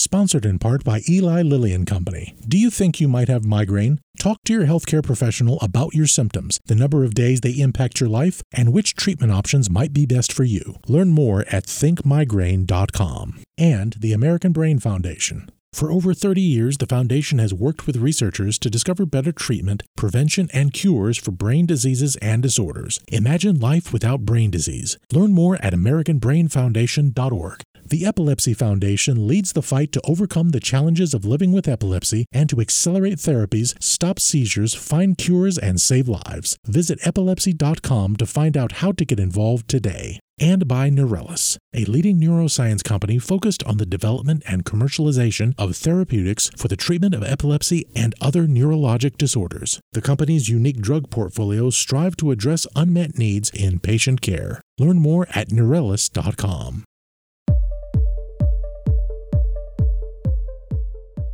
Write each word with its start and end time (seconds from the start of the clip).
sponsored 0.00 0.44
in 0.44 0.58
part 0.58 0.82
by 0.82 1.02
Eli 1.08 1.42
Lilly 1.42 1.72
and 1.72 1.86
Company. 1.86 2.34
Do 2.46 2.58
you 2.58 2.70
think 2.70 3.00
you 3.00 3.08
might 3.08 3.28
have 3.28 3.44
migraine? 3.44 4.00
Talk 4.18 4.38
to 4.44 4.52
your 4.52 4.66
healthcare 4.66 5.02
professional 5.02 5.58
about 5.60 5.94
your 5.94 6.06
symptoms, 6.06 6.58
the 6.66 6.74
number 6.74 7.04
of 7.04 7.14
days 7.14 7.40
they 7.40 7.52
impact 7.52 8.00
your 8.00 8.08
life, 8.08 8.42
and 8.52 8.72
which 8.72 8.94
treatment 8.94 9.32
options 9.32 9.70
might 9.70 9.92
be 9.92 10.06
best 10.06 10.32
for 10.32 10.44
you. 10.44 10.76
Learn 10.88 11.10
more 11.10 11.44
at 11.48 11.66
thinkmigraine.com. 11.66 13.42
And 13.58 13.96
the 13.98 14.12
American 14.12 14.52
Brain 14.52 14.78
Foundation. 14.78 15.50
For 15.72 15.92
over 15.92 16.12
30 16.14 16.40
years, 16.40 16.78
the 16.78 16.86
Foundation 16.86 17.38
has 17.38 17.54
worked 17.54 17.86
with 17.86 17.96
researchers 17.96 18.58
to 18.58 18.70
discover 18.70 19.06
better 19.06 19.30
treatment, 19.30 19.84
prevention, 19.96 20.48
and 20.52 20.72
cures 20.72 21.16
for 21.16 21.30
brain 21.30 21.64
diseases 21.64 22.16
and 22.16 22.42
disorders. 22.42 22.98
Imagine 23.08 23.60
life 23.60 23.92
without 23.92 24.22
brain 24.22 24.50
disease. 24.50 24.98
Learn 25.12 25.32
more 25.32 25.56
at 25.62 25.72
AmericanBrainFoundation.org. 25.72 27.62
The 27.90 28.06
Epilepsy 28.06 28.54
Foundation 28.54 29.26
leads 29.26 29.52
the 29.52 29.62
fight 29.62 29.90
to 29.90 30.00
overcome 30.04 30.50
the 30.50 30.60
challenges 30.60 31.12
of 31.12 31.24
living 31.24 31.50
with 31.50 31.66
epilepsy 31.66 32.24
and 32.30 32.48
to 32.48 32.60
accelerate 32.60 33.18
therapies, 33.18 33.74
stop 33.82 34.20
seizures, 34.20 34.74
find 34.74 35.18
cures, 35.18 35.58
and 35.58 35.80
save 35.80 36.08
lives. 36.08 36.56
Visit 36.64 37.00
epilepsy.com 37.04 38.14
to 38.14 38.26
find 38.26 38.56
out 38.56 38.72
how 38.74 38.92
to 38.92 39.04
get 39.04 39.18
involved 39.18 39.66
today. 39.66 40.20
And 40.38 40.68
by 40.68 40.88
Neurelis, 40.88 41.56
a 41.74 41.84
leading 41.84 42.20
neuroscience 42.20 42.84
company 42.84 43.18
focused 43.18 43.64
on 43.64 43.78
the 43.78 43.86
development 43.86 44.44
and 44.46 44.64
commercialization 44.64 45.54
of 45.58 45.76
therapeutics 45.76 46.48
for 46.56 46.68
the 46.68 46.76
treatment 46.76 47.16
of 47.16 47.24
epilepsy 47.24 47.86
and 47.96 48.14
other 48.20 48.46
neurologic 48.46 49.18
disorders. 49.18 49.80
The 49.94 50.00
company's 50.00 50.48
unique 50.48 50.80
drug 50.80 51.10
portfolios 51.10 51.76
strive 51.76 52.16
to 52.18 52.30
address 52.30 52.68
unmet 52.76 53.18
needs 53.18 53.50
in 53.50 53.80
patient 53.80 54.20
care. 54.20 54.60
Learn 54.78 55.00
more 55.00 55.26
at 55.34 55.48
Neurelis.com. 55.48 56.84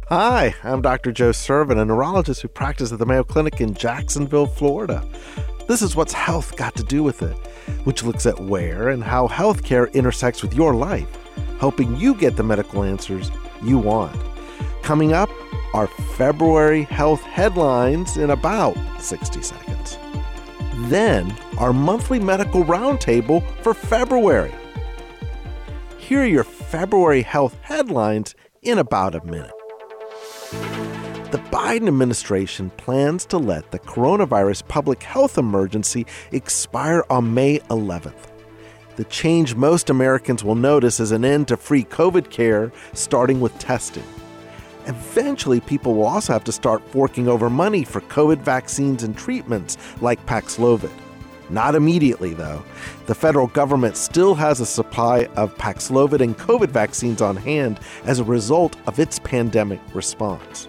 Hi, 0.09 0.55
I'm 0.63 0.83
Dr. 0.83 1.11
Joe 1.11 1.31
Sirven, 1.31 1.81
a 1.81 1.85
neurologist 1.85 2.41
who 2.41 2.47
practices 2.47 2.93
at 2.93 3.01
the 3.01 3.07
Mayo 3.07 3.25
Clinic 3.25 3.61
in 3.61 3.75
Jacksonville, 3.75 4.47
Florida. 4.47 5.05
This 5.67 5.83
is 5.83 5.97
What's 5.97 6.13
Health 6.13 6.57
Got 6.57 6.77
to 6.77 6.85
Do 6.85 7.03
with 7.03 7.23
It, 7.23 7.35
which 7.83 8.05
looks 8.05 8.25
at 8.25 8.39
where 8.39 8.91
and 8.91 9.03
how 9.03 9.27
healthcare 9.27 9.93
intersects 9.95 10.43
with 10.43 10.55
your 10.55 10.75
life, 10.75 11.09
helping 11.59 11.97
you 11.97 12.15
get 12.15 12.37
the 12.37 12.45
medical 12.45 12.85
answers 12.85 13.33
you 13.65 13.79
want. 13.79 14.17
Coming 14.85 15.13
up, 15.13 15.29
our 15.75 15.89
February 16.17 16.85
health 16.85 17.23
headlines 17.23 18.17
in 18.17 18.31
about 18.31 18.77
60 19.01 19.43
seconds. 19.43 19.99
Then, 20.89 21.37
our 21.59 21.73
monthly 21.73 22.21
medical 22.21 22.63
roundtable 22.63 23.45
for 23.61 23.75
February. 23.75 24.55
Here 25.99 26.21
are 26.21 26.27
your 26.27 26.45
February 26.45 27.23
health 27.23 27.57
headlines 27.63 28.37
in 28.63 28.79
about 28.79 29.17
a 29.17 29.25
minute. 29.25 29.51
The 30.53 31.43
Biden 31.51 31.89
administration 31.89 32.71
plans 32.77 33.27
to 33.27 33.39
let 33.39 33.73
the 33.73 33.81
coronavirus 33.81 34.69
public 34.69 35.03
health 35.03 35.39
emergency 35.39 36.07
expire 36.31 37.05
on 37.11 37.35
May 37.35 37.59
11th. 37.71 38.29
The 38.95 39.05
change 39.05 39.57
most 39.57 39.91
Americans 39.91 40.45
will 40.45 40.55
notice 40.55 41.01
is 41.01 41.11
an 41.11 41.25
end 41.25 41.49
to 41.49 41.57
free 41.57 41.85
COVID 41.85 42.31
care, 42.31 42.71
starting 42.93 43.41
with 43.41 43.59
testing. 43.59 44.05
Eventually, 44.87 45.61
people 45.61 45.95
will 45.97 46.07
also 46.07 46.33
have 46.33 46.45
to 46.45 46.53
start 46.53 46.89
forking 46.91 47.27
over 47.27 47.51
money 47.51 47.83
for 47.83 48.01
COVID 48.03 48.39
vaccines 48.39 49.03
and 49.03 49.19
treatments 49.19 49.77
like 50.01 50.25
Paxlovid. 50.27 50.93
Not 51.49 51.75
immediately, 51.75 52.35
though. 52.35 52.63
The 53.07 53.15
federal 53.15 53.47
government 53.47 53.97
still 53.97 54.35
has 54.35 54.61
a 54.61 54.67
supply 54.67 55.27
of 55.37 55.57
Paxlovid 55.57 56.21
and 56.21 56.37
COVID 56.37 56.69
vaccines 56.69 57.23
on 57.23 57.37
hand 57.37 57.79
as 58.05 58.19
a 58.19 58.25
result 58.25 58.77
of 58.87 58.99
its 58.99 59.19
pandemic 59.21 59.81
response. 59.95 60.69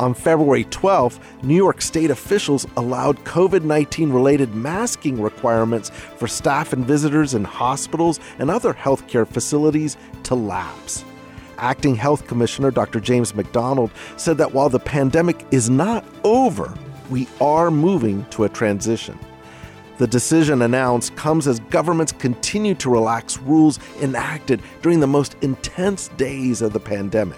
On 0.00 0.14
February 0.14 0.64
12th, 0.64 1.20
New 1.42 1.54
York 1.54 1.82
state 1.82 2.10
officials 2.10 2.66
allowed 2.78 3.22
COVID 3.24 3.64
19 3.64 4.10
related 4.10 4.54
masking 4.54 5.20
requirements 5.20 5.90
for 5.90 6.26
staff 6.26 6.72
and 6.72 6.86
visitors 6.86 7.34
in 7.34 7.44
hospitals 7.44 8.18
and 8.38 8.50
other 8.50 8.72
healthcare 8.72 9.28
facilities 9.28 9.98
to 10.22 10.34
lapse. 10.34 11.04
Acting 11.58 11.94
Health 11.94 12.26
Commissioner 12.26 12.70
Dr. 12.70 12.98
James 12.98 13.34
McDonald 13.34 13.90
said 14.16 14.38
that 14.38 14.54
while 14.54 14.70
the 14.70 14.80
pandemic 14.80 15.44
is 15.50 15.68
not 15.68 16.02
over, 16.24 16.74
we 17.10 17.28
are 17.38 17.70
moving 17.70 18.24
to 18.30 18.44
a 18.44 18.48
transition. 18.48 19.18
The 20.00 20.06
decision 20.06 20.62
announced 20.62 21.14
comes 21.14 21.46
as 21.46 21.60
governments 21.60 22.10
continue 22.10 22.74
to 22.76 22.88
relax 22.88 23.36
rules 23.36 23.78
enacted 24.00 24.62
during 24.80 24.98
the 24.98 25.06
most 25.06 25.36
intense 25.42 26.08
days 26.16 26.62
of 26.62 26.72
the 26.72 26.80
pandemic. 26.80 27.36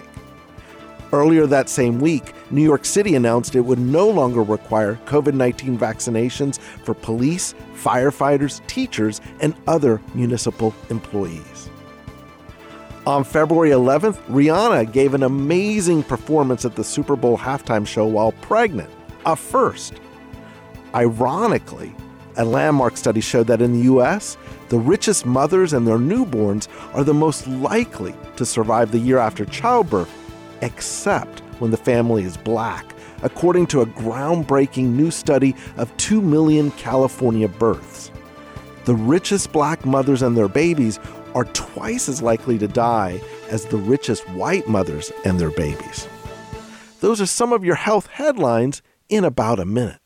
Earlier 1.11 1.45
that 1.45 1.67
same 1.67 1.99
week, 1.99 2.31
New 2.51 2.63
York 2.63 2.85
City 2.85 3.15
announced 3.15 3.57
it 3.57 3.59
would 3.59 3.79
no 3.79 4.07
longer 4.09 4.43
require 4.43 4.97
COVID 5.03 5.33
19 5.33 5.77
vaccinations 5.77 6.57
for 6.85 6.93
police, 6.93 7.53
firefighters, 7.75 8.65
teachers, 8.65 9.19
and 9.41 9.53
other 9.67 9.99
municipal 10.13 10.73
employees. 10.89 11.69
On 13.05 13.25
February 13.25 13.71
11th, 13.71 14.21
Rihanna 14.27 14.89
gave 14.89 15.13
an 15.13 15.23
amazing 15.23 16.01
performance 16.01 16.63
at 16.63 16.77
the 16.77 16.83
Super 16.85 17.17
Bowl 17.17 17.37
halftime 17.37 17.85
show 17.85 18.05
while 18.05 18.31
pregnant, 18.31 18.89
a 19.25 19.35
first. 19.35 19.95
Ironically, 20.95 21.93
a 22.37 22.45
landmark 22.45 22.97
study 22.97 23.21
showed 23.21 23.47
that 23.47 23.61
in 23.61 23.73
the 23.73 23.85
US, 23.93 24.37
the 24.69 24.79
richest 24.79 25.25
mothers 25.25 25.73
and 25.73 25.87
their 25.87 25.97
newborns 25.97 26.67
are 26.93 27.03
the 27.03 27.13
most 27.13 27.47
likely 27.47 28.15
to 28.35 28.45
survive 28.45 28.91
the 28.91 28.99
year 28.99 29.17
after 29.17 29.45
childbirth, 29.45 30.11
except 30.61 31.41
when 31.59 31.71
the 31.71 31.77
family 31.77 32.23
is 32.23 32.37
black, 32.37 32.95
according 33.21 33.67
to 33.67 33.81
a 33.81 33.85
groundbreaking 33.85 34.89
new 34.89 35.11
study 35.11 35.55
of 35.77 35.95
2 35.97 36.21
million 36.21 36.71
California 36.71 37.47
births. 37.47 38.11
The 38.85 38.95
richest 38.95 39.51
black 39.51 39.85
mothers 39.85 40.21
and 40.21 40.35
their 40.35 40.49
babies 40.49 40.99
are 41.35 41.45
twice 41.45 42.09
as 42.09 42.21
likely 42.21 42.57
to 42.59 42.67
die 42.67 43.21
as 43.49 43.65
the 43.65 43.77
richest 43.77 44.27
white 44.29 44.67
mothers 44.67 45.11
and 45.25 45.39
their 45.39 45.51
babies. 45.51 46.07
Those 46.99 47.21
are 47.21 47.25
some 47.25 47.53
of 47.53 47.63
your 47.63 47.75
health 47.75 48.07
headlines 48.07 48.81
in 49.09 49.23
about 49.23 49.59
a 49.59 49.65
minute. 49.65 49.99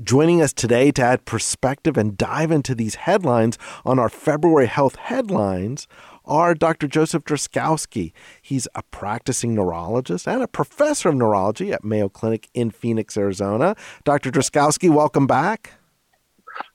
Joining 0.00 0.40
us 0.40 0.54
today 0.54 0.90
to 0.92 1.02
add 1.02 1.26
perspective 1.26 1.98
and 1.98 2.16
dive 2.16 2.50
into 2.50 2.74
these 2.74 2.94
headlines 2.94 3.58
on 3.84 3.98
our 3.98 4.08
February 4.08 4.66
Health 4.66 4.96
Headlines 4.96 5.86
are 6.24 6.54
Dr. 6.54 6.88
Joseph 6.88 7.24
Drazkowski. 7.24 8.14
He's 8.40 8.66
a 8.74 8.82
practicing 8.84 9.54
neurologist 9.54 10.26
and 10.26 10.42
a 10.42 10.48
professor 10.48 11.10
of 11.10 11.16
neurology 11.16 11.74
at 11.74 11.84
Mayo 11.84 12.08
Clinic 12.08 12.48
in 12.54 12.70
Phoenix, 12.70 13.18
Arizona. 13.18 13.76
Dr. 14.02 14.30
Drazkowski, 14.30 14.88
welcome 14.88 15.26
back. 15.26 15.74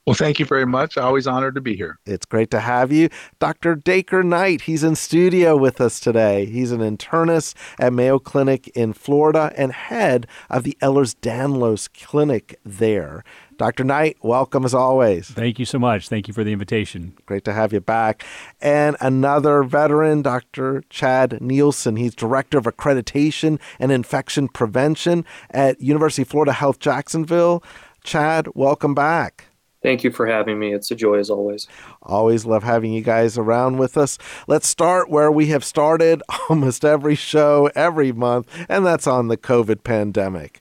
Well, 0.07 0.13
thank 0.13 0.40
you 0.40 0.45
very 0.45 0.66
much. 0.66 0.97
Always 0.97 1.28
honored 1.28 1.56
to 1.56 1.62
be 1.62 1.75
here. 1.75 2.00
It's 2.06 2.25
great 2.25 2.50
to 2.51 2.62
have 2.62 2.94
you. 2.94 3.09
Dr. 3.40 3.75
Dacre 3.75 4.23
Knight, 4.23 4.62
he's 4.62 4.81
in 4.81 4.95
studio 4.95 5.57
with 5.57 5.81
us 5.81 6.00
today. 6.00 6.45
He's 6.45 6.72
an 6.72 6.79
internist 6.79 7.56
at 7.78 7.91
Mayo 7.91 8.18
Clinic 8.18 8.69
in 8.69 8.94
Florida 8.94 9.51
and 9.57 9.73
head 9.73 10.25
of 10.50 10.63
the 10.63 10.78
Ehlers-Danlos 10.81 11.90
Clinic 12.01 12.57
there. 12.63 13.25
Dr. 13.57 13.84
Knight, 13.84 14.16
welcome 14.22 14.63
as 14.63 14.73
always. 14.73 15.28
Thank 15.28 15.59
you 15.59 15.66
so 15.66 15.78
much. 15.78 16.07
Thank 16.07 16.29
you 16.29 16.34
for 16.34 16.45
the 16.45 16.53
invitation. 16.53 17.18
Great 17.25 17.44
to 17.44 17.51
have 17.51 17.74
you 17.74 17.81
back. 17.81 18.24
And 18.62 18.95
another 19.01 19.63
veteran, 19.63 20.22
Dr. 20.22 20.85
Chad 20.89 21.41
Nielsen. 21.41 21.97
He's 21.97 22.16
Director 22.16 22.57
of 22.57 22.63
Accreditation 22.63 23.59
and 23.78 23.91
Infection 23.91 24.47
Prevention 24.47 25.25
at 25.51 25.81
University 25.81 26.22
of 26.22 26.29
Florida 26.29 26.53
Health 26.53 26.79
Jacksonville. 26.79 27.62
Chad, 28.06 28.47
welcome 28.56 28.95
back. 28.95 29.47
Thank 29.81 30.03
you 30.03 30.11
for 30.11 30.25
having 30.25 30.57
me. 30.57 30.73
It's 30.73 30.89
a 30.89 30.95
joy 30.95 31.19
as 31.19 31.29
always. 31.29 31.67
Always 32.01 32.45
love 32.45 32.63
having 32.63 32.93
you 32.93 33.01
guys 33.01 33.38
around 33.38 33.77
with 33.77 33.97
us. 33.97 34.17
Let's 34.47 34.67
start 34.67 35.09
where 35.09 35.31
we 35.31 35.47
have 35.47 35.63
started 35.63 36.23
almost 36.49 36.83
every 36.83 37.15
show 37.15 37.69
every 37.75 38.12
month, 38.12 38.50
and 38.68 38.85
that's 38.85 39.07
on 39.07 39.27
the 39.27 39.38
COVID 39.38 39.83
pandemic. 39.83 40.59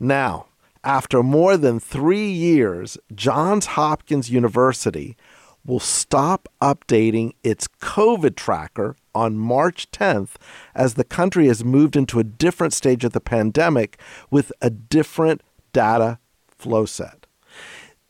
Now, 0.00 0.46
after 0.84 1.22
more 1.22 1.56
than 1.56 1.80
three 1.80 2.30
years, 2.30 2.98
Johns 3.14 3.66
Hopkins 3.66 4.30
University 4.30 5.16
will 5.64 5.80
stop 5.80 6.48
updating 6.62 7.32
its 7.44 7.68
COVID 7.80 8.36
tracker 8.36 8.96
on 9.14 9.36
March 9.36 9.90
10th 9.90 10.36
as 10.74 10.94
the 10.94 11.04
country 11.04 11.46
has 11.46 11.64
moved 11.64 11.94
into 11.94 12.18
a 12.18 12.24
different 12.24 12.72
stage 12.72 13.04
of 13.04 13.12
the 13.12 13.20
pandemic 13.20 14.00
with 14.30 14.50
a 14.62 14.70
different 14.70 15.42
data 15.72 16.18
flow 16.48 16.86
set. 16.86 17.17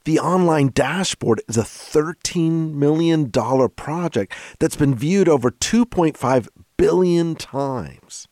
The 0.08 0.20
online 0.20 0.68
dashboard 0.68 1.42
is 1.48 1.58
a 1.58 1.64
$13 1.64 2.72
million 2.72 3.30
project 3.30 4.32
that's 4.58 4.74
been 4.74 4.94
viewed 4.94 5.28
over 5.28 5.50
2.5 5.50 6.48
billion 6.78 7.34
times. 7.34 8.26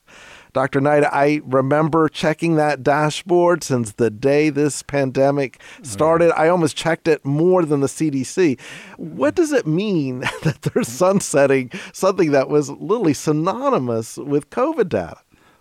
Dr. 0.54 0.80
Knight, 0.80 1.04
I 1.04 1.42
remember 1.44 2.08
checking 2.08 2.54
that 2.54 2.82
dashboard 2.82 3.62
since 3.62 3.92
the 3.92 4.08
day 4.08 4.48
this 4.48 4.82
pandemic 4.82 5.58
mm. 5.58 5.84
started. 5.84 6.32
I 6.34 6.48
almost 6.48 6.78
checked 6.78 7.08
it 7.08 7.26
more 7.26 7.62
than 7.66 7.80
the 7.80 7.88
CDC. 7.88 8.58
What 8.96 9.34
does 9.34 9.52
it 9.52 9.66
mean 9.66 10.20
that 10.44 10.62
they're 10.62 10.82
sunsetting 10.82 11.70
something 11.92 12.30
that 12.30 12.48
was 12.48 12.70
literally 12.70 13.12
synonymous 13.12 14.16
with 14.16 14.48
COVID 14.48 14.88
data? 14.88 15.18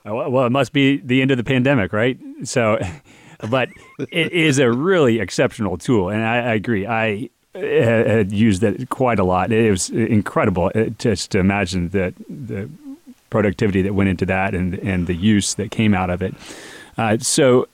Uh, 0.08 0.30
well, 0.30 0.46
it 0.46 0.52
must 0.52 0.72
be 0.72 0.96
the 0.96 1.22
end 1.22 1.32
of 1.32 1.38
the 1.38 1.44
pandemic, 1.44 1.92
right? 1.92 2.18
So, 2.46 2.80
but 3.50 3.70
it 4.00 4.32
is 4.32 4.60
a 4.60 4.72
really 4.72 5.20
exceptional 5.20 5.78
tool, 5.78 6.10
and 6.10 6.24
I, 6.24 6.38
I 6.38 6.54
agree. 6.54 6.86
I 6.88 7.30
had 7.54 8.32
used 8.32 8.62
that 8.62 8.90
quite 8.90 9.20
a 9.20 9.24
lot. 9.24 9.52
It 9.52 9.72
was 9.72 9.90
incredible 9.90 10.72
just 10.98 11.32
to 11.32 11.40
imagine 11.40 11.90
the 11.90 12.14
the 12.30 12.70
productivity 13.30 13.82
that 13.82 13.94
went 13.94 14.10
into 14.10 14.26
that 14.26 14.54
and 14.54 14.76
and 14.80 15.08
the 15.08 15.16
use 15.16 15.56
that 15.56 15.72
came 15.72 15.94
out 15.94 16.10
of 16.10 16.22
it. 16.22 16.34
Uh, 16.98 17.18
so, 17.20 17.68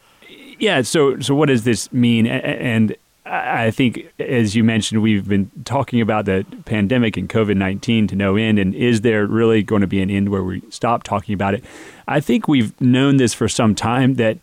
yeah. 0.60 0.82
So 0.82 1.20
so 1.20 1.36
what 1.36 1.48
does 1.48 1.64
this 1.64 1.92
mean? 1.92 2.28
And 2.28 2.96
I 3.26 3.72
think, 3.72 4.12
as 4.20 4.56
you 4.56 4.64
mentioned, 4.64 5.02
we've 5.02 5.28
been 5.28 5.50
talking 5.64 6.02
about 6.02 6.26
the 6.26 6.46
pandemic 6.66 7.18
and 7.18 7.30
COVID 7.30 7.56
19 7.56 8.08
to 8.08 8.16
no 8.16 8.36
end. 8.36 8.60
And 8.60 8.76
is 8.76 9.02
there 9.02 9.26
really 9.26 9.64
going 9.64 9.82
to 9.82 9.88
be 9.88 10.02
an 10.02 10.10
end 10.10 10.30
where 10.30 10.44
we 10.44 10.62
stop 10.70 11.04
talking 11.04 11.34
about 11.34 11.54
it? 11.54 11.64
I 12.08 12.20
think 12.20 12.48
we've 12.48 12.80
known 12.82 13.18
this 13.18 13.34
for 13.34 13.48
some 13.48 13.74
time 13.74 14.16
that 14.16 14.38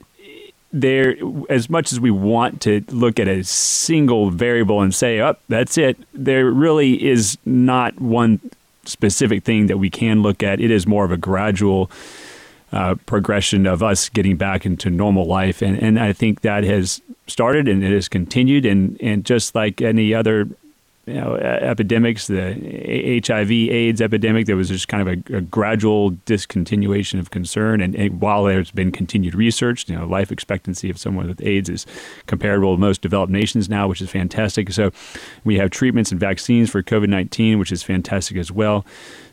there, 0.73 1.17
as 1.49 1.71
much 1.71 1.93
as 1.93 2.01
we 2.01 2.11
want 2.11 2.61
to 2.63 2.85
look 2.89 3.19
at 3.19 3.29
a 3.29 3.43
single 3.45 4.31
variable 4.31 4.83
and 4.83 4.95
say, 4.95 5.21
oh, 5.21 5.37
that's 5.49 5.79
it, 5.79 5.97
there 6.13 6.51
really 6.51 7.07
is 7.07 7.39
not 7.45 7.99
one 8.01 8.41
specific 8.85 9.45
thing 9.45 9.67
that 9.67 9.79
we 9.79 9.91
can 9.91 10.23
look 10.23 10.43
at. 10.43 10.61
It 10.61 10.71
is 10.71 10.87
more 10.87 11.05
of 11.05 11.13
a 11.13 11.17
gradual 11.17 11.91
uh, 12.73 12.97
progression 13.07 13.67
of 13.67 13.83
us 13.83 14.09
getting 14.09 14.37
back 14.37 14.67
into 14.67 14.91
normal 14.91 15.27
life. 15.27 15.63
And, 15.63 15.83
and 15.83 15.99
I 15.99 16.13
think 16.13 16.43
that 16.43 16.65
has 16.65 17.01
started 17.27 17.67
and 17.69 17.83
it 17.83 17.93
has 17.93 18.09
continued. 18.09 18.67
And, 18.67 19.01
and 19.01 19.25
just 19.25 19.55
like 19.55 19.81
any 19.81 20.13
other 20.13 20.49
you 21.09 21.15
know, 21.15 21.37
epidemics, 21.37 22.27
the 22.27 23.23
HIV 23.27 23.51
AIDS 23.51 24.03
epidemic, 24.03 24.47
there 24.47 24.57
was 24.57 24.69
just 24.69 24.89
kind 24.89 25.09
of 25.09 25.09
a, 25.09 25.39
a 25.39 25.41
gradual 25.41 26.13
discontinuation 26.27 27.19
of 27.19 27.31
concern. 27.31 27.81
And, 27.81 27.95
and, 27.95 28.21
while 28.21 28.45
there's 28.45 28.71
been 28.71 28.93
continued 28.93 29.35
research, 29.35 29.89
you 29.89 29.97
know, 29.97 30.07
life 30.07 30.31
expectancy 30.31 30.91
of 30.91 30.99
someone 30.99 31.29
with 31.29 31.41
AIDS 31.43 31.69
is 31.69 31.87
comparable 32.27 32.75
to 32.75 32.81
most 32.81 33.01
developed 33.01 33.33
nations 33.33 33.69
now, 33.69 33.89
which 33.89 34.03
is 34.03 34.11
fantastic. 34.11 34.71
So 34.73 34.91
we 35.45 35.57
have 35.57 35.71
treatments 35.71 36.11
and 36.11 36.21
vaccines 36.21 36.69
for 36.69 36.83
COVID 36.83 37.09
19, 37.09 37.59
which 37.59 37.73
is 37.73 37.83
fantastic 37.83 38.37
as 38.37 38.53
well. 38.53 38.85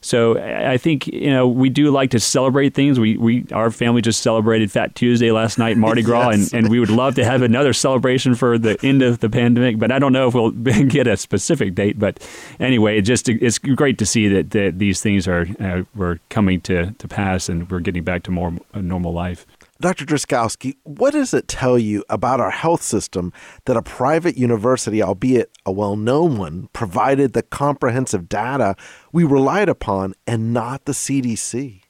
So 0.05 0.37
I 0.37 0.77
think 0.77 1.07
you 1.07 1.31
know 1.31 1.47
we 1.47 1.69
do 1.69 1.89
like 1.89 2.11
to 2.11 2.19
celebrate 2.19 2.75
things. 2.75 2.99
We 2.99 3.17
we 3.17 3.47
our 3.51 3.71
family 3.71 4.03
just 4.03 4.21
celebrated 4.21 4.71
Fat 4.71 4.93
Tuesday 4.93 5.31
last 5.31 5.57
night, 5.57 5.77
Mardi 5.77 6.03
Gras, 6.03 6.29
yes. 6.31 6.53
and, 6.53 6.65
and 6.65 6.69
we 6.69 6.79
would 6.79 6.91
love 6.91 7.15
to 7.15 7.25
have 7.25 7.41
another 7.41 7.73
celebration 7.73 8.35
for 8.35 8.59
the 8.59 8.77
end 8.83 9.01
of 9.01 9.21
the 9.21 9.31
pandemic. 9.31 9.79
But 9.79 9.91
I 9.91 9.97
don't 9.97 10.13
know 10.13 10.27
if 10.27 10.35
we'll 10.35 10.51
get 10.51 11.07
a 11.07 11.17
specific 11.17 11.73
date. 11.73 11.97
But 11.97 12.19
anyway, 12.59 12.99
it 12.99 13.01
just 13.01 13.27
it's 13.27 13.57
great 13.57 13.97
to 13.97 14.05
see 14.05 14.27
that, 14.27 14.51
that 14.51 14.77
these 14.77 15.01
things 15.01 15.27
are 15.27 15.47
uh, 15.59 15.85
we're 15.95 16.19
coming 16.29 16.61
to 16.61 16.91
to 16.91 17.07
pass, 17.07 17.49
and 17.49 17.67
we're 17.71 17.79
getting 17.79 18.03
back 18.03 18.21
to 18.23 18.31
more 18.31 18.53
normal 18.75 19.11
life. 19.11 19.47
Dr. 19.81 20.05
Drazkowski, 20.05 20.77
what 20.83 21.11
does 21.11 21.33
it 21.33 21.49
tell 21.49 21.77
you 21.77 22.05
about 22.09 22.39
our 22.39 22.51
health 22.51 22.81
system 22.81 23.33
that 23.65 23.75
a 23.75 23.81
private 23.81 24.37
university, 24.37 25.03
albeit 25.03 25.51
a 25.65 25.71
well 25.71 25.97
known 25.97 26.37
one, 26.37 26.69
provided 26.71 27.33
the 27.33 27.43
comprehensive 27.43 28.29
data 28.29 28.75
we 29.11 29.25
relied 29.25 29.67
upon 29.67 30.13
and 30.25 30.53
not 30.53 30.85
the 30.85 30.93
CDC? 30.93 31.81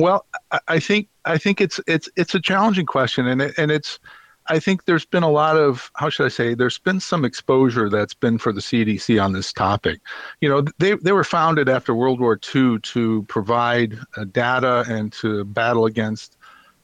Well, 0.00 0.26
I 0.66 0.80
think 0.80 1.08
I 1.24 1.38
think 1.38 1.60
it's 1.60 1.78
it's 1.86 2.08
it's 2.16 2.34
a 2.34 2.40
challenging 2.40 2.86
question, 2.86 3.28
and 3.28 3.42
it, 3.42 3.54
and 3.56 3.70
it's 3.70 4.00
I 4.48 4.58
think 4.58 4.84
there's 4.84 5.04
been 5.04 5.22
a 5.22 5.30
lot 5.30 5.56
of 5.56 5.92
how 5.94 6.10
should 6.10 6.26
I 6.26 6.30
say 6.30 6.54
there's 6.54 6.78
been 6.78 6.98
some 6.98 7.24
exposure 7.24 7.88
that's 7.88 8.12
been 8.12 8.38
for 8.38 8.52
the 8.52 8.60
CDC 8.60 9.22
on 9.22 9.34
this 9.34 9.52
topic. 9.52 10.00
You 10.40 10.48
know, 10.48 10.64
they 10.78 10.94
they 10.94 11.12
were 11.12 11.22
founded 11.22 11.68
after 11.68 11.94
World 11.94 12.18
War 12.18 12.40
II 12.54 12.80
to 12.80 13.22
provide 13.28 13.96
uh, 14.16 14.24
data 14.24 14.84
and 14.88 15.12
to 15.12 15.44
battle 15.44 15.86
against 15.86 16.36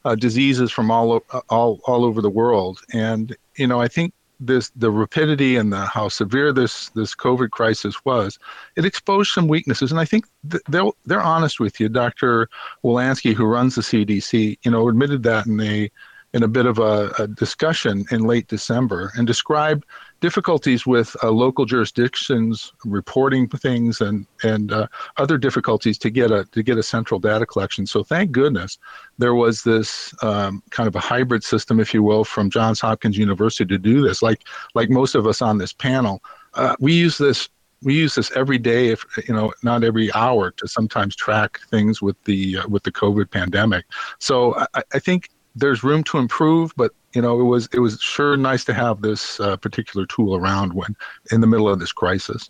uh, 0.05 0.15
diseases 0.15 0.71
from 0.71 0.91
all, 0.91 1.23
all 1.49 1.79
all 1.85 2.05
over 2.05 2.21
the 2.21 2.29
world. 2.29 2.81
And 2.93 3.35
you 3.55 3.67
know, 3.67 3.81
I 3.81 3.87
think 3.87 4.13
this 4.39 4.71
the 4.75 4.91
rapidity 4.91 5.55
and 5.55 5.71
the 5.71 5.85
how 5.85 6.09
severe 6.09 6.51
this 6.51 6.89
this 6.89 7.15
COVID 7.15 7.51
crisis 7.51 8.03
was, 8.03 8.39
it 8.75 8.85
exposed 8.85 9.31
some 9.31 9.47
weaknesses. 9.47 9.91
And 9.91 9.99
I 9.99 10.05
think 10.05 10.25
th- 10.49 10.63
they're 10.67 10.91
they're 11.05 11.21
honest 11.21 11.59
with 11.59 11.79
you. 11.79 11.89
Dr. 11.89 12.49
Walensky, 12.83 13.33
who 13.33 13.45
runs 13.45 13.75
the 13.75 13.81
CDC, 13.81 14.57
you 14.63 14.71
know, 14.71 14.89
admitted 14.89 15.23
that 15.23 15.45
in 15.45 15.59
a 15.61 15.89
in 16.33 16.43
a 16.43 16.47
bit 16.47 16.65
of 16.65 16.79
a, 16.79 17.11
a 17.19 17.27
discussion 17.27 18.05
in 18.11 18.21
late 18.21 18.47
December 18.47 19.11
and 19.15 19.27
described 19.27 19.85
difficulties 20.21 20.85
with 20.85 21.15
uh, 21.23 21.31
local 21.31 21.65
jurisdictions 21.65 22.71
reporting 22.85 23.49
things 23.49 24.01
and 24.01 24.25
and 24.43 24.71
uh, 24.71 24.87
other 25.17 25.37
difficulties 25.37 25.97
to 25.97 26.09
get 26.09 26.31
a 26.31 26.45
to 26.51 26.63
get 26.63 26.77
a 26.77 26.83
central 26.83 27.19
data 27.19 27.45
collection. 27.45 27.85
So 27.85 28.03
thank 28.03 28.31
goodness 28.31 28.77
there 29.17 29.35
was 29.35 29.63
this 29.63 30.13
um, 30.21 30.63
kind 30.69 30.87
of 30.87 30.95
a 30.95 30.99
hybrid 30.99 31.43
system, 31.43 31.79
if 31.79 31.93
you 31.93 32.03
will, 32.03 32.23
from 32.23 32.49
Johns 32.49 32.79
Hopkins 32.79 33.17
University 33.17 33.65
to 33.65 33.77
do 33.77 34.01
this. 34.01 34.21
Like 34.21 34.43
like 34.75 34.89
most 34.89 35.15
of 35.15 35.27
us 35.27 35.41
on 35.41 35.57
this 35.57 35.73
panel, 35.73 36.21
uh, 36.53 36.75
we 36.79 36.93
use 36.93 37.17
this 37.17 37.49
we 37.83 37.95
use 37.95 38.13
this 38.13 38.31
every 38.35 38.59
day, 38.59 38.89
if 38.89 39.03
you 39.27 39.33
know, 39.33 39.51
not 39.63 39.83
every 39.83 40.13
hour, 40.13 40.51
to 40.51 40.67
sometimes 40.67 41.15
track 41.15 41.59
things 41.71 42.01
with 42.01 42.21
the 42.25 42.59
uh, 42.59 42.67
with 42.67 42.83
the 42.83 42.91
COVID 42.91 43.31
pandemic. 43.31 43.85
So 44.19 44.55
I, 44.75 44.83
I 44.93 44.99
think 44.99 45.31
there's 45.55 45.83
room 45.83 46.03
to 46.05 46.17
improve, 46.17 46.73
but 46.75 46.91
you 47.13 47.21
know, 47.21 47.39
it 47.39 47.43
was 47.43 47.67
it 47.73 47.79
was 47.79 47.99
sure 48.01 48.37
nice 48.37 48.63
to 48.65 48.73
have 48.73 49.01
this 49.01 49.39
uh, 49.39 49.57
particular 49.57 50.05
tool 50.05 50.35
around 50.35 50.73
when 50.73 50.95
in 51.31 51.41
the 51.41 51.47
middle 51.47 51.67
of 51.67 51.79
this 51.79 51.91
crisis. 51.91 52.49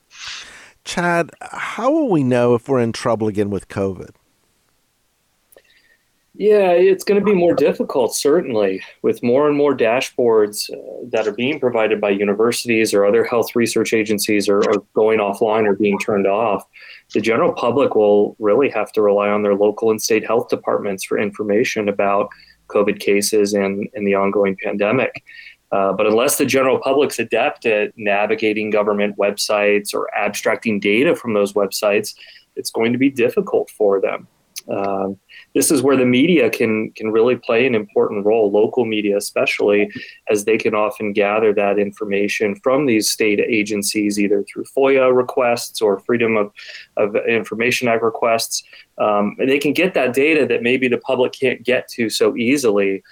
Chad, 0.83 1.31
how 1.41 1.91
will 1.91 2.09
we 2.09 2.23
know 2.23 2.55
if 2.55 2.67
we're 2.67 2.79
in 2.79 2.91
trouble 2.91 3.27
again 3.27 3.49
with 3.49 3.67
COVID? 3.67 4.11
Yeah, 6.33 6.71
it's 6.71 7.03
going 7.03 7.19
to 7.19 7.25
be 7.25 7.35
more 7.35 7.53
difficult, 7.53 8.15
certainly, 8.15 8.81
with 9.01 9.21
more 9.21 9.49
and 9.49 9.57
more 9.57 9.75
dashboards 9.75 10.71
uh, 10.71 11.05
that 11.11 11.27
are 11.27 11.33
being 11.33 11.59
provided 11.59 11.99
by 11.99 12.09
universities 12.09 12.93
or 12.93 13.05
other 13.05 13.25
health 13.25 13.53
research 13.53 13.93
agencies 13.93 14.47
or, 14.47 14.59
or 14.69 14.83
going 14.93 15.19
offline 15.19 15.67
or 15.67 15.75
being 15.75 15.99
turned 15.99 16.25
off. 16.25 16.65
The 17.13 17.19
general 17.19 17.51
public 17.51 17.95
will 17.95 18.37
really 18.39 18.69
have 18.69 18.93
to 18.93 19.01
rely 19.01 19.27
on 19.27 19.43
their 19.43 19.55
local 19.55 19.91
and 19.91 20.01
state 20.01 20.25
health 20.25 20.47
departments 20.47 21.03
for 21.03 21.19
information 21.19 21.89
about 21.89 22.29
COVID 22.71 22.99
cases 22.99 23.53
and, 23.53 23.87
and 23.93 24.07
the 24.07 24.15
ongoing 24.15 24.55
pandemic. 24.63 25.23
Uh, 25.71 25.93
but 25.93 26.05
unless 26.05 26.37
the 26.37 26.45
general 26.45 26.79
public's 26.79 27.17
adept 27.19 27.65
at 27.65 27.93
navigating 27.95 28.69
government 28.69 29.17
websites 29.17 29.93
or 29.93 30.13
abstracting 30.15 30.79
data 30.79 31.15
from 31.15 31.33
those 31.33 31.53
websites, 31.53 32.13
it's 32.55 32.71
going 32.71 32.91
to 32.91 32.97
be 32.97 33.09
difficult 33.09 33.69
for 33.69 34.01
them. 34.01 34.27
Um, 34.69 35.17
this 35.53 35.71
is 35.71 35.81
where 35.81 35.97
the 35.97 36.05
media 36.05 36.49
can 36.49 36.91
can 36.91 37.11
really 37.11 37.35
play 37.35 37.65
an 37.65 37.75
important 37.75 38.25
role, 38.25 38.51
local 38.51 38.85
media 38.85 39.17
especially, 39.17 39.91
as 40.29 40.45
they 40.45 40.57
can 40.57 40.75
often 40.75 41.13
gather 41.13 41.53
that 41.53 41.79
information 41.79 42.55
from 42.63 42.85
these 42.85 43.09
state 43.09 43.39
agencies, 43.39 44.19
either 44.19 44.43
through 44.43 44.65
FOIA 44.75 45.15
requests 45.15 45.81
or 45.81 45.99
Freedom 45.99 46.37
of, 46.37 46.51
of 46.97 47.15
Information 47.27 47.87
Act 47.87 48.03
requests. 48.03 48.63
Um, 48.97 49.35
and 49.39 49.49
they 49.49 49.59
can 49.59 49.73
get 49.73 49.93
that 49.95 50.13
data 50.13 50.45
that 50.45 50.63
maybe 50.63 50.87
the 50.87 50.99
public 50.99 51.33
can't 51.33 51.63
get 51.63 51.87
to 51.89 52.09
so 52.09 52.35
easily, 52.35 53.03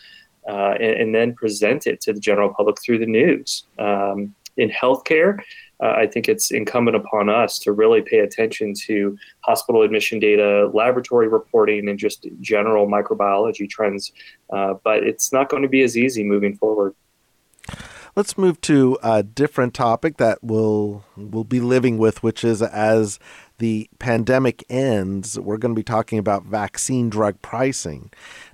uh, 0.48 0.76
and, 0.80 1.02
and, 1.02 1.16
then 1.16 1.34
present 1.34 1.88
it 1.88 2.00
to 2.02 2.14
the 2.14 2.20
general 2.20 2.54
public 2.54 2.82
through 2.82 3.00
the 3.00 3.06
news. 3.06 3.66
Um, 3.80 4.36
in 4.58 4.70
healthcare, 4.70 5.40
uh, 5.82 5.94
I 5.96 6.08
think 6.08 6.28
it's 6.28 6.52
incumbent 6.52 6.98
upon 6.98 7.30
us 7.30 7.58
to 7.60 7.72
really 7.72 8.02
pay 8.02 8.20
attention 8.20 8.74
to 8.86 9.18
hospital 9.42 9.82
admission 9.82 10.20
data, 10.20 10.70
laboratory 10.74 11.28
reporting, 11.28 11.88
and 11.88 11.98
just 11.98 12.28
general 12.42 12.88
microbiology 12.88 13.70
trends. 13.70 14.12
Uh, 14.52 14.74
but 14.84 15.04
it's 15.04 15.32
not 15.32 15.50
going 15.50 15.64
to 15.64 15.70
be 15.70 15.82
as 15.82 15.98
easy 15.98 16.24
moving 16.24 16.56
forward. 16.56 16.96
Let's 18.16 18.38
move 18.38 18.60
to 18.62 18.98
a 19.02 19.24
different 19.24 19.74
topic 19.74 20.18
that 20.18 20.40
we'll 20.42 21.06
we'll 21.16 21.44
be 21.44 21.60
living 21.60 21.98
with, 21.98 22.24
which 22.24 22.44
is 22.44 22.62
as 22.62 23.20
the 23.60 23.90
pandemic 24.00 24.64
ends, 24.70 25.40
we're 25.40 25.58
going 25.58 25.76
to 25.76 25.80
be 25.80 25.84
talking 25.84 26.18
about 26.18 26.44
vaccine 26.44 27.10
drug 27.10 27.42
pricing. 27.42 28.10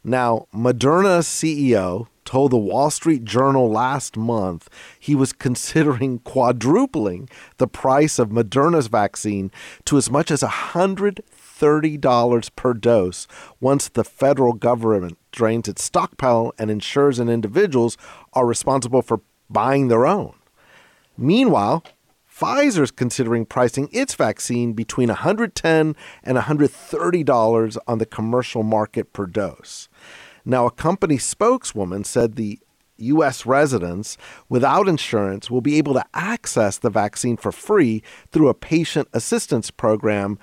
Now, 0.08 0.46
Moderna's 0.54 1.26
CEO 1.26 2.06
told 2.26 2.52
the 2.52 2.58
Wall 2.58 2.92
Street 2.92 3.26
Journal 3.26 3.72
last 3.72 4.16
month 4.16 4.70
he 5.00 5.16
was 5.16 5.34
considering 5.34 6.20
quadrupling 6.24 7.28
the 7.58 7.68
price 7.68 8.20
of 8.20 8.30
Moderna's 8.30 8.86
vaccine 8.86 9.50
to 9.86 9.98
as 9.98 10.12
much 10.12 10.30
as 10.30 10.44
$130 10.44 12.56
per 12.56 12.74
dose 12.76 13.28
once 13.60 13.90
the 13.90 14.04
federal 14.04 14.54
government 14.54 15.18
drains 15.32 15.68
its 15.68 15.84
stockpile 15.84 16.54
and 16.60 16.70
ensures 16.70 17.18
and 17.18 17.32
individuals 17.32 17.98
are 18.34 18.46
responsible 18.46 19.02
for 19.02 19.22
buying 19.50 19.88
their 19.88 20.06
own. 20.06 20.36
Meanwhile, 21.18 21.84
Pfizer's 22.36 22.92
considering 22.92 23.46
pricing 23.46 23.88
its 23.94 24.14
vaccine 24.14 24.74
between 24.74 25.08
110 25.08 25.96
and 26.24 26.38
$130 26.38 27.78
on 27.88 27.98
the 27.98 28.06
commercial 28.06 28.64
market 28.64 29.14
per 29.14 29.26
dose. 29.26 29.88
Now, 30.44 30.66
a 30.66 30.72
company 30.72 31.18
spokeswoman 31.18 32.04
said 32.04 32.36
the 32.36 32.60
U.S. 32.98 33.46
residents 33.46 34.18
without 34.50 34.88
insurance 34.88 35.50
will 35.50 35.62
be 35.62 35.78
able 35.78 35.94
to 35.94 36.06
access 36.14 36.78
the 36.78 36.90
vaccine 36.90 37.38
for 37.38 37.52
free 37.52 38.04
through 38.32 38.50
a 38.50 38.54
patient 38.54 39.08
assistance 39.14 39.72
program, 39.72 40.38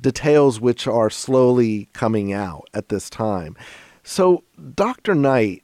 details 0.00 0.60
which 0.60 0.86
are 0.86 1.10
slowly 1.10 1.88
coming 1.92 2.32
out 2.32 2.68
at 2.72 2.88
this 2.88 3.10
time. 3.10 3.56
So, 4.04 4.44
Dr. 4.74 5.14
Knight, 5.14 5.62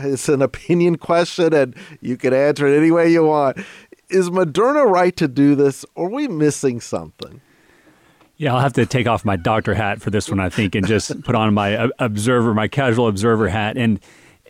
it's 0.00 0.28
an 0.28 0.42
opinion 0.42 0.96
question 0.98 1.52
and 1.54 1.74
you 2.00 2.16
can 2.16 2.32
answer 2.32 2.66
it 2.66 2.76
any 2.76 2.90
way 2.90 3.10
you 3.10 3.24
want. 3.24 3.58
Is 4.10 4.30
Moderna 4.30 4.90
right 4.90 5.16
to 5.16 5.28
do 5.28 5.54
this 5.54 5.84
or 5.94 6.06
are 6.06 6.10
we 6.10 6.28
missing 6.28 6.80
something? 6.80 7.40
Yeah, 8.36 8.54
I'll 8.54 8.60
have 8.60 8.72
to 8.74 8.86
take 8.86 9.06
off 9.06 9.24
my 9.24 9.36
doctor 9.36 9.74
hat 9.74 10.00
for 10.00 10.08
this 10.08 10.30
one, 10.30 10.40
I 10.40 10.48
think, 10.48 10.74
and 10.74 10.86
just 10.86 11.22
put 11.24 11.34
on 11.34 11.52
my 11.52 11.76
uh, 11.76 11.88
observer, 11.98 12.54
my 12.54 12.68
casual 12.68 13.06
observer 13.06 13.48
hat, 13.48 13.76
and 13.76 14.00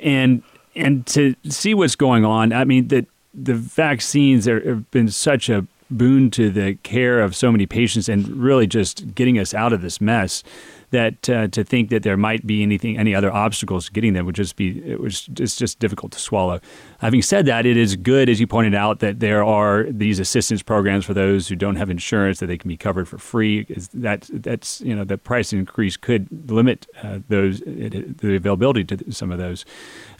and 0.00 0.45
and 0.76 1.05
to 1.09 1.35
see 1.49 1.75
what's 1.75 1.97
going 1.97 2.25
on. 2.25 2.52
I 2.52 2.64
mean, 2.64 2.87
the 2.87 3.05
the 3.35 3.55
vaccines 3.55 4.47
are, 4.47 4.61
have 4.64 4.88
been 4.93 5.09
such 5.09 5.49
a 5.49 5.67
boon 5.90 6.31
to 6.31 6.50
the 6.50 6.76
care 6.85 7.21
of 7.21 7.35
so 7.35 7.50
many 7.50 7.67
patients, 7.67 8.09
and 8.09 8.29
really 8.29 8.69
just 8.69 9.12
getting 9.17 9.40
us 9.40 9.55
out 9.55 9.73
of 9.73 9.83
this 9.83 10.00
mess 10.00 10.45
that 10.90 11.28
uh, 11.28 11.49
to 11.49 11.64
think 11.64 11.90
that 11.90 12.02
there 12.02 12.16
might 12.16 12.47
be 12.47 12.62
anything, 12.62 12.99
any 12.99 13.14
other 13.14 13.32
obstacles 13.32 13.87
to 13.87 13.92
getting 13.92 14.12
them 14.12 14.26
would 14.26 14.35
just 14.35 14.56
be 14.56 14.78
it 14.85 15.00
was 15.00 15.28
it's 15.38 15.56
just 15.56 15.78
difficult 15.78 16.12
to 16.12 16.18
swallow. 16.18 16.61
Having 16.99 17.23
said 17.23 17.47
that, 17.47 17.66
it 17.66 17.76
is 17.76 17.97
good, 17.97 18.28
as 18.28 18.40
you 18.40 18.47
pointed 18.47 18.75
out, 18.75 19.00
that 19.00 19.20
there 19.20 19.44
are 19.44 19.85
these 19.85 20.18
assistance 20.18 20.62
programs 20.62 21.04
for 21.04 21.14
those 21.14 21.49
who 21.49 21.56
don't 21.56 21.76
have 21.76 21.90
insurance 21.90 22.40
that 22.40 22.47
they 22.47 22.59
can 22.59 22.68
be 22.68 22.76
covered 22.76 23.09
for 23.09 23.18
free. 23.18 23.66
Is 23.68 23.88
that 23.88 24.28
that's 24.32 24.80
you 24.80 24.94
know 24.94 25.04
the 25.04 25.18
price 25.18 25.52
increase 25.52 25.97
could 25.97 26.28
limit 26.50 26.87
uh, 27.02 27.20
those 27.28 27.61
the 27.61 28.35
availability 28.37 28.85
to 28.85 29.12
some 29.12 29.30
of 29.30 29.38
those, 29.38 29.64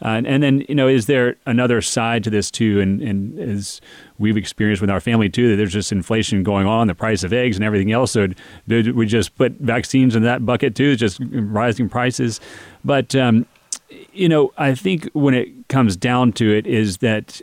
uh, 0.02 0.09
and, 0.09 0.26
and 0.26 0.42
then 0.42 0.64
you 0.69 0.75
know 0.75 0.88
is 0.88 1.07
there 1.07 1.37
another 1.47 1.80
side 1.80 2.25
to 2.25 2.30
this 2.30 2.50
too, 2.50 2.80
and 2.80 3.00
and 3.02 3.38
as 3.38 3.80
we've 4.19 4.37
experienced 4.37 4.80
with 4.80 4.90
our 4.90 5.00
family 5.00 5.28
too 5.28 5.49
that 5.50 5.57
there's 5.57 5.73
just 5.73 5.92
inflation 5.92 6.42
going 6.42 6.66
on, 6.66 6.87
the 6.87 6.95
price 6.95 7.23
of 7.25 7.33
eggs 7.33 7.57
and 7.57 7.64
everything 7.64 7.92
else. 7.92 8.12
So 8.12 8.28
did 8.69 8.95
we 8.95 9.07
just 9.07 9.35
put 9.37 9.52
vaccines 9.52 10.16
in 10.16 10.23
that 10.23 10.45
bucket 10.45 10.75
too, 10.75 10.97
just 10.97 11.21
rising 11.30 11.88
prices. 11.88 12.40
But 12.85 13.14
um, 13.14 13.47
you 14.12 14.28
know, 14.28 14.52
I 14.57 14.75
think 14.75 15.11
when 15.12 15.35
it 15.35 15.69
comes 15.69 15.97
down 15.97 16.33
to 16.35 16.50
it, 16.50 16.66
is 16.66 16.99
that 16.99 17.40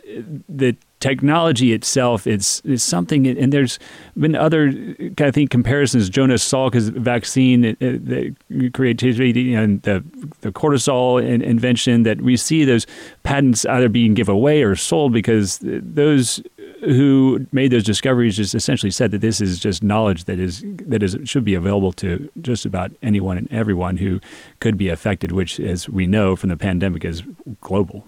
the 0.48 0.76
technology 1.00 1.72
itself 1.72 2.26
is 2.26 2.60
is 2.64 2.82
something, 2.82 3.26
and 3.26 3.52
there's 3.52 3.78
been 4.18 4.34
other, 4.34 4.72
I 5.18 5.30
think, 5.30 5.50
comparisons. 5.50 6.08
Jonas 6.08 6.42
Salk's 6.42 6.88
vaccine, 6.88 7.76
the 7.80 8.34
creativity 8.72 9.54
and 9.54 9.82
the 9.82 10.04
the 10.40 10.50
cortisol 10.50 11.22
invention 11.22 12.02
that 12.02 12.20
we 12.20 12.36
see 12.36 12.64
those 12.64 12.86
patents 13.22 13.64
either 13.66 13.88
being 13.88 14.14
given 14.14 14.34
away 14.34 14.62
or 14.62 14.74
sold 14.76 15.12
because 15.12 15.58
those 15.62 16.42
who 16.80 17.46
made 17.52 17.70
those 17.70 17.84
discoveries 17.84 18.36
just 18.36 18.54
essentially 18.54 18.90
said 18.90 19.10
that 19.10 19.20
this 19.20 19.40
is 19.40 19.58
just 19.58 19.82
knowledge 19.82 20.24
that 20.24 20.38
is 20.38 20.62
that 20.86 21.02
is 21.02 21.16
should 21.24 21.44
be 21.44 21.54
available 21.54 21.92
to 21.92 22.30
just 22.40 22.64
about 22.64 22.92
anyone 23.02 23.36
and 23.36 23.50
everyone 23.52 23.96
who 23.96 24.20
could 24.60 24.76
be 24.76 24.88
affected, 24.88 25.32
which, 25.32 25.60
as 25.60 25.88
we 25.88 26.06
know 26.06 26.36
from 26.36 26.48
the 26.48 26.56
pandemic, 26.56 27.04
is 27.04 27.22
global. 27.60 28.06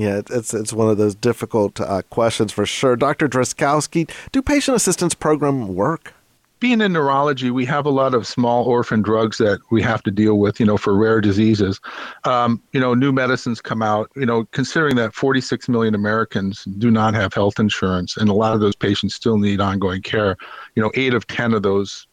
Yeah, 0.00 0.22
it's 0.30 0.54
it's 0.54 0.72
one 0.72 0.88
of 0.88 0.96
those 0.96 1.14
difficult 1.14 1.78
uh, 1.78 2.00
questions 2.08 2.52
for 2.52 2.64
sure. 2.64 2.96
Dr. 2.96 3.28
Drazkowski, 3.28 4.10
do 4.32 4.40
patient 4.40 4.74
assistance 4.74 5.12
program 5.12 5.74
work? 5.74 6.14
being 6.58 6.82
in 6.82 6.92
neurology, 6.92 7.50
we 7.50 7.64
have 7.64 7.86
a 7.86 7.90
lot 7.90 8.14
of 8.14 8.26
small 8.26 8.64
orphan 8.64 9.00
drugs 9.00 9.38
that 9.38 9.60
we 9.70 9.82
have 9.82 10.02
to 10.02 10.10
deal 10.10 10.38
with, 10.38 10.60
you 10.60 10.66
know, 10.66 10.76
for 10.76 10.94
rare 10.94 11.20
diseases. 11.20 11.80
Um, 12.24 12.62
you 12.72 12.80
know, 12.80 12.92
new 12.92 13.12
medicines 13.12 13.62
come 13.62 13.82
out, 13.82 14.10
you 14.14 14.26
know, 14.26 14.44
considering 14.52 14.96
that 14.96 15.14
46 15.14 15.70
million 15.70 15.94
Americans 15.94 16.64
do 16.76 16.90
not 16.90 17.14
have 17.14 17.32
health 17.32 17.58
insurance, 17.58 18.18
and 18.18 18.28
a 18.28 18.34
lot 18.34 18.52
of 18.52 18.60
those 18.60 18.76
patients 18.76 19.14
still 19.14 19.38
need 19.38 19.58
ongoing 19.58 20.02
care. 20.02 20.36
You 20.74 20.82
know, 20.82 20.92
eight 20.94 21.14
of 21.14 21.26
10 21.26 21.54
of 21.54 21.62
those 21.62 22.06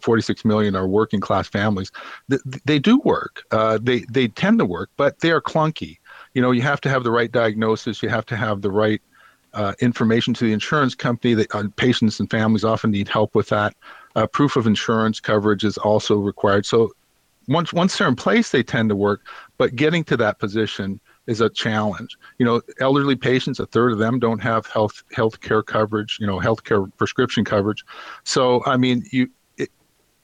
46 0.00 0.44
million 0.44 0.76
are 0.76 0.86
working 0.86 1.20
class 1.20 1.48
families. 1.48 1.90
They, 2.28 2.38
they 2.64 2.78
do 2.78 2.98
work. 3.00 3.42
Uh, 3.50 3.78
they, 3.82 4.00
they 4.10 4.28
tend 4.28 4.58
to 4.60 4.64
work, 4.64 4.90
but 4.96 5.18
they 5.20 5.30
are 5.30 5.40
clunky. 5.40 5.98
You 6.34 6.42
know, 6.42 6.50
you 6.50 6.62
have 6.62 6.80
to 6.82 6.88
have 6.88 7.04
the 7.04 7.10
right 7.10 7.30
diagnosis. 7.30 8.02
You 8.02 8.08
have 8.08 8.26
to 8.26 8.36
have 8.36 8.62
the 8.62 8.70
right 8.70 9.00
uh, 9.54 9.74
information 9.80 10.34
to 10.34 10.44
the 10.44 10.52
insurance 10.52 10.94
company. 10.94 11.34
That 11.34 11.54
uh, 11.54 11.64
patients 11.76 12.20
and 12.20 12.30
families 12.30 12.64
often 12.64 12.90
need 12.90 13.08
help 13.08 13.34
with 13.34 13.48
that. 13.48 13.74
Uh, 14.14 14.26
proof 14.26 14.56
of 14.56 14.66
insurance 14.66 15.20
coverage 15.20 15.64
is 15.64 15.78
also 15.78 16.16
required. 16.16 16.66
So 16.66 16.92
once 17.48 17.72
once 17.72 17.96
they're 17.96 18.08
in 18.08 18.16
place, 18.16 18.50
they 18.50 18.62
tend 18.62 18.88
to 18.88 18.96
work. 18.96 19.26
But 19.58 19.76
getting 19.76 20.04
to 20.04 20.16
that 20.18 20.38
position 20.38 21.00
is 21.26 21.40
a 21.40 21.48
challenge. 21.50 22.16
You 22.38 22.46
know, 22.46 22.62
elderly 22.80 23.16
patients, 23.16 23.60
a 23.60 23.66
third 23.66 23.92
of 23.92 23.98
them 23.98 24.18
don't 24.18 24.42
have 24.42 24.66
health 24.66 25.02
health 25.12 25.40
care 25.40 25.62
coverage. 25.62 26.18
You 26.20 26.26
know, 26.26 26.38
health 26.38 26.64
care 26.64 26.86
prescription 26.86 27.44
coverage. 27.44 27.84
So 28.24 28.62
I 28.64 28.76
mean, 28.76 29.04
you 29.10 29.28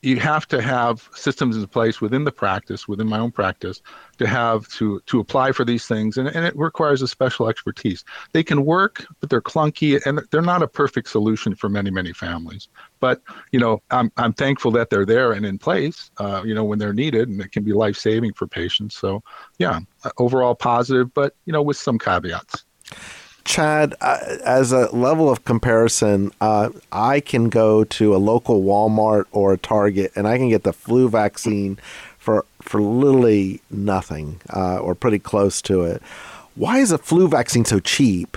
you 0.02 0.16
have 0.16 0.46
to 0.46 0.62
have 0.62 1.08
systems 1.14 1.56
in 1.56 1.66
place 1.66 2.00
within 2.00 2.22
the 2.22 2.30
practice, 2.30 2.86
within 2.86 3.08
my 3.08 3.18
own 3.18 3.32
practice, 3.32 3.82
to 4.18 4.26
have 4.26 4.68
to 4.68 5.00
to 5.06 5.18
apply 5.18 5.50
for 5.52 5.64
these 5.64 5.86
things, 5.86 6.18
and, 6.18 6.28
and 6.28 6.46
it 6.46 6.56
requires 6.56 7.02
a 7.02 7.08
special 7.08 7.48
expertise. 7.48 8.04
They 8.32 8.44
can 8.44 8.64
work, 8.64 9.04
but 9.20 9.28
they're 9.28 9.42
clunky, 9.42 10.04
and 10.06 10.20
they're 10.30 10.40
not 10.40 10.62
a 10.62 10.68
perfect 10.68 11.08
solution 11.08 11.54
for 11.54 11.68
many 11.68 11.90
many 11.90 12.12
families. 12.12 12.68
But 13.00 13.22
you 13.50 13.58
know, 13.58 13.82
I'm 13.90 14.12
I'm 14.16 14.32
thankful 14.32 14.70
that 14.72 14.90
they're 14.90 15.06
there 15.06 15.32
and 15.32 15.44
in 15.44 15.58
place. 15.58 16.10
Uh, 16.18 16.42
you 16.44 16.54
know, 16.54 16.64
when 16.64 16.78
they're 16.78 16.92
needed, 16.92 17.28
and 17.28 17.40
it 17.40 17.50
can 17.50 17.64
be 17.64 17.72
life 17.72 17.96
saving 17.96 18.34
for 18.34 18.46
patients. 18.46 18.96
So, 18.96 19.22
yeah, 19.58 19.80
overall 20.18 20.54
positive, 20.54 21.12
but 21.12 21.34
you 21.44 21.52
know, 21.52 21.62
with 21.62 21.76
some 21.76 21.98
caveats. 21.98 22.64
Chad, 23.48 23.94
uh, 24.02 24.18
as 24.44 24.72
a 24.72 24.94
level 24.94 25.30
of 25.30 25.46
comparison, 25.46 26.32
uh, 26.38 26.68
I 26.92 27.20
can 27.20 27.48
go 27.48 27.82
to 27.82 28.14
a 28.14 28.18
local 28.18 28.62
Walmart 28.62 29.24
or 29.32 29.54
a 29.54 29.58
Target 29.58 30.12
and 30.14 30.28
I 30.28 30.36
can 30.36 30.50
get 30.50 30.64
the 30.64 30.72
flu 30.74 31.08
vaccine 31.08 31.78
for 32.18 32.44
for 32.60 32.82
literally 32.82 33.62
nothing 33.70 34.42
uh, 34.54 34.76
or 34.80 34.94
pretty 34.94 35.18
close 35.18 35.62
to 35.62 35.82
it. 35.84 36.02
Why 36.56 36.80
is 36.80 36.92
a 36.92 36.98
flu 36.98 37.26
vaccine 37.26 37.64
so 37.64 37.80
cheap? 37.80 38.36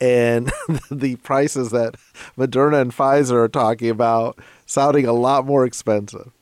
And 0.00 0.50
the 0.90 1.14
prices 1.22 1.70
that 1.70 1.94
Moderna 2.36 2.80
and 2.80 2.92
Pfizer 2.92 3.44
are 3.44 3.48
talking 3.48 3.90
about 3.90 4.40
sounding 4.66 5.06
a 5.06 5.12
lot 5.12 5.46
more 5.46 5.64
expensive. 5.66 6.32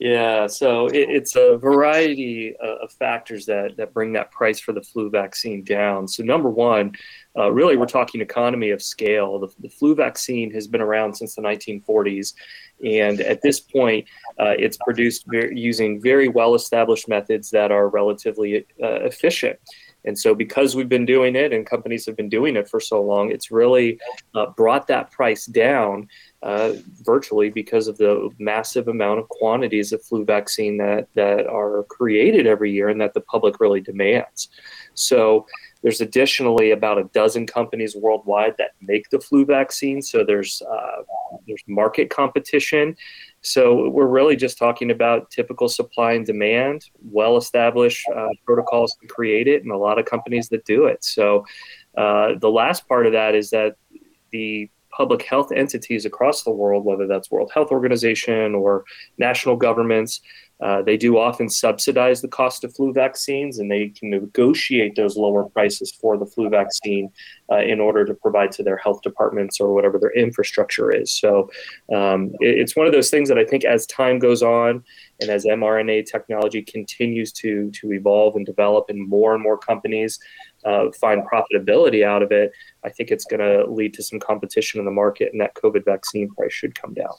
Yeah, 0.00 0.46
so 0.46 0.86
it, 0.86 1.10
it's 1.10 1.34
a 1.34 1.56
variety 1.56 2.54
uh, 2.62 2.84
of 2.84 2.92
factors 2.92 3.46
that, 3.46 3.76
that 3.78 3.92
bring 3.92 4.12
that 4.12 4.30
price 4.30 4.60
for 4.60 4.72
the 4.72 4.80
flu 4.80 5.10
vaccine 5.10 5.64
down. 5.64 6.06
So, 6.06 6.22
number 6.22 6.48
one, 6.48 6.92
uh, 7.36 7.50
really, 7.50 7.76
we're 7.76 7.86
talking 7.86 8.20
economy 8.20 8.70
of 8.70 8.80
scale. 8.80 9.40
The, 9.40 9.48
the, 9.58 9.68
flu 9.68 9.96
vaccine 9.96 10.52
has 10.52 10.68
been 10.68 10.80
around 10.80 11.14
since 11.14 11.34
the 11.34 11.42
1940s. 11.42 12.34
And 12.84 13.20
at 13.22 13.42
this 13.42 13.58
point, 13.58 14.06
uh, 14.38 14.54
it's 14.56 14.76
produced 14.76 15.24
very, 15.26 15.58
using 15.58 16.00
very 16.00 16.28
well 16.28 16.54
established 16.54 17.08
methods 17.08 17.50
that 17.50 17.72
are 17.72 17.88
relatively 17.88 18.66
uh, 18.80 19.00
efficient. 19.02 19.58
And 20.04 20.16
so, 20.16 20.32
because 20.32 20.76
we've 20.76 20.88
been 20.88 21.06
doing 21.06 21.34
it 21.34 21.52
and 21.52 21.66
companies 21.66 22.06
have 22.06 22.16
been 22.16 22.28
doing 22.28 22.54
it 22.54 22.68
for 22.68 22.78
so 22.78 23.02
long, 23.02 23.32
it's 23.32 23.50
really 23.50 23.98
uh, 24.36 24.46
brought 24.56 24.86
that 24.86 25.10
price 25.10 25.46
down 25.46 26.06
uh, 26.42 26.72
virtually 27.02 27.50
because 27.50 27.88
of 27.88 27.98
the 27.98 28.30
massive 28.38 28.88
amount 28.88 29.18
of 29.18 29.28
quantities 29.28 29.92
of 29.92 30.02
flu 30.02 30.24
vaccine 30.24 30.76
that, 30.78 31.08
that 31.14 31.46
are 31.46 31.84
created 31.84 32.46
every 32.46 32.72
year 32.72 32.88
and 32.88 33.00
that 33.00 33.14
the 33.14 33.20
public 33.20 33.60
really 33.60 33.80
demands. 33.80 34.48
So, 34.94 35.46
there's 35.82 36.00
additionally 36.00 36.72
about 36.72 36.98
a 36.98 37.04
dozen 37.14 37.46
companies 37.46 37.94
worldwide 37.94 38.56
that 38.58 38.72
make 38.80 39.08
the 39.10 39.20
flu 39.20 39.44
vaccine. 39.44 40.02
So 40.02 40.24
there's 40.24 40.62
uh, 40.62 41.02
there's 41.46 41.62
market 41.66 42.10
competition. 42.10 42.96
So 43.42 43.88
we're 43.90 44.06
really 44.06 44.34
just 44.34 44.58
talking 44.58 44.90
about 44.90 45.30
typical 45.30 45.68
supply 45.68 46.12
and 46.12 46.26
demand, 46.26 46.86
well-established 47.02 48.04
uh, 48.14 48.28
protocols 48.44 48.96
to 49.00 49.06
create 49.06 49.46
it, 49.46 49.62
and 49.62 49.70
a 49.70 49.76
lot 49.76 49.98
of 49.98 50.06
companies 50.06 50.48
that 50.48 50.64
do 50.64 50.86
it. 50.86 51.04
So 51.04 51.46
uh, 51.96 52.34
the 52.40 52.50
last 52.50 52.88
part 52.88 53.06
of 53.06 53.12
that 53.12 53.34
is 53.34 53.50
that 53.50 53.76
the 54.32 54.68
public 54.98 55.22
health 55.22 55.52
entities 55.52 56.04
across 56.04 56.42
the 56.42 56.50
world, 56.50 56.84
whether 56.84 57.06
that's 57.06 57.30
World 57.30 57.52
Health 57.54 57.70
Organization 57.70 58.54
or 58.54 58.84
national 59.16 59.54
governments, 59.54 60.20
uh, 60.60 60.82
they 60.82 60.96
do 60.96 61.18
often 61.18 61.48
subsidize 61.48 62.20
the 62.20 62.26
cost 62.40 62.64
of 62.64 62.74
flu 62.74 62.92
vaccines, 62.92 63.60
and 63.60 63.70
they 63.70 63.90
can 63.90 64.10
negotiate 64.10 64.96
those 64.96 65.16
lower 65.16 65.44
prices 65.44 65.92
for 65.92 66.16
the 66.18 66.26
flu 66.26 66.48
vaccine 66.48 67.08
uh, 67.52 67.60
in 67.60 67.78
order 67.78 68.04
to 68.04 68.12
provide 68.12 68.50
to 68.50 68.64
their 68.64 68.76
health 68.76 69.00
departments 69.02 69.60
or 69.60 69.72
whatever 69.72 70.00
their 70.00 70.10
infrastructure 70.10 70.90
is. 70.90 71.12
So 71.12 71.48
um, 71.94 72.32
it, 72.40 72.58
it's 72.58 72.74
one 72.74 72.86
of 72.86 72.92
those 72.92 73.08
things 73.08 73.28
that 73.28 73.38
I 73.38 73.44
think 73.44 73.64
as 73.64 73.86
time 73.86 74.18
goes 74.18 74.42
on 74.42 74.82
and 75.20 75.30
as 75.30 75.44
mRNA 75.44 76.06
technology 76.10 76.62
continues 76.62 77.30
to 77.34 77.70
to 77.78 77.92
evolve 77.92 78.34
and 78.34 78.44
develop, 78.44 78.86
and 78.88 79.08
more 79.08 79.34
and 79.34 79.42
more 79.42 79.58
companies 79.58 80.18
uh, 80.68 80.92
find 81.00 81.22
profitability 81.32 82.04
out 82.04 82.22
of 82.22 82.30
it, 82.30 82.52
I 82.84 82.90
think 82.90 83.10
it's 83.10 83.24
going 83.24 83.40
to 83.40 83.70
lead 83.70 83.94
to 83.94 84.02
some 84.02 84.18
competition 84.18 84.78
in 84.78 84.84
the 84.84 84.90
market, 84.90 85.32
and 85.32 85.40
that 85.40 85.54
COVID 85.54 85.84
vaccine 85.84 86.28
price 86.34 86.52
should 86.52 86.80
come 86.80 86.94
down. 86.94 87.14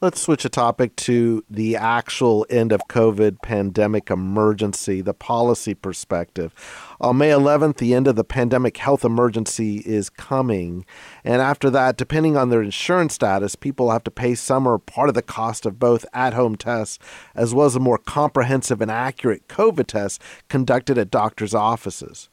Let's 0.00 0.20
switch 0.20 0.44
a 0.44 0.48
topic 0.48 0.94
to 0.94 1.44
the 1.50 1.74
actual 1.74 2.46
end 2.48 2.70
of 2.70 2.86
COVID 2.88 3.42
pandemic 3.42 4.10
emergency, 4.10 5.00
the 5.00 5.12
policy 5.12 5.74
perspective. 5.74 6.54
On 7.00 7.18
May 7.18 7.30
11th, 7.30 7.78
the 7.78 7.94
end 7.94 8.06
of 8.06 8.14
the 8.14 8.22
pandemic 8.22 8.76
health 8.76 9.04
emergency 9.04 9.78
is 9.78 10.08
coming. 10.08 10.86
And 11.24 11.42
after 11.42 11.68
that, 11.70 11.96
depending 11.96 12.36
on 12.36 12.48
their 12.48 12.62
insurance 12.62 13.14
status, 13.14 13.56
people 13.56 13.90
have 13.90 14.04
to 14.04 14.12
pay 14.12 14.36
some 14.36 14.68
or 14.68 14.78
part 14.78 15.08
of 15.08 15.16
the 15.16 15.20
cost 15.20 15.66
of 15.66 15.80
both 15.80 16.06
at 16.12 16.32
home 16.32 16.54
tests 16.54 17.00
as 17.34 17.52
well 17.52 17.66
as 17.66 17.74
a 17.74 17.80
more 17.80 17.98
comprehensive 17.98 18.80
and 18.80 18.92
accurate 18.92 19.48
COVID 19.48 19.88
tests 19.88 20.20
conducted 20.48 20.96
at 20.96 21.10
doctors' 21.10 21.54
offices. 21.54 22.28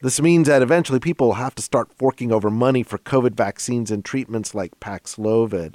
This 0.00 0.22
means 0.22 0.48
that 0.48 0.62
eventually 0.62 1.00
people 1.00 1.26
will 1.26 1.34
have 1.34 1.54
to 1.56 1.62
start 1.62 1.92
forking 1.92 2.32
over 2.32 2.48
money 2.48 2.82
for 2.82 2.96
COVID 2.96 3.34
vaccines 3.34 3.90
and 3.90 4.02
treatments 4.02 4.54
like 4.54 4.80
Paxlovid. 4.80 5.74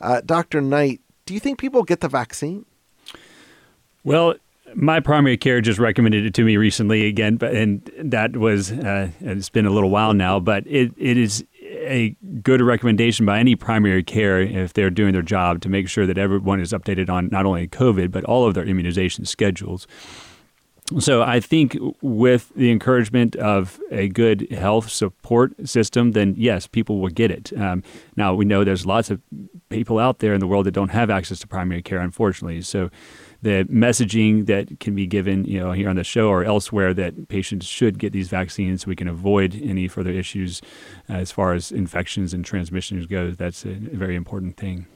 Uh, 0.00 0.20
Dr. 0.24 0.60
Knight, 0.60 1.00
do 1.26 1.34
you 1.34 1.40
think 1.40 1.58
people 1.58 1.82
get 1.82 2.00
the 2.00 2.08
vaccine? 2.08 2.64
Well, 4.04 4.34
my 4.74 5.00
primary 5.00 5.36
care 5.36 5.60
just 5.60 5.78
recommended 5.78 6.24
it 6.24 6.34
to 6.34 6.44
me 6.44 6.56
recently 6.56 7.06
again, 7.06 7.36
but 7.36 7.54
and 7.54 7.90
that 7.98 8.36
was 8.36 8.72
uh, 8.72 9.10
it's 9.20 9.48
been 9.48 9.66
a 9.66 9.70
little 9.70 9.90
while 9.90 10.14
now, 10.14 10.38
but 10.40 10.66
it, 10.66 10.92
it 10.96 11.16
is 11.16 11.44
a 11.62 12.14
good 12.42 12.60
recommendation 12.60 13.24
by 13.26 13.38
any 13.38 13.56
primary 13.56 14.02
care 14.02 14.40
if 14.40 14.72
they're 14.72 14.90
doing 14.90 15.12
their 15.12 15.22
job 15.22 15.60
to 15.62 15.68
make 15.68 15.88
sure 15.88 16.06
that 16.06 16.18
everyone 16.18 16.60
is 16.60 16.72
updated 16.72 17.08
on 17.08 17.28
not 17.30 17.46
only 17.46 17.66
COVID 17.68 18.10
but 18.10 18.24
all 18.24 18.46
of 18.46 18.54
their 18.54 18.64
immunization 18.64 19.24
schedules. 19.24 19.86
So 20.96 21.22
I 21.22 21.38
think 21.38 21.76
with 22.00 22.50
the 22.56 22.70
encouragement 22.70 23.36
of 23.36 23.78
a 23.90 24.08
good 24.08 24.50
health 24.50 24.88
support 24.88 25.52
system, 25.68 26.12
then 26.12 26.34
yes, 26.38 26.66
people 26.66 26.98
will 26.98 27.10
get 27.10 27.30
it. 27.30 27.52
Um, 27.58 27.82
now 28.16 28.32
we 28.32 28.46
know 28.46 28.64
there's 28.64 28.86
lots 28.86 29.10
of 29.10 29.20
people 29.68 29.98
out 29.98 30.20
there 30.20 30.32
in 30.32 30.40
the 30.40 30.46
world 30.46 30.64
that 30.64 30.70
don't 30.72 30.90
have 30.90 31.10
access 31.10 31.40
to 31.40 31.46
primary 31.46 31.82
care, 31.82 31.98
unfortunately. 31.98 32.62
So 32.62 32.88
the 33.42 33.64
messaging 33.64 34.46
that 34.46 34.80
can 34.80 34.94
be 34.94 35.06
given, 35.06 35.44
you 35.44 35.60
know, 35.60 35.72
here 35.72 35.90
on 35.90 35.96
the 35.96 36.04
show 36.04 36.28
or 36.28 36.42
elsewhere 36.42 36.94
that 36.94 37.28
patients 37.28 37.66
should 37.66 37.98
get 37.98 38.14
these 38.14 38.28
vaccines 38.28 38.82
so 38.82 38.88
we 38.88 38.96
can 38.96 39.08
avoid 39.08 39.60
any 39.62 39.88
further 39.88 40.10
issues 40.10 40.62
uh, 41.10 41.14
as 41.14 41.30
far 41.30 41.52
as 41.52 41.70
infections 41.70 42.32
and 42.32 42.46
transmissions 42.46 43.04
goes. 43.06 43.36
That's 43.36 43.66
a 43.66 43.74
very 43.74 44.16
important 44.16 44.56
thing 44.56 44.86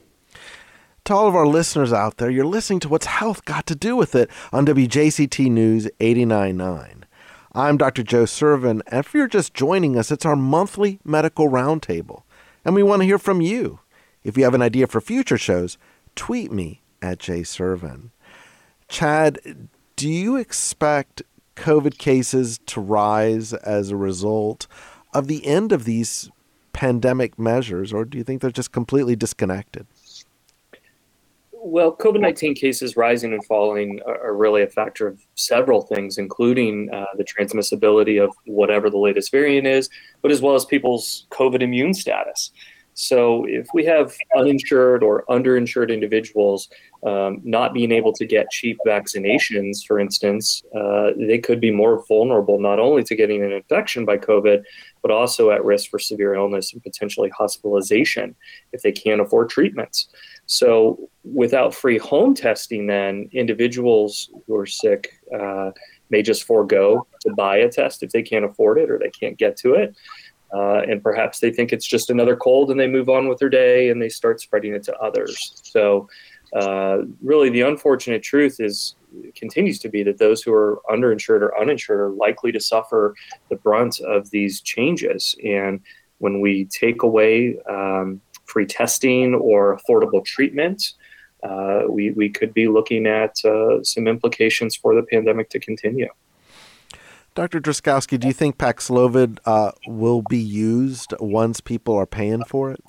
to 1.05 1.13
all 1.13 1.27
of 1.27 1.35
our 1.35 1.47
listeners 1.47 1.91
out 1.91 2.15
there, 2.15 2.29
you're 2.29 2.45
listening 2.45 2.79
to 2.79 2.87
What's 2.87 3.07
Health 3.07 3.43
Got 3.43 3.65
to 3.67 3.75
Do 3.75 3.97
with 3.97 4.15
It 4.15 4.29
on 4.53 4.65
WJCT 4.65 5.51
News 5.51 5.89
89.9. 5.99 7.03
I'm 7.51 7.77
Dr. 7.77 8.03
Joe 8.03 8.23
Sirven, 8.23 8.81
and 8.87 9.05
if 9.05 9.13
you're 9.13 9.27
just 9.27 9.53
joining 9.53 9.97
us, 9.97 10.11
it's 10.11 10.25
our 10.25 10.37
monthly 10.37 11.01
medical 11.03 11.49
roundtable, 11.49 12.23
and 12.63 12.73
we 12.73 12.83
want 12.83 13.01
to 13.01 13.05
hear 13.05 13.19
from 13.19 13.41
you. 13.41 13.81
If 14.23 14.37
you 14.37 14.45
have 14.45 14.53
an 14.53 14.61
idea 14.61 14.87
for 14.87 15.01
future 15.01 15.37
shows, 15.37 15.77
tweet 16.15 16.53
me 16.53 16.81
at 17.01 17.19
jsirven. 17.19 18.11
Chad, 18.87 19.67
do 19.97 20.09
you 20.09 20.37
expect 20.37 21.21
COVID 21.57 21.97
cases 21.97 22.61
to 22.67 22.79
rise 22.79 23.51
as 23.51 23.89
a 23.89 23.97
result 23.97 24.67
of 25.13 25.27
the 25.27 25.45
end 25.45 25.73
of 25.73 25.83
these 25.83 26.31
pandemic 26.71 27.37
measures, 27.37 27.91
or 27.91 28.05
do 28.05 28.17
you 28.17 28.23
think 28.23 28.41
they're 28.41 28.51
just 28.51 28.71
completely 28.71 29.17
disconnected? 29.17 29.85
Well, 31.65 31.95
COVID 31.95 32.19
19 32.19 32.55
cases 32.55 32.97
rising 32.97 33.31
and 33.31 33.43
falling 33.45 34.01
are, 34.05 34.35
really 34.35 34.63
a 34.63 34.67
factor 34.67 35.07
of 35.07 35.25
several 35.35 35.83
things, 35.83 36.17
including 36.17 36.89
uh, 36.93 37.05
the 37.15 37.23
transmissibility 37.23 38.21
of 38.21 38.35
whatever 38.45 38.89
the 38.89 38.97
latest 38.97 39.31
variant 39.31 39.65
is, 39.65 39.89
but 40.21 40.29
as 40.29 40.41
well 40.41 40.55
as 40.55 40.65
people's 40.65 41.25
COVID 41.31 41.61
immune 41.61 41.93
status. 41.93 42.51
So, 42.95 43.45
if 43.45 43.67
we 43.73 43.85
have 43.85 44.13
uninsured 44.35 45.03
or 45.03 45.23
underinsured 45.29 45.89
individuals 45.89 46.69
um, 47.05 47.39
not 47.45 47.73
being 47.73 47.93
able 47.93 48.11
to 48.13 48.25
get 48.25 48.51
cheap 48.51 48.77
vaccinations, 48.85 49.85
for 49.87 49.99
instance, 49.99 50.63
uh, 50.75 51.11
they 51.17 51.39
could 51.39 51.61
be 51.61 51.71
more 51.71 52.03
vulnerable 52.07 52.59
not 52.59 52.77
only 52.77 53.03
to 53.05 53.15
getting 53.15 53.41
an 53.41 53.53
infection 53.53 54.03
by 54.03 54.17
COVID, 54.17 54.63
but 55.01 55.11
also 55.11 55.49
at 55.49 55.63
risk 55.63 55.89
for 55.89 55.97
severe 55.97 56.33
illness 56.33 56.73
and 56.73 56.83
potentially 56.83 57.29
hospitalization 57.29 58.35
if 58.73 58.81
they 58.81 58.91
can't 58.91 59.21
afford 59.21 59.49
treatments. 59.49 60.09
So, 60.45 61.09
without 61.23 61.73
free 61.73 61.97
home 61.97 62.33
testing, 62.35 62.87
then 62.87 63.29
individuals 63.31 64.29
who 64.45 64.55
are 64.55 64.65
sick 64.65 65.19
uh, 65.37 65.71
may 66.09 66.21
just 66.21 66.43
forego 66.43 67.07
to 67.21 67.33
buy 67.33 67.57
a 67.57 67.69
test 67.69 68.03
if 68.03 68.11
they 68.11 68.21
can't 68.21 68.45
afford 68.45 68.77
it 68.77 68.91
or 68.91 68.99
they 68.99 69.09
can't 69.09 69.37
get 69.37 69.55
to 69.57 69.73
it. 69.73 69.95
Uh, 70.53 70.81
and 70.87 71.01
perhaps 71.01 71.39
they 71.39 71.49
think 71.49 71.73
it's 71.73 71.87
just 71.87 72.09
another 72.09 72.35
cold 72.35 72.69
and 72.69 72.79
they 72.79 72.87
move 72.87 73.09
on 73.09 73.27
with 73.27 73.39
their 73.39 73.49
day 73.49 73.89
and 73.89 74.01
they 74.01 74.09
start 74.09 74.39
spreading 74.39 74.73
it 74.73 74.83
to 74.83 74.95
others. 74.97 75.61
So, 75.63 76.07
uh, 76.53 76.99
really, 77.21 77.49
the 77.49 77.61
unfortunate 77.61 78.21
truth 78.21 78.59
is 78.59 78.95
continues 79.35 79.79
to 79.79 79.89
be 79.89 80.03
that 80.03 80.17
those 80.17 80.41
who 80.41 80.53
are 80.53 80.81
underinsured 80.89 81.41
or 81.41 81.59
uninsured 81.59 81.99
are 81.99 82.09
likely 82.09 82.51
to 82.51 82.59
suffer 82.59 83.15
the 83.49 83.55
brunt 83.55 83.99
of 84.01 84.29
these 84.29 84.61
changes. 84.61 85.35
And 85.43 85.79
when 86.19 86.41
we 86.41 86.65
take 86.65 87.03
away 87.03 87.57
um, 87.69 88.21
free 88.45 88.65
testing 88.65 89.33
or 89.33 89.77
affordable 89.77 90.23
treatment, 90.23 90.93
uh, 91.43 91.83
we, 91.89 92.11
we 92.11 92.29
could 92.29 92.53
be 92.53 92.67
looking 92.67 93.05
at 93.05 93.35
uh, 93.43 93.83
some 93.83 94.07
implications 94.07 94.75
for 94.75 94.95
the 94.95 95.03
pandemic 95.03 95.49
to 95.49 95.59
continue. 95.59 96.09
Dr. 97.35 97.59
Drazkowski, 97.59 98.19
do 98.19 98.27
you 98.27 98.33
think 98.33 98.57
Paxlovid 98.57 99.39
uh, 99.45 99.71
will 99.87 100.21
be 100.21 100.37
used 100.37 101.13
once 101.19 101.59
people 101.59 101.95
are 101.95 102.05
paying 102.05 102.43
for 102.43 102.71
it? 102.71 102.83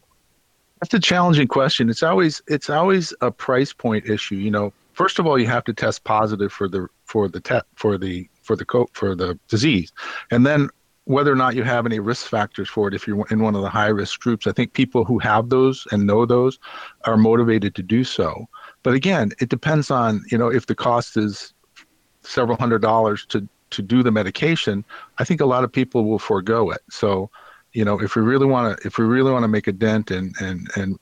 That's 0.81 0.93
a 0.93 1.01
challenging 1.01 1.49
question. 1.49 1.89
It's 1.89 2.03
always 2.03 2.43
it's 2.47 2.69
always 2.69 3.15
a 3.23 3.31
price 3.31 3.73
point 3.73 4.07
issue. 4.07 4.35
You 4.35 4.51
know, 4.51 4.73
first 4.93 5.19
of 5.19 5.27
all, 5.27 5.39
you 5.39 5.47
have 5.47 5.65
to 5.65 5.73
test 5.73 6.05
positive 6.05 6.53
for 6.53 6.69
the 6.69 6.89
for 7.07 7.27
the 7.27 7.41
te- 7.41 7.63
for 7.75 7.97
the 7.97 8.29
for 8.43 8.55
the 8.55 8.67
co- 8.67 8.91
for 8.93 9.15
the 9.15 9.39
disease, 9.49 9.93
and 10.31 10.45
then 10.45 10.69
whether 11.07 11.31
or 11.31 11.37
not 11.37 11.55
you 11.55 11.63
have 11.63 11.85
any 11.85 11.99
risk 11.99 12.27
factors 12.27 12.69
for 12.69 12.89
it 12.89 12.95
if 12.95 13.07
you're 13.07 13.27
in 13.31 13.43
one 13.43 13.55
of 13.55 13.63
the 13.63 13.69
high 13.69 13.89
risk 13.89 14.21
groups. 14.21 14.47
I 14.47 14.53
think 14.53 14.73
people 14.73 15.05
who 15.05 15.19
have 15.19 15.51
those 15.51 15.87
and 15.93 16.07
know 16.07 16.25
those 16.25 16.59
are 17.05 17.17
motivated 17.17 17.75
to 17.75 17.83
do 17.83 18.05
so. 18.05 18.47
But 18.83 18.95
again, 18.95 19.33
it 19.41 19.51
depends 19.51 19.91
on, 19.91 20.25
you 20.31 20.39
know, 20.39 20.49
if 20.49 20.67
the 20.67 20.75
cost 20.75 21.17
is 21.17 21.53
several 22.23 22.57
hundred 22.57 22.81
dollars 22.81 23.27
to 23.27 23.47
to 23.71 23.83
do 23.83 24.03
the 24.03 24.13
medication, 24.13 24.85
I 25.19 25.25
think 25.25 25.41
a 25.41 25.47
lot 25.47 25.65
of 25.65 25.73
people 25.73 26.05
will 26.05 26.19
forego 26.19 26.71
it. 26.71 26.81
So, 26.91 27.29
you 27.73 27.85
know, 27.85 28.01
if 28.01 28.15
we 28.17 28.23
really 28.23 28.47
want 28.47 28.79
to 28.79 28.87
if 28.87 28.99
we 28.99 29.05
really 29.05 29.33
want 29.33 29.43
to 29.43 29.49
make 29.49 29.67
a 29.67 29.73
dent 29.73 30.11
and 30.11 30.35
and 30.41 30.69
and 30.77 30.99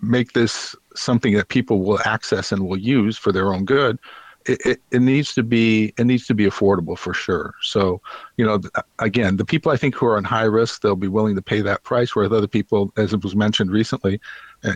make 0.00 0.32
this 0.32 0.74
something 0.94 1.34
that 1.34 1.48
people 1.48 1.82
will 1.82 1.98
access 2.04 2.50
and 2.50 2.66
will 2.66 2.78
use 2.78 3.16
for 3.16 3.30
their 3.30 3.52
own 3.52 3.64
good, 3.64 3.98
it, 4.46 4.80
it, 4.90 5.00
needs 5.00 5.34
to 5.34 5.42
be 5.42 5.92
it 5.98 6.04
needs 6.04 6.26
to 6.26 6.34
be 6.34 6.46
affordable 6.46 6.96
for 6.96 7.14
sure. 7.14 7.54
So, 7.62 8.00
you 8.36 8.44
know, 8.44 8.60
again, 8.98 9.36
the 9.36 9.44
people 9.44 9.72
I 9.72 9.76
think 9.76 9.94
who 9.94 10.06
are 10.06 10.16
on 10.16 10.24
high 10.24 10.44
risk, 10.44 10.82
they'll 10.82 10.96
be 10.96 11.08
willing 11.08 11.34
to 11.36 11.42
pay 11.42 11.60
that 11.62 11.82
price. 11.84 12.14
Whereas 12.14 12.32
other 12.32 12.46
people, 12.46 12.92
as 12.96 13.12
it 13.12 13.22
was 13.22 13.36
mentioned 13.36 13.70
recently, 13.70 14.20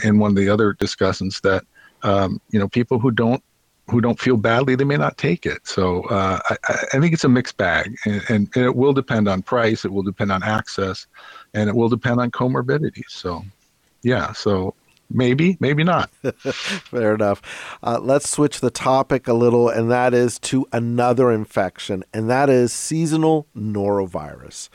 in 0.04 0.18
one 0.18 0.30
of 0.30 0.36
the 0.36 0.48
other 0.48 0.72
discussions, 0.72 1.40
that 1.40 1.64
um, 2.02 2.40
you 2.50 2.58
know, 2.58 2.68
people 2.68 2.98
who 2.98 3.10
don't 3.10 3.42
who 3.88 4.00
don't 4.00 4.18
feel 4.18 4.36
badly, 4.36 4.74
they 4.74 4.84
may 4.84 4.96
not 4.96 5.16
take 5.16 5.46
it. 5.46 5.66
So 5.66 6.02
uh, 6.04 6.40
I, 6.50 6.56
I, 6.92 7.00
think 7.00 7.12
it's 7.12 7.22
a 7.22 7.28
mixed 7.28 7.56
bag, 7.56 7.96
and, 8.04 8.22
and, 8.28 8.48
and, 8.56 8.64
it 8.64 8.74
will 8.74 8.92
depend 8.92 9.28
on 9.28 9.42
price, 9.42 9.84
it 9.84 9.92
will 9.92 10.02
depend 10.02 10.32
on 10.32 10.42
access, 10.42 11.06
and 11.54 11.68
it 11.68 11.76
will 11.76 11.88
depend 11.88 12.20
on 12.20 12.32
comorbidities. 12.32 13.10
So, 13.10 13.44
yeah, 14.02 14.32
so 14.32 14.74
Maybe, 15.08 15.56
maybe 15.60 15.84
not. 15.84 16.10
Fair 16.90 17.14
enough. 17.14 17.40
Uh, 17.82 17.98
let's 18.00 18.28
switch 18.28 18.60
the 18.60 18.70
topic 18.70 19.28
a 19.28 19.32
little, 19.32 19.68
and 19.68 19.90
that 19.90 20.14
is 20.14 20.38
to 20.40 20.66
another 20.72 21.30
infection, 21.30 22.04
and 22.12 22.28
that 22.28 22.50
is 22.50 22.72
seasonal 22.72 23.46
norovirus. 23.56 24.68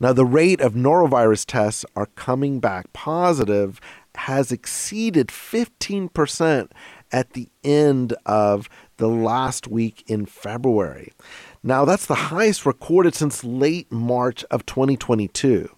Now, 0.00 0.12
the 0.12 0.24
rate 0.24 0.60
of 0.60 0.74
norovirus 0.74 1.44
tests 1.44 1.84
are 1.96 2.06
coming 2.06 2.60
back 2.60 2.92
positive 2.92 3.80
has 4.14 4.50
exceeded 4.50 5.28
15% 5.28 6.70
at 7.12 7.32
the 7.32 7.48
end 7.64 8.14
of 8.26 8.68
the 8.96 9.08
last 9.08 9.68
week 9.68 10.02
in 10.06 10.26
February. 10.26 11.12
Now, 11.62 11.84
that's 11.84 12.06
the 12.06 12.14
highest 12.14 12.66
recorded 12.66 13.14
since 13.14 13.44
late 13.44 13.90
March 13.90 14.44
of 14.50 14.66
2022. 14.66 15.70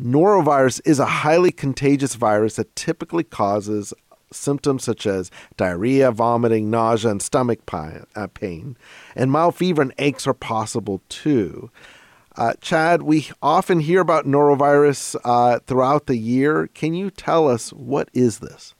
Norovirus 0.00 0.80
is 0.86 0.98
a 0.98 1.04
highly 1.04 1.52
contagious 1.52 2.14
virus 2.14 2.56
that 2.56 2.74
typically 2.74 3.24
causes 3.24 3.92
symptoms 4.32 4.84
such 4.84 5.06
as 5.06 5.30
diarrhea, 5.56 6.10
vomiting, 6.10 6.70
nausea, 6.70 7.10
and 7.10 7.20
stomach 7.20 7.60
uh, 7.72 8.26
pain. 8.28 8.76
And 9.14 9.30
mild 9.30 9.56
fever 9.56 9.82
and 9.82 9.92
aches 9.98 10.26
are 10.26 10.34
possible 10.34 11.02
too. 11.08 11.70
Uh, 12.36 12.54
Chad, 12.60 13.02
we 13.02 13.28
often 13.42 13.80
hear 13.80 14.00
about 14.00 14.24
norovirus 14.24 15.16
uh, 15.24 15.58
throughout 15.66 16.06
the 16.06 16.16
year. 16.16 16.68
Can 16.68 16.94
you 16.94 17.10
tell 17.10 17.48
us 17.48 17.70
what 17.70 18.08
is 18.14 18.38
this? 18.38 18.74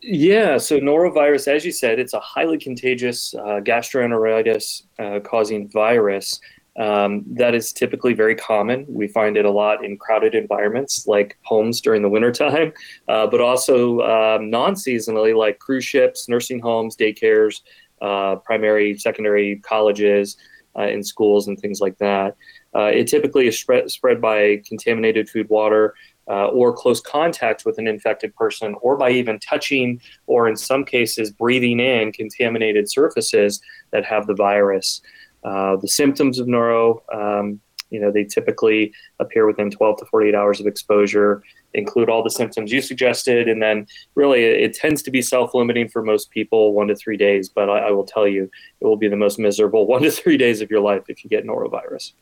Yeah, 0.00 0.58
so 0.58 0.78
norovirus, 0.78 1.48
as 1.48 1.64
you 1.64 1.72
said, 1.72 1.98
it's 1.98 2.12
a 2.12 2.20
highly 2.20 2.58
contagious 2.58 3.34
uh, 3.34 3.60
gastroenteritis 3.64 4.82
uh, 4.98 5.20
causing 5.20 5.66
virus 5.68 6.40
um, 6.76 7.24
that 7.26 7.54
is 7.54 7.72
typically 7.72 8.14
very 8.14 8.34
common. 8.34 8.84
We 8.88 9.06
find 9.06 9.36
it 9.36 9.44
a 9.44 9.50
lot 9.50 9.84
in 9.84 9.96
crowded 9.96 10.34
environments 10.34 11.06
like 11.06 11.38
homes 11.42 11.80
during 11.80 12.02
the 12.02 12.08
wintertime, 12.08 12.72
uh, 13.08 13.26
but 13.26 13.40
also 13.40 14.00
um, 14.00 14.50
non 14.50 14.74
seasonally 14.74 15.36
like 15.36 15.58
cruise 15.58 15.84
ships, 15.84 16.28
nursing 16.28 16.60
homes, 16.60 16.96
daycares, 16.96 17.60
uh, 18.02 18.36
primary, 18.36 18.98
secondary 18.98 19.56
colleges, 19.56 20.36
uh, 20.76 20.82
in 20.82 21.04
schools, 21.04 21.46
and 21.46 21.58
things 21.58 21.80
like 21.80 21.98
that. 21.98 22.36
Uh, 22.74 22.86
it 22.86 23.06
typically 23.06 23.46
is 23.46 23.58
spread, 23.58 23.88
spread 23.90 24.20
by 24.20 24.60
contaminated 24.66 25.28
food, 25.28 25.48
water, 25.48 25.94
uh, 26.28 26.46
or 26.46 26.72
close 26.72 27.00
contact 27.00 27.64
with 27.64 27.78
an 27.78 27.86
infected 27.86 28.34
person, 28.34 28.74
or 28.80 28.96
by 28.96 29.10
even 29.10 29.38
touching 29.38 30.00
or, 30.26 30.48
in 30.48 30.56
some 30.56 30.84
cases, 30.84 31.30
breathing 31.30 31.78
in 31.78 32.10
contaminated 32.12 32.90
surfaces 32.90 33.60
that 33.92 34.04
have 34.04 34.26
the 34.26 34.34
virus. 34.34 35.00
Uh, 35.44 35.76
the 35.76 35.88
symptoms 35.88 36.38
of 36.38 36.46
noro, 36.46 37.00
um, 37.14 37.60
you 37.90 38.00
know, 38.00 38.10
they 38.10 38.24
typically 38.24 38.92
appear 39.20 39.46
within 39.46 39.70
12 39.70 39.98
to 39.98 40.04
48 40.06 40.34
hours 40.34 40.60
of 40.60 40.66
exposure, 40.66 41.42
include 41.74 42.08
all 42.08 42.22
the 42.22 42.30
symptoms 42.30 42.72
you 42.72 42.80
suggested, 42.80 43.48
and 43.48 43.62
then 43.62 43.86
really 44.14 44.42
it, 44.44 44.60
it 44.60 44.74
tends 44.74 45.02
to 45.02 45.10
be 45.10 45.22
self-limiting 45.22 45.88
for 45.88 46.02
most 46.02 46.30
people, 46.30 46.72
one 46.72 46.88
to 46.88 46.96
three 46.96 47.16
days. 47.16 47.48
But 47.48 47.68
I, 47.68 47.88
I 47.88 47.90
will 47.90 48.04
tell 48.04 48.26
you, 48.26 48.50
it 48.80 48.84
will 48.84 48.96
be 48.96 49.08
the 49.08 49.16
most 49.16 49.38
miserable 49.38 49.86
one 49.94 50.02
to 50.02 50.10
three 50.10 50.36
days 50.36 50.60
of 50.60 50.70
your 50.70 50.80
life 50.80 51.04
if 51.08 51.22
you 51.22 51.30
get 51.30 51.46
norovirus. 51.46 52.12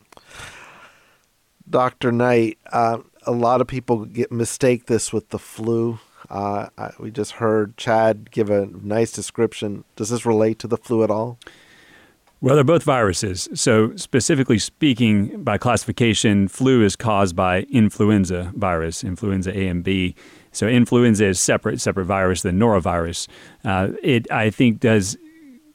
Dr. 1.71 2.13
Knight, 2.13 2.59
uh, 2.71 2.99
a 3.25 3.33
lot 3.33 3.61
of 3.61 3.67
people 3.67 4.05
get 4.05 4.31
mistake 4.33 4.87
this 4.87 5.13
with 5.13 5.31
the 5.31 5.39
flu. 5.39 6.01
Uh, 6.29 6.69
we 6.99 7.11
just 7.11 7.33
heard 7.33 7.77
Chad 7.77 8.31
give 8.31 8.51
a 8.51 8.67
nice 8.67 9.13
description. 9.13 9.85
Does 9.97 10.11
this 10.11 10.27
relate 10.27 10.59
to 10.59 10.67
the 10.67 10.77
flu 10.77 11.03
at 11.03 11.11
all? 11.11 11.39
Well, 12.43 12.57
they're 12.57 12.65
both 12.65 12.83
viruses. 12.83 13.49
So, 13.55 13.95
specifically 13.95 14.59
speaking, 14.59 15.45
by 15.45 15.59
classification, 15.59 16.49
flu 16.49 16.83
is 16.83 16.97
caused 16.97 17.37
by 17.37 17.61
influenza 17.71 18.53
virus, 18.57 19.05
influenza 19.05 19.57
A 19.57 19.69
and 19.69 19.85
B. 19.85 20.17
So, 20.51 20.67
influenza 20.67 21.25
is 21.25 21.39
separate, 21.39 21.81
separate 21.81 22.07
virus 22.07 22.43
than 22.43 22.59
norovirus. 22.59 23.29
Uh, 23.65 23.91
it, 24.03 24.29
I 24.33 24.51
think, 24.51 24.81
does 24.81 25.17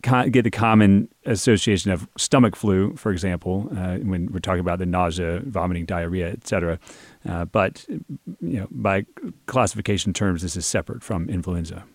get 0.02 0.44
the 0.44 0.52
common 0.52 1.08
association 1.26 1.90
of 1.90 2.06
stomach 2.18 2.58
flu, 2.58 2.94
for 2.98 3.14
example, 3.14 3.70
uh, 3.72 4.00
when 4.00 4.30
we're 4.34 4.40
talking 4.40 4.60
about 4.60 4.80
the 4.80 4.86
nausea, 4.86 5.40
vomiting, 5.46 5.86
diarrhea, 5.86 6.32
etc. 6.32 6.80
Uh, 7.28 7.46
but 7.46 7.86
you 7.88 8.60
know, 8.60 8.68
by 8.72 9.06
classification 9.46 10.12
terms, 10.12 10.42
this 10.42 10.58
is 10.58 10.66
separate 10.66 11.02
from 11.02 11.30
influenza. 11.30 11.86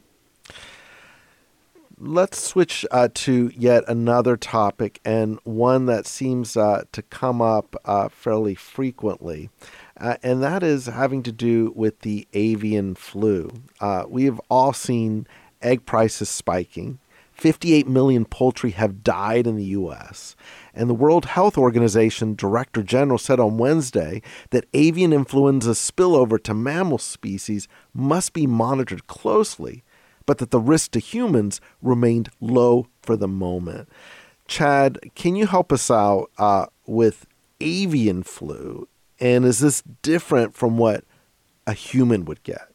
Let's 2.04 2.42
switch 2.42 2.84
uh, 2.90 3.10
to 3.14 3.52
yet 3.56 3.84
another 3.86 4.36
topic 4.36 5.00
and 5.04 5.38
one 5.44 5.86
that 5.86 6.04
seems 6.04 6.56
uh, 6.56 6.82
to 6.90 7.00
come 7.00 7.40
up 7.40 7.76
uh, 7.84 8.08
fairly 8.08 8.56
frequently. 8.56 9.50
Uh, 9.96 10.16
and 10.20 10.42
that 10.42 10.64
is 10.64 10.86
having 10.86 11.22
to 11.22 11.30
do 11.30 11.72
with 11.76 12.00
the 12.00 12.26
avian 12.32 12.96
flu. 12.96 13.52
we 14.08 14.24
have 14.24 14.40
all 14.50 14.72
seen 14.72 15.28
egg 15.62 15.86
prices 15.86 16.28
spiking. 16.28 16.98
58 17.30 17.86
million 17.86 18.24
poultry 18.24 18.72
have 18.72 19.04
died 19.04 19.46
in 19.46 19.54
the 19.54 19.66
U.S. 19.66 20.34
And 20.74 20.90
the 20.90 20.94
World 20.94 21.26
Health 21.26 21.56
Organization 21.56 22.34
Director 22.34 22.82
General 22.82 23.18
said 23.18 23.38
on 23.38 23.58
Wednesday 23.58 24.22
that 24.50 24.66
avian 24.74 25.12
influenza 25.12 25.70
spillover 25.70 26.42
to 26.42 26.52
mammal 26.52 26.98
species 26.98 27.68
must 27.94 28.32
be 28.32 28.48
monitored 28.48 29.06
closely, 29.06 29.84
but 30.26 30.38
that 30.38 30.50
the 30.50 30.60
risk 30.60 30.92
to 30.92 30.98
humans 30.98 31.60
remained 31.80 32.30
low 32.40 32.86
for 33.02 33.16
the 33.16 33.28
moment. 33.28 33.88
Chad, 34.46 34.98
can 35.14 35.36
you 35.36 35.46
help 35.46 35.72
us 35.72 35.90
out 35.90 36.30
uh, 36.38 36.66
with 36.86 37.26
avian 37.60 38.22
flu? 38.22 38.88
And 39.20 39.44
is 39.44 39.60
this 39.60 39.82
different 40.02 40.54
from 40.54 40.78
what 40.78 41.04
a 41.66 41.72
human 41.72 42.24
would 42.24 42.42
get? 42.42 42.72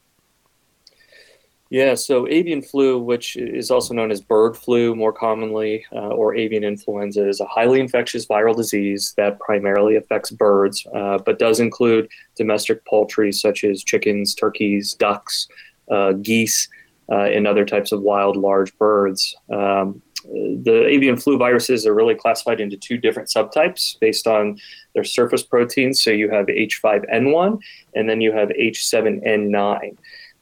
Yeah, 1.70 1.94
so 1.96 2.26
avian 2.28 2.62
flu, 2.62 2.98
which 2.98 3.36
is 3.36 3.70
also 3.70 3.92
known 3.92 4.10
as 4.10 4.22
bird 4.22 4.56
flu 4.56 4.94
more 4.94 5.12
commonly, 5.12 5.84
uh, 5.92 6.08
or 6.08 6.34
avian 6.34 6.64
influenza, 6.64 7.28
is 7.28 7.40
a 7.40 7.44
highly 7.44 7.78
infectious 7.78 8.26
viral 8.26 8.56
disease 8.56 9.12
that 9.18 9.38
primarily 9.38 9.96
affects 9.96 10.30
birds, 10.30 10.86
uh, 10.94 11.18
but 11.18 11.38
does 11.38 11.60
include 11.60 12.08
domestic 12.36 12.86
poultry 12.86 13.32
such 13.32 13.64
as 13.64 13.84
chickens, 13.84 14.34
turkeys, 14.34 14.94
ducks, 14.94 15.46
uh, 15.90 16.12
geese, 16.12 16.68
uh, 17.10 17.24
and 17.24 17.46
other 17.46 17.64
types 17.64 17.92
of 17.92 18.02
wild 18.02 18.36
large 18.36 18.76
birds. 18.78 19.34
Um, 19.52 20.02
the 20.24 20.84
avian 20.86 21.16
flu 21.16 21.38
viruses 21.38 21.86
are 21.86 21.94
really 21.94 22.14
classified 22.14 22.60
into 22.60 22.76
two 22.76 22.98
different 22.98 23.28
subtypes 23.28 23.98
based 24.00 24.26
on 24.26 24.58
their 24.94 25.04
surface 25.04 25.42
proteins. 25.42 26.02
So 26.02 26.10
you 26.10 26.28
have 26.30 26.46
H5N1 26.46 27.60
and 27.94 28.08
then 28.08 28.20
you 28.20 28.32
have 28.32 28.48
H7N9. 28.48 29.96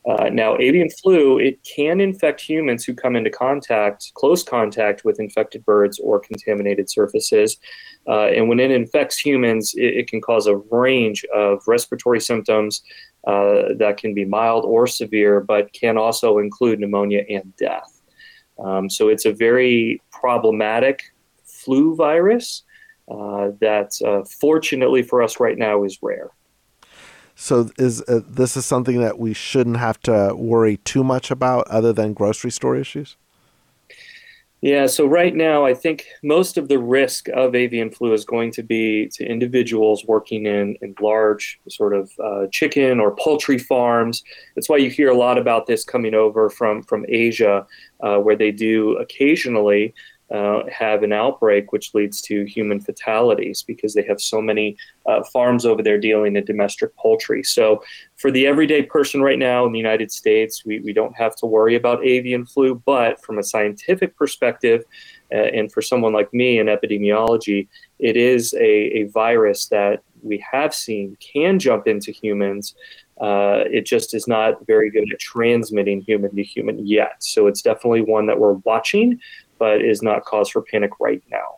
Uh, 0.09 0.29
now, 0.29 0.57
avian 0.59 0.89
flu, 0.89 1.39
it 1.39 1.59
can 1.65 2.01
infect 2.01 2.41
humans 2.41 2.85
who 2.85 2.95
come 2.95 3.17
into 3.17 3.29
contact, 3.29 4.13
close 4.15 4.45
contact 4.45 5.05
with 5.05 5.19
infected 5.19 5.65
birds 5.65 5.99
or 5.99 6.21
contaminated 6.21 6.89
surfaces. 6.89 7.57
Uh, 8.07 8.27
and 8.27 8.49
when 8.49 8.61
it 8.61 8.71
infects 8.71 9.19
humans, 9.19 9.75
it, 9.77 9.97
it, 9.97 10.09
can 10.09 10.21
cause 10.21 10.47
a 10.47 10.59
range 10.71 11.25
of 11.35 11.61
respiratory 11.67 12.21
symptoms 12.21 12.83
uh, 13.27 13.75
that 13.79 13.97
can 13.97 14.15
be 14.15 14.25
mild 14.25 14.65
or 14.65 14.87
severe, 14.87 15.41
but 15.41 15.73
can 15.73 15.99
also 15.99 16.39
include 16.39 16.79
pneumonia 16.81 17.25
and 17.29 17.55
death. 17.57 18.01
Um, 18.59 18.89
so 18.89 19.09
it's 19.09 19.25
a 19.25 19.33
very 19.33 20.01
problematic 20.11 21.13
flu 21.45 21.95
virus 21.95 22.63
uh, 23.11 23.51
that, 23.61 23.93
uh, 24.05 24.25
fortunately 24.41 25.03
for 25.03 25.23
us 25.23 25.41
right 25.41 25.59
now, 25.59 25.85
is 25.85 25.99
rare. 26.03 26.31
So 27.35 27.71
is 27.77 28.03
uh, 28.09 28.21
this 28.27 28.57
is 28.57 28.65
something 28.65 28.99
that 29.01 29.19
we 29.19 29.35
shouldn't 29.35 29.77
have 29.77 30.01
to 30.03 30.35
worry 30.35 30.79
too 30.79 31.05
much 31.05 31.31
about, 31.31 31.69
other 31.69 31.93
than 31.93 32.15
grocery 32.15 32.51
store 32.51 32.77
issues. 32.77 33.17
Yeah, 34.63 34.87
so 34.87 35.07
right 35.07 35.35
now, 35.35 35.67
I 35.67 35.75
think 35.75 36.07
most 36.23 36.57
of 36.57 36.69
the 36.69 36.79
risk 36.79 37.29
of 37.29 37.55
avian 37.55 37.91
flu 37.91 38.15
is 38.15 38.25
going 38.25 38.51
to 38.53 38.63
be 38.63 39.07
to 39.13 39.25
individuals 39.25 40.05
working 40.07 40.47
in, 40.47 40.77
in 40.81 40.95
large 40.99 41.61
sort 41.69 41.95
of 41.95 42.11
uh, 42.25 42.47
chicken 42.51 42.99
or 42.99 43.15
poultry 43.17 43.59
farms. 43.59 44.25
That's 44.55 44.69
why 44.69 44.79
you 44.79 44.89
hear 44.89 45.11
a 45.11 45.17
lot 45.17 45.37
about 45.37 45.67
this 45.67 45.85
coming 45.85 46.15
over 46.15 46.49
from, 46.49 46.83
from 46.83 47.05
Asia, 47.09 47.67
uh, 48.01 48.17
where 48.17 48.35
they 48.37 48.51
do 48.51 48.97
occasionally 48.97 49.93
uh, 50.31 50.63
have 50.73 51.03
an 51.03 51.13
outbreak, 51.13 51.73
which 51.73 51.95
leads 51.95 52.21
to 52.21 52.45
human 52.45 52.81
fatalities 52.81 53.63
because 53.63 53.95
they 53.95 54.03
have 54.03 54.21
so 54.21 54.41
many 54.43 54.77
uh, 55.07 55.23
farms 55.33 55.65
over 55.65 55.83
there 55.83 55.99
dealing 55.99 56.37
in 56.37 56.45
domestic 56.45 56.95
poultry. 56.97 57.43
So, 57.43 57.83
for 58.17 58.31
the 58.31 58.47
everyday 58.47 58.83
person 58.83 59.23
right 59.23 59.39
now 59.39 59.67
in 59.67 59.73
the 59.73 59.79
United 59.79 60.11
States, 60.11 60.65
we, 60.65 60.81
we 60.81 60.93
don't 60.93 61.17
have 61.17 61.37
to 61.37 61.47
worry 61.47 61.77
about 61.77 62.05
avian 62.05 62.45
flu. 62.45 62.83
But 62.85 63.23
from 63.23 63.39
a 63.39 63.43
scientific 63.45 64.17
perspective, 64.17 64.85
uh, 65.33 65.37
and 65.37 65.71
for 65.71 65.83
someone 65.83 66.13
like 66.13 66.33
me 66.33 66.59
in 66.59 66.67
epidemiology, 66.67 67.69
it 67.99 68.17
is 68.17 68.53
a, 68.55 68.65
a 68.65 69.05
virus 69.05 69.67
that 69.67 70.03
we 70.23 70.45
have 70.51 70.75
seen 70.75 71.17
can 71.21 71.59
jump 71.59 71.87
into 71.87 72.11
humans. 72.11 72.75
Uh, 73.21 73.65
it 73.71 73.87
just 73.87 74.15
is 74.15 74.29
not 74.29 74.67
very 74.67 74.91
good 74.91 75.11
at 75.11 75.19
transmitting 75.19 76.03
human 76.03 76.35
to 76.35 76.43
human 76.43 76.87
yet. 76.87 77.23
So 77.23 77.47
it's 77.47 77.63
definitely 77.63 78.03
one 78.03 78.27
that 78.27 78.39
we're 78.39 78.61
watching, 78.65 79.19
but 79.59 79.83
is 79.83 80.03
not 80.03 80.25
cause 80.25 80.49
for 80.49 80.63
panic 80.63 80.93
right 81.01 81.23
now. 81.31 81.57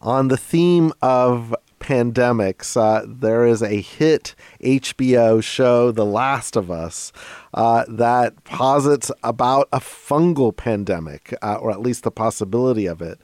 On 0.00 0.28
the 0.28 0.36
theme 0.36 0.92
of 1.02 1.54
pandemics, 1.80 2.76
uh, 2.76 3.04
there 3.06 3.46
is 3.46 3.62
a 3.62 3.80
hit 3.80 4.34
HBO 4.60 5.42
show, 5.42 5.90
The 5.90 6.06
Last 6.06 6.56
of 6.56 6.70
Us, 6.70 7.12
uh, 7.52 7.84
that 7.88 8.44
posits 8.44 9.10
about 9.22 9.68
a 9.72 9.80
fungal 9.80 10.56
pandemic, 10.56 11.34
uh, 11.42 11.56
or 11.56 11.70
at 11.70 11.80
least 11.80 12.04
the 12.04 12.10
possibility 12.10 12.86
of 12.86 13.02
it. 13.02 13.18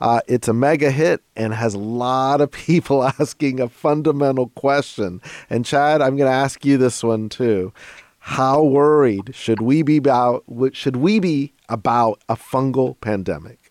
Uh, 0.00 0.20
it's 0.26 0.48
a 0.48 0.52
mega 0.52 0.90
hit 0.90 1.22
and 1.36 1.54
has 1.54 1.74
a 1.74 1.78
lot 1.78 2.40
of 2.40 2.50
people 2.66 3.04
asking 3.04 3.60
a 3.60 3.68
fundamental 3.68 4.48
question. 4.50 5.20
And 5.50 5.64
Chad, 5.64 6.00
I'm 6.00 6.16
going 6.16 6.30
to 6.30 6.36
ask 6.36 6.64
you 6.64 6.78
this 6.78 7.02
one 7.02 7.28
too. 7.28 7.72
How 8.26 8.60
worried 8.60 9.36
should 9.36 9.60
we 9.60 9.82
be 9.82 9.98
about? 9.98 10.42
Should 10.72 10.96
we 10.96 11.20
be 11.20 11.54
about 11.68 12.24
a 12.28 12.34
fungal 12.34 13.00
pandemic? 13.00 13.70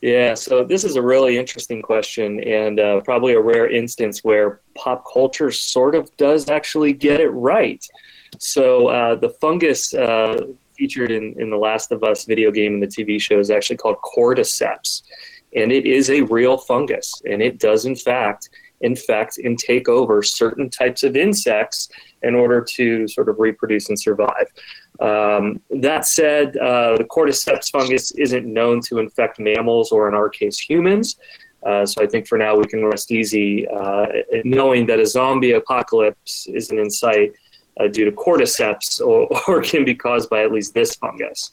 Yeah, 0.00 0.32
so 0.32 0.64
this 0.64 0.82
is 0.82 0.96
a 0.96 1.02
really 1.02 1.36
interesting 1.36 1.82
question, 1.82 2.42
and 2.42 2.80
uh, 2.80 3.02
probably 3.02 3.34
a 3.34 3.40
rare 3.40 3.70
instance 3.70 4.24
where 4.24 4.60
pop 4.74 5.04
culture 5.12 5.50
sort 5.50 5.94
of 5.94 6.10
does 6.16 6.48
actually 6.48 6.94
get 6.94 7.20
it 7.20 7.28
right. 7.28 7.86
So 8.38 8.86
uh, 8.86 9.16
the 9.16 9.28
fungus 9.28 9.92
uh, 9.92 10.46
featured 10.72 11.10
in, 11.10 11.34
in 11.38 11.50
the 11.50 11.58
Last 11.58 11.92
of 11.92 12.02
Us 12.02 12.24
video 12.24 12.50
game 12.50 12.72
and 12.72 12.82
the 12.82 12.86
TV 12.86 13.20
show 13.20 13.38
is 13.38 13.50
actually 13.50 13.76
called 13.76 13.98
cordyceps, 13.98 15.02
and 15.54 15.70
it 15.70 15.84
is 15.84 16.08
a 16.08 16.22
real 16.22 16.56
fungus, 16.56 17.20
and 17.30 17.42
it 17.42 17.58
does 17.58 17.84
in 17.84 17.94
fact 17.94 18.48
infect 18.80 19.36
and 19.36 19.58
take 19.58 19.86
over 19.86 20.22
certain 20.22 20.70
types 20.70 21.02
of 21.02 21.14
insects 21.14 21.90
in 22.22 22.34
order 22.34 22.60
to 22.60 23.08
sort 23.08 23.28
of 23.28 23.38
reproduce 23.38 23.88
and 23.88 23.98
survive. 23.98 24.46
Um, 25.00 25.60
that 25.70 26.06
said, 26.06 26.56
uh, 26.56 26.96
the 26.96 27.04
cordyceps 27.04 27.70
fungus 27.70 28.10
isn't 28.12 28.46
known 28.46 28.80
to 28.82 28.98
infect 28.98 29.38
mammals 29.38 29.92
or, 29.92 30.08
in 30.08 30.14
our 30.14 30.28
case, 30.28 30.58
humans. 30.58 31.16
Uh, 31.64 31.84
so 31.84 32.02
I 32.02 32.06
think 32.06 32.26
for 32.26 32.38
now 32.38 32.56
we 32.56 32.66
can 32.66 32.84
rest 32.84 33.10
easy 33.10 33.68
uh, 33.68 34.06
knowing 34.44 34.86
that 34.86 34.98
a 34.98 35.06
zombie 35.06 35.52
apocalypse 35.52 36.46
isn't 36.48 36.78
in 36.78 36.90
sight 36.90 37.32
uh, 37.78 37.88
due 37.88 38.04
to 38.04 38.12
cordyceps 38.12 39.00
or, 39.00 39.28
or, 39.48 39.62
can 39.62 39.84
be 39.84 39.94
caused 39.94 40.30
by 40.30 40.42
at 40.42 40.52
least 40.52 40.74
this 40.74 40.94
fungus. 40.94 41.52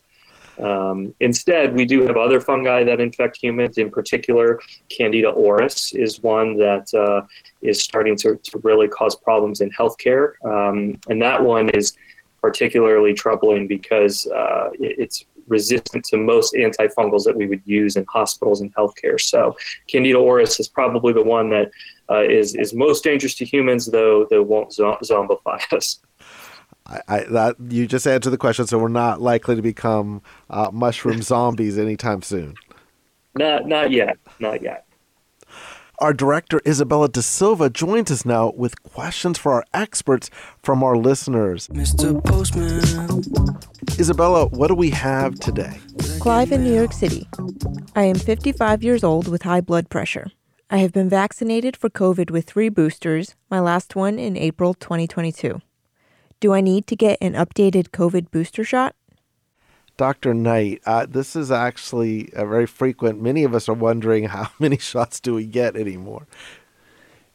Um, 0.59 1.13
instead, 1.19 1.75
we 1.75 1.85
do 1.85 2.01
have 2.07 2.17
other 2.17 2.41
fungi 2.41 2.83
that 2.83 2.99
infect 2.99 3.37
humans. 3.41 3.77
In 3.77 3.89
particular, 3.89 4.59
Candida 4.89 5.31
auris 5.31 5.95
is 5.95 6.21
one 6.21 6.57
that 6.57 6.93
uh, 6.93 7.25
is 7.61 7.81
starting 7.81 8.15
to, 8.17 8.35
to, 8.35 8.59
really 8.63 8.87
cause 8.87 9.15
problems 9.15 9.61
in 9.61 9.69
healthcare. 9.71 10.33
Um, 10.43 10.99
and 11.09 11.21
that 11.21 11.43
one 11.43 11.69
is 11.69 11.93
particularly 12.41 13.13
troubling 13.13 13.67
because 13.67 14.25
uh, 14.27 14.69
it's 14.79 15.25
resistant 15.47 16.03
to 16.05 16.17
most 16.17 16.53
antifungals 16.53 17.23
that 17.23 17.35
we 17.35 17.47
would 17.47 17.61
use 17.65 17.95
in 17.95 18.05
hospitals 18.09 18.61
and 18.61 18.73
healthcare. 18.75 19.19
So, 19.19 19.55
Candida 19.87 20.17
auris 20.17 20.59
is 20.59 20.67
probably 20.67 21.13
the 21.13 21.23
one 21.23 21.49
that 21.49 21.71
uh, 22.09 22.23
is 22.23 22.55
is 22.55 22.73
most 22.73 23.03
dangerous 23.03 23.35
to 23.35 23.45
humans, 23.45 23.85
though 23.85 24.25
though 24.29 24.43
won't 24.43 24.71
zombify 24.71 25.61
us. 25.73 25.99
I, 26.87 27.01
I, 27.07 27.23
that 27.25 27.55
you 27.69 27.85
just 27.85 28.07
answered 28.07 28.31
the 28.31 28.37
question, 28.37 28.65
so 28.67 28.79
we're 28.79 28.87
not 28.87 29.21
likely 29.21 29.55
to 29.55 29.61
become 29.61 30.21
uh, 30.49 30.69
mushroom 30.71 31.21
zombies 31.21 31.77
anytime 31.77 32.21
soon. 32.21 32.55
Not, 33.35 33.67
not 33.67 33.91
yet. 33.91 34.17
Not 34.39 34.61
yet. 34.61 34.85
Our 35.99 36.13
director, 36.13 36.61
Isabella 36.65 37.09
De 37.09 37.23
Silva, 37.23 37.71
joins 37.71 38.11
us 38.11 38.23
now 38.23 38.51
with 38.55 38.83
questions 38.83 39.39
for 39.39 39.51
our 39.53 39.63
experts 39.73 40.29
from 40.61 40.83
our 40.83 40.95
listeners. 40.95 41.67
Mr. 41.69 42.23
Postman. 42.23 42.83
Isabella, 43.99 44.45
what 44.45 44.67
do 44.67 44.75
we 44.75 44.91
have 44.91 45.39
today? 45.39 45.79
Clive 46.19 46.51
in 46.51 46.63
New 46.63 46.73
York 46.73 46.93
City. 46.93 47.27
I 47.95 48.03
am 48.03 48.15
55 48.15 48.83
years 48.83 49.03
old 49.03 49.27
with 49.27 49.41
high 49.41 49.61
blood 49.61 49.89
pressure. 49.89 50.27
I 50.69 50.77
have 50.77 50.91
been 50.91 51.09
vaccinated 51.09 51.75
for 51.75 51.89
COVID 51.89 52.29
with 52.29 52.45
three 52.45 52.69
boosters, 52.69 53.33
my 53.49 53.59
last 53.59 53.95
one 53.95 54.19
in 54.19 54.37
April 54.37 54.75
2022. 54.75 55.61
Do 56.39 56.53
I 56.53 56.61
need 56.61 56.87
to 56.87 56.95
get 56.95 57.17
an 57.21 57.33
updated 57.33 57.89
COVID 57.89 58.31
booster 58.31 58.63
shot? 58.63 58.95
Dr. 59.97 60.35
Knight, 60.35 60.81
uh, 60.85 61.07
this 61.09 61.35
is 61.35 61.51
actually 61.51 62.29
a 62.33 62.45
very 62.45 62.67
frequent. 62.67 63.19
Many 63.19 63.43
of 63.43 63.55
us 63.55 63.67
are 63.67 63.73
wondering 63.73 64.25
how 64.29 64.49
many 64.59 64.77
shots 64.77 65.19
do 65.19 65.33
we 65.33 65.45
get 65.45 65.75
anymore? 65.75 66.27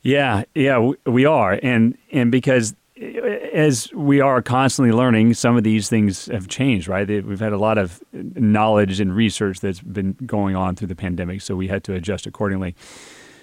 Yeah, 0.02 0.44
yeah, 0.54 0.92
we 1.06 1.24
are, 1.26 1.60
and 1.62 1.96
and 2.10 2.32
because 2.32 2.74
uh, 3.00 3.04
as 3.04 3.92
we 3.92 4.20
are 4.20 4.42
constantly 4.42 4.92
learning, 4.92 5.34
some 5.34 5.56
of 5.56 5.62
these 5.62 5.88
things 5.88 6.26
have 6.26 6.48
changed. 6.48 6.88
Right, 6.88 7.08
we've 7.08 7.38
had 7.38 7.52
a 7.52 7.58
lot 7.58 7.78
of 7.78 8.02
knowledge 8.12 8.98
and 8.98 9.14
research 9.14 9.60
that's 9.60 9.80
been 9.80 10.16
going 10.26 10.56
on 10.56 10.74
through 10.74 10.88
the 10.88 10.96
pandemic, 10.96 11.40
so 11.40 11.54
we 11.54 11.68
had 11.68 11.84
to 11.84 11.94
adjust 11.94 12.26
accordingly. 12.26 12.74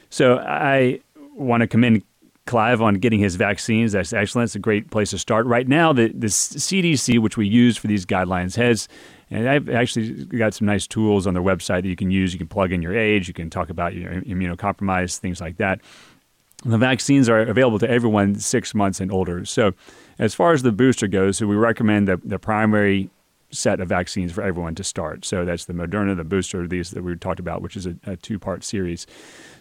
So 0.10 0.40
I 0.40 1.00
want 1.36 1.62
to 1.62 1.68
commend 1.68 2.04
Clive 2.50 2.82
on 2.82 2.96
getting 2.96 3.20
his 3.20 3.36
vaccines. 3.36 3.92
That's 3.92 4.12
excellent. 4.12 4.48
It's 4.48 4.56
a 4.56 4.60
great 4.60 4.90
place 4.90 5.12
to 5.12 5.20
start. 5.20 5.46
Right 5.46 5.68
now, 5.68 5.94
the, 5.94 6.08
the 6.08 6.28
CDC, 6.28 7.20
which 7.20 7.38
we 7.38 7.48
use 7.48 7.78
for 7.78 7.86
these 7.86 8.06
guidelines, 8.08 8.56
has 8.56 8.88
and 9.32 9.48
I've 9.48 9.70
actually 9.70 10.26
got 10.26 10.56
some 10.56 10.66
nice 10.66 10.88
tools 10.88 11.28
on 11.28 11.36
their 11.36 11.44
website 11.44 11.84
that 11.84 11.88
you 11.88 11.96
can 11.96 12.10
use. 12.10 12.34
You 12.34 12.40
can 12.40 12.48
plug 12.48 12.72
in 12.72 12.82
your 12.82 12.98
age, 12.98 13.28
you 13.28 13.34
can 13.34 13.50
talk 13.50 13.70
about 13.70 13.94
your 13.94 14.10
immunocompromised, 14.22 15.20
things 15.20 15.40
like 15.40 15.58
that. 15.58 15.82
The 16.66 16.78
vaccines 16.78 17.30
are 17.30 17.40
available 17.40 17.80
to 17.80 17.90
everyone 17.90 18.36
six 18.36 18.74
months 18.74 19.00
and 19.00 19.12
older. 19.12 19.46
So, 19.46 19.74
as 20.18 20.34
far 20.34 20.52
as 20.52 20.64
the 20.64 20.72
booster 20.72 21.08
goes, 21.08 21.38
so 21.38 21.48
we 21.48 21.56
recommend 21.56 22.08
the, 22.08 22.20
the 22.24 22.40
primary 22.40 23.10
set 23.52 23.80
of 23.80 23.90
vaccines 23.90 24.32
for 24.32 24.42
everyone 24.42 24.76
to 24.76 24.84
start. 24.84 25.26
So 25.26 25.46
that's 25.46 25.66
the 25.66 25.74
Moderna, 25.74 26.16
the 26.16 26.24
booster, 26.24 26.68
these 26.68 26.92
that 26.92 27.04
we 27.04 27.16
talked 27.16 27.40
about, 27.40 27.62
which 27.62 27.76
is 27.76 27.86
a, 27.86 27.96
a 28.06 28.16
two 28.16 28.38
part 28.38 28.64
series. 28.64 29.08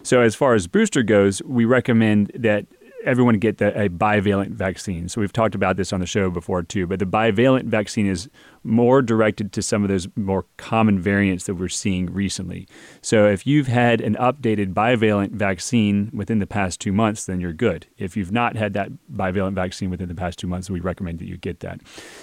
So 0.03 0.21
as 0.21 0.35
far 0.35 0.53
as 0.53 0.67
booster 0.67 1.03
goes, 1.03 1.41
we 1.43 1.65
recommend 1.65 2.31
that 2.35 2.65
everyone 3.05 3.37
get 3.39 3.57
the, 3.57 3.77
a 3.79 3.89
bivalent 3.89 4.51
vaccine. 4.51 5.07
So 5.09 5.21
we've 5.21 5.33
talked 5.33 5.55
about 5.55 5.77
this 5.77 5.93
on 5.93 5.99
the 5.99 6.05
show 6.05 6.29
before 6.29 6.63
too, 6.63 6.85
but 6.87 6.99
the 6.99 7.05
bivalent 7.05 7.65
vaccine 7.65 8.05
is 8.05 8.29
more 8.63 9.01
directed 9.01 9.53
to 9.53 9.61
some 9.61 9.83
of 9.83 9.89
those 9.89 10.07
more 10.15 10.45
common 10.57 10.99
variants 10.99 11.45
that 11.45 11.55
we're 11.55 11.69
seeing 11.69 12.07
recently. 12.07 12.67
So 13.01 13.27
if 13.27 13.47
you've 13.47 13.67
had 13.67 14.01
an 14.01 14.15
updated 14.15 14.73
bivalent 14.73 15.31
vaccine 15.31 16.11
within 16.13 16.39
the 16.39 16.47
past 16.47 16.81
two 16.81 16.91
months, 16.91 17.25
then 17.25 17.39
you're 17.39 17.53
good. 17.53 17.87
If 17.97 18.17
you've 18.17 18.31
not 18.31 18.55
had 18.55 18.73
that 18.73 18.89
bivalent 19.13 19.53
vaccine 19.53 19.89
within 19.89 20.09
the 20.09 20.15
past 20.15 20.39
two 20.39 20.47
months, 20.47 20.69
we 20.69 20.81
recommend 20.81 21.19
that 21.19 21.27
you 21.27 21.37
get 21.37 21.61
that. 21.61 21.81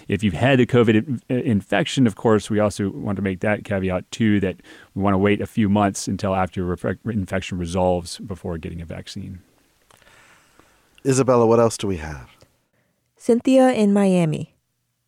If 0.09 0.23
you've 0.23 0.35
had 0.35 0.59
the 0.59 0.67
COVID 0.67 1.23
uh, 1.31 1.35
infection, 1.35 2.07
of 2.07 2.17
course, 2.17 2.51
we 2.51 2.61
also 2.61 2.91
want 2.91 3.17
to 3.17 3.23
make 3.23 3.41
that 3.41 3.65
caveat 3.65 4.11
too 4.11 4.41
that 4.41 4.57
we 4.95 5.03
want 5.03 5.15
to 5.15 5.19
wait 5.19 5.41
a 5.41 5.47
few 5.47 5.69
months 5.69 6.07
until 6.07 6.35
after 6.35 6.61
your 6.61 6.97
infection 7.07 7.59
resolves 7.59 8.19
before 8.19 8.59
getting 8.59 8.83
a 8.83 8.87
vaccine. 8.87 9.41
Isabella, 11.07 11.47
what 11.47 11.61
else 11.61 11.77
do 11.77 11.87
we 11.87 11.99
have? 11.99 12.31
Cynthia 13.17 13.71
in 13.71 13.93
Miami. 13.93 14.57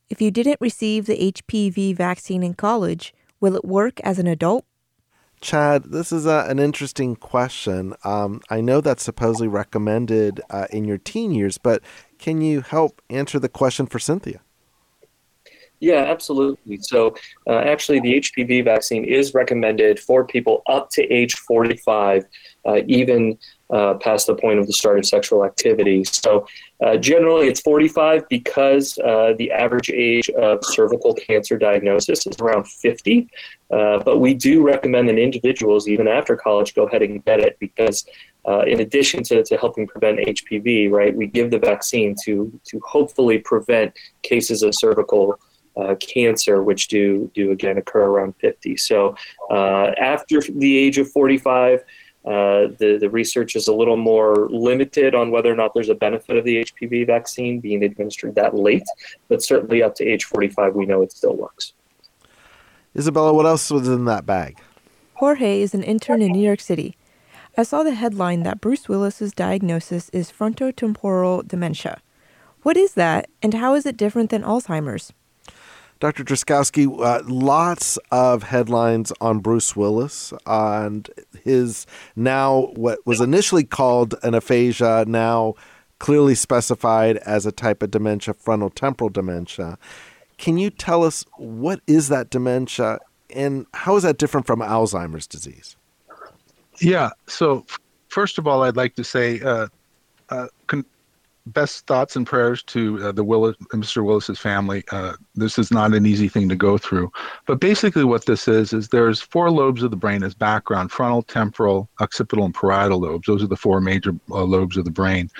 If 0.09 0.23
you 0.23 0.31
didn't 0.31 0.61
receive 0.61 1.07
the 1.07 1.33
HPV 1.33 1.97
vaccine 1.97 2.43
in 2.43 2.55
college, 2.55 3.13
will 3.41 3.57
it 3.57 3.65
work 3.65 4.01
as 4.01 4.19
an 4.19 4.27
adult? 4.27 4.65
Chad, 5.41 5.85
this 5.85 6.11
is 6.11 6.27
a, 6.27 6.47
an 6.49 6.59
interesting 6.59 7.15
question. 7.15 7.95
Um, 8.05 8.41
I 8.49 8.61
know 8.61 8.81
that's 8.81 9.03
supposedly 9.03 9.49
recommended 9.49 10.41
uh, 10.51 10.67
in 10.71 10.85
your 10.85 10.99
teen 10.99 11.33
years, 11.33 11.59
but 11.59 11.83
can 12.19 12.41
you 12.41 12.61
help 12.61 13.03
answer 13.11 13.39
the 13.39 13.49
question 13.49 13.87
for 13.87 13.99
Cynthia? 13.99 14.41
Yeah, 15.81 16.05
absolutely. 16.09 16.79
So, 16.79 17.15
uh, 17.47 17.59
actually, 17.59 18.01
the 18.01 18.15
HPV 18.15 18.65
vaccine 18.65 19.05
is 19.05 19.33
recommended 19.33 20.01
for 20.01 20.25
people 20.25 20.63
up 20.67 20.91
to 20.91 21.03
age 21.05 21.37
45, 21.37 22.25
uh, 22.67 22.81
even 22.89 23.39
uh, 23.71 23.95
past 23.95 24.27
the 24.27 24.35
point 24.35 24.59
of 24.59 24.67
the 24.67 24.73
start 24.73 24.99
of 24.99 25.07
sexual 25.07 25.45
activity. 25.45 26.05
So, 26.05 26.47
uh, 26.85 26.97
generally, 26.97 27.49
it's 27.49 27.61
45 27.61 28.29
because 28.29 28.99
uh, 28.99 29.35
the 29.37 29.51
average 29.51 29.91
age 29.91 30.31
of 30.31 30.61
cervical 30.65 31.15
cancer 31.15 31.59
diagnosis 31.59 32.27
is 32.27 32.39
around 32.41 32.69
50. 32.69 33.29
Uh, 33.71 33.99
but 34.03 34.19
we 34.19 34.33
do 34.33 34.65
recommend 34.65 35.09
that 35.09 35.19
individuals, 35.19 35.89
even 35.89 36.09
after 36.09 36.37
college, 36.37 36.75
go 36.75 36.85
ahead 36.85 37.03
and 37.03 37.25
get 37.25 37.41
it 37.41 37.59
because, 37.59 38.07
uh, 38.47 38.61
in 38.61 38.81
addition 38.81 39.23
to, 39.25 39.43
to 39.43 39.57
helping 39.57 39.87
prevent 39.87 40.19
HPV, 40.21 40.91
right, 40.91 41.15
we 41.15 41.27
give 41.27 41.51
the 41.51 41.59
vaccine 41.59 42.15
to, 42.25 42.59
to 42.65 42.81
hopefully 42.87 43.39
prevent 43.39 43.93
cases 44.23 44.63
of 44.63 44.75
cervical 44.75 45.39
uh, 45.79 45.95
cancer, 45.97 46.63
which 46.63 46.89
do 46.89 47.31
do 47.35 47.53
again 47.53 47.79
occur 47.79 48.05
around 48.05 48.35
50. 48.41 48.77
So 48.77 49.15
uh, 49.51 49.93
after 50.01 50.41
the 50.41 50.77
age 50.77 50.99
of 50.99 51.11
45, 51.13 51.85
uh, 52.25 52.69
the, 52.79 52.99
the 53.01 53.09
research 53.09 53.57
is 53.57 53.69
a 53.69 53.73
little 53.73 53.97
more 53.97 54.49
limited 54.51 55.15
on 55.15 55.31
whether 55.31 55.51
or 55.51 55.57
not 55.57 55.73
there's 55.75 55.89
a 55.89 55.95
benefit 55.95 56.37
of 56.37 56.45
the 56.45 56.65
HPV 56.65 57.07
vaccine 57.07 57.61
being 57.61 57.83
administered 57.83 58.35
that 58.35 58.55
late, 58.55 58.85
but 59.29 59.43
certainly 59.43 59.83
up 59.83 59.95
to 59.97 60.05
age 60.05 60.25
45, 60.25 60.75
we 60.75 60.85
know 60.85 61.03
it 61.03 61.13
still 61.13 61.37
works. 61.37 61.73
Isabella, 62.97 63.33
what 63.33 63.47
else 63.47 63.71
was 63.71 63.89
in 63.89 64.05
that 64.07 64.27
bag? 64.27 64.59
Jorge 65.15 65.63
is 65.63 65.75
an 65.75 65.83
intern 65.83 66.23
in 66.23 66.33
New 66.33 66.45
York 66.45 66.61
City. 66.61 66.97
I 67.57 67.63
saw 67.63 67.83
the 67.83 67.95
headline 67.95 68.43
that 68.43 68.61
Bruce 68.61 68.89
Willis's 68.89 69.33
diagnosis 69.33 70.09
is 70.11 70.31
frontotemporal 70.31 71.47
dementia. 71.47 72.01
What 72.63 72.77
is 72.77 72.95
that, 72.95 73.29
and 73.43 73.55
how 73.55 73.75
is 73.75 73.87
it 73.87 73.97
different 73.97 74.31
than 74.31 74.43
Alzheimer's? 74.43 75.13
Dr. 76.01 76.23
Drazkowski, 76.23 76.87
uh, 77.01 77.23
lots 77.27 77.99
of 78.13 78.45
headlines 78.45 79.13
on 79.21 79.41
Bruce 79.41 79.75
Willis 79.75 80.33
and 80.47 81.11
his 81.43 81.87
now 82.15 82.73
what 82.75 83.05
was 83.05 83.21
initially 83.21 83.65
called 83.65 84.15
an 84.23 84.35
aphasia, 84.35 85.05
now 85.09 85.55
clearly 85.99 86.37
specified 86.37 87.17
as 87.19 87.47
a 87.47 87.53
type 87.53 87.83
of 87.83 87.91
dementia, 87.91 88.35
frontal 88.35 88.71
temporal 88.71 89.11
dementia. 89.11 89.77
Can 90.37 90.57
you 90.57 90.71
tell 90.71 91.03
us 91.03 91.25
what 91.37 91.81
is 91.89 92.09
that 92.09 92.31
dementia 92.31 93.01
and 93.35 93.67
how 93.75 93.97
is 93.97 94.05
that 94.05 94.19
different 94.19 94.47
from 94.47 94.61
Alzheimer's 94.61 95.27
disease? 95.27 95.77
Yeah. 96.81 97.11
So, 97.27 97.67
first 98.09 98.39
of 98.39 98.47
all, 98.47 98.63
I'd 98.63 98.77
like 98.77 98.95
to 98.95 99.05
say 99.05 99.41
uh, 99.41 99.67
uh, 100.31 100.47
con- 100.69 100.87
best 101.53 101.87
thoughts 101.87 102.17
and 102.17 102.27
prayers 102.27 102.63
to 102.65 103.09
uh, 103.09 103.13
the 103.13 103.25
Willis, 103.25 103.57
Mr. 103.73 104.05
Willis's 104.05 104.39
family. 104.39 104.85
Uh, 104.93 105.15
this 105.35 105.59
is 105.59 105.71
not 105.71 105.95
an 105.95 106.07
easy 106.07 106.29
thing 106.29 106.49
to 106.49 106.57
go 106.57 106.79
through, 106.79 107.11
but 107.47 107.61
basically, 107.61 108.05
what 108.05 108.27
this 108.27 108.49
is 108.49 108.73
is 108.73 108.89
there's 108.89 109.21
four 109.21 109.51
lobes 109.51 109.83
of 109.83 109.91
the 109.91 109.97
brain 109.97 110.23
as 110.23 110.35
background: 110.35 110.91
frontal, 110.91 111.23
temporal, 111.23 111.89
occipital, 112.01 112.45
and 112.45 112.55
parietal 112.55 113.01
lobes. 113.01 113.27
Those 113.27 113.43
are 113.43 113.49
the 113.49 113.57
four 113.57 113.81
major 113.81 114.15
uh, 114.31 114.45
lobes 114.45 114.77
of 114.77 114.85
the 114.85 114.91
brain. 114.91 115.31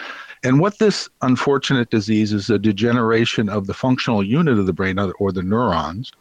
And 0.45 0.61
what 0.61 0.79
this 0.79 1.09
unfortunate 1.23 1.91
disease 1.91 2.33
is 2.33 2.49
a 2.49 2.59
degeneration 2.59 3.49
of 3.49 3.67
the 3.67 3.75
functional 3.75 4.23
unit 4.23 4.59
of 4.59 4.67
the 4.67 4.73
brain, 4.73 4.99
or 5.19 5.33
the 5.33 5.43
neurons, 5.43 6.13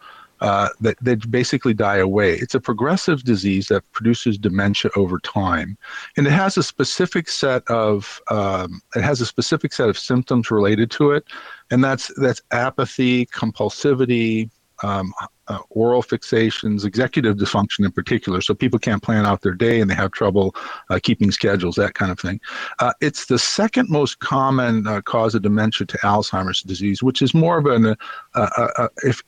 uh, 0.42 0.70
that, 0.82 0.98
that 1.02 1.30
basically 1.32 1.74
die 1.74 1.98
away. 1.98 2.34
It's 2.34 2.56
a 2.56 2.60
progressive 2.60 3.24
disease 3.24 3.68
that 3.68 3.90
produces 3.92 4.38
dementia 4.38 4.92
over 4.96 5.20
time, 5.20 5.78
and 6.16 6.28
it 6.28 6.32
has 6.32 6.58
a 6.58 6.64
specific 6.64 7.30
set 7.30 7.64
of 7.70 8.22
um, 8.30 8.82
it 8.96 9.04
has 9.04 9.22
a 9.22 9.26
specific 9.26 9.74
set 9.74 9.90
of 9.90 9.98
symptoms 9.98 10.52
related 10.52 10.92
to 10.92 11.12
it, 11.12 11.26
and 11.72 11.84
that's 11.84 12.12
that's 12.20 12.42
apathy, 12.52 13.26
compulsivity, 13.28 14.50
um, 14.84 15.14
uh, 15.48 15.60
oral 15.70 16.04
fixations, 16.04 16.86
executive 16.86 17.38
dysfunction 17.38 17.86
in 17.86 17.92
particular. 17.92 18.42
So 18.42 18.54
people 18.54 18.80
can't 18.80 19.02
plan 19.02 19.26
out 19.26 19.42
their 19.42 19.54
day 19.54 19.80
and 19.80 19.90
they 19.90 19.96
have 19.96 20.12
trouble 20.12 20.56
uh, 20.90 21.00
keeping 21.02 21.32
schedules, 21.32 21.76
that 21.76 21.94
kind 21.94 22.12
of 22.12 22.20
thing. 22.20 22.40
Uh, 22.80 22.94
it's 23.02 23.26
the 23.26 23.40
second 23.40 23.90
most 23.90 24.20
common 24.20 24.86
uh, 24.86 25.02
cause 25.02 25.36
of 25.36 25.42
dementia 25.42 25.88
to 25.88 25.98
Alzheimer's 26.00 26.62
disease, 26.62 27.02
which 27.02 27.22
is 27.22 27.34
more 27.34 27.58
of 27.58 27.66
an, 27.66 27.96
uh, 28.36 28.88
if 29.04 29.24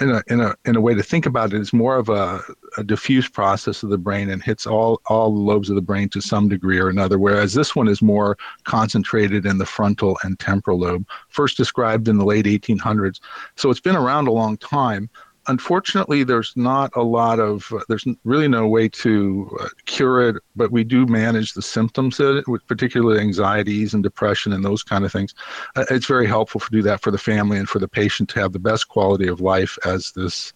in 0.00 0.10
a, 0.10 0.22
in 0.28 0.40
a 0.40 0.54
in 0.64 0.76
a 0.76 0.80
way 0.80 0.94
to 0.94 1.02
think 1.02 1.26
about 1.26 1.52
it 1.52 1.60
is 1.60 1.72
more 1.72 1.96
of 1.96 2.08
a, 2.08 2.40
a, 2.76 2.84
diffuse 2.84 3.28
process 3.28 3.82
of 3.82 3.90
the 3.90 3.98
brain 3.98 4.30
and 4.30 4.42
hits 4.42 4.66
all 4.66 5.00
all 5.06 5.32
the 5.32 5.40
lobes 5.40 5.68
of 5.68 5.76
the 5.76 5.82
brain 5.82 6.08
to 6.08 6.20
some 6.20 6.48
degree 6.48 6.78
or 6.78 6.88
another 6.88 7.18
whereas 7.18 7.54
this 7.54 7.74
one 7.74 7.88
is 7.88 8.02
more 8.02 8.36
concentrated 8.64 9.46
in 9.46 9.58
the 9.58 9.66
frontal 9.66 10.18
and 10.22 10.38
temporal 10.38 10.78
lobe 10.78 11.06
first 11.28 11.56
described 11.56 12.08
in 12.08 12.18
the 12.18 12.24
late 12.24 12.46
1800s 12.46 13.20
so 13.56 13.70
it's 13.70 13.80
been 13.80 13.96
around 13.96 14.28
a 14.28 14.32
long 14.32 14.56
time 14.56 15.08
unfortunately, 15.46 16.24
there's 16.24 16.52
not 16.56 16.90
a 16.94 17.02
lot 17.02 17.40
of, 17.40 17.72
uh, 17.72 17.80
there's 17.88 18.06
really 18.24 18.48
no 18.48 18.68
way 18.68 18.88
to 18.88 19.56
uh, 19.60 19.68
cure 19.86 20.28
it, 20.28 20.36
but 20.56 20.70
we 20.70 20.84
do 20.84 21.06
manage 21.06 21.52
the 21.52 21.62
symptoms 21.62 22.20
of 22.20 22.36
it, 22.36 22.48
with 22.48 22.66
particularly 22.66 23.20
anxieties 23.20 23.94
and 23.94 24.02
depression 24.02 24.52
and 24.52 24.64
those 24.64 24.82
kind 24.82 25.04
of 25.04 25.12
things. 25.12 25.34
Uh, 25.76 25.84
it's 25.90 26.06
very 26.06 26.26
helpful 26.26 26.60
to 26.60 26.70
do 26.70 26.82
that 26.82 27.00
for 27.00 27.10
the 27.10 27.18
family 27.18 27.58
and 27.58 27.68
for 27.68 27.78
the 27.78 27.88
patient 27.88 28.28
to 28.30 28.40
have 28.40 28.52
the 28.52 28.58
best 28.58 28.88
quality 28.88 29.28
of 29.28 29.40
life 29.40 29.78
as 29.84 30.12
this 30.12 30.52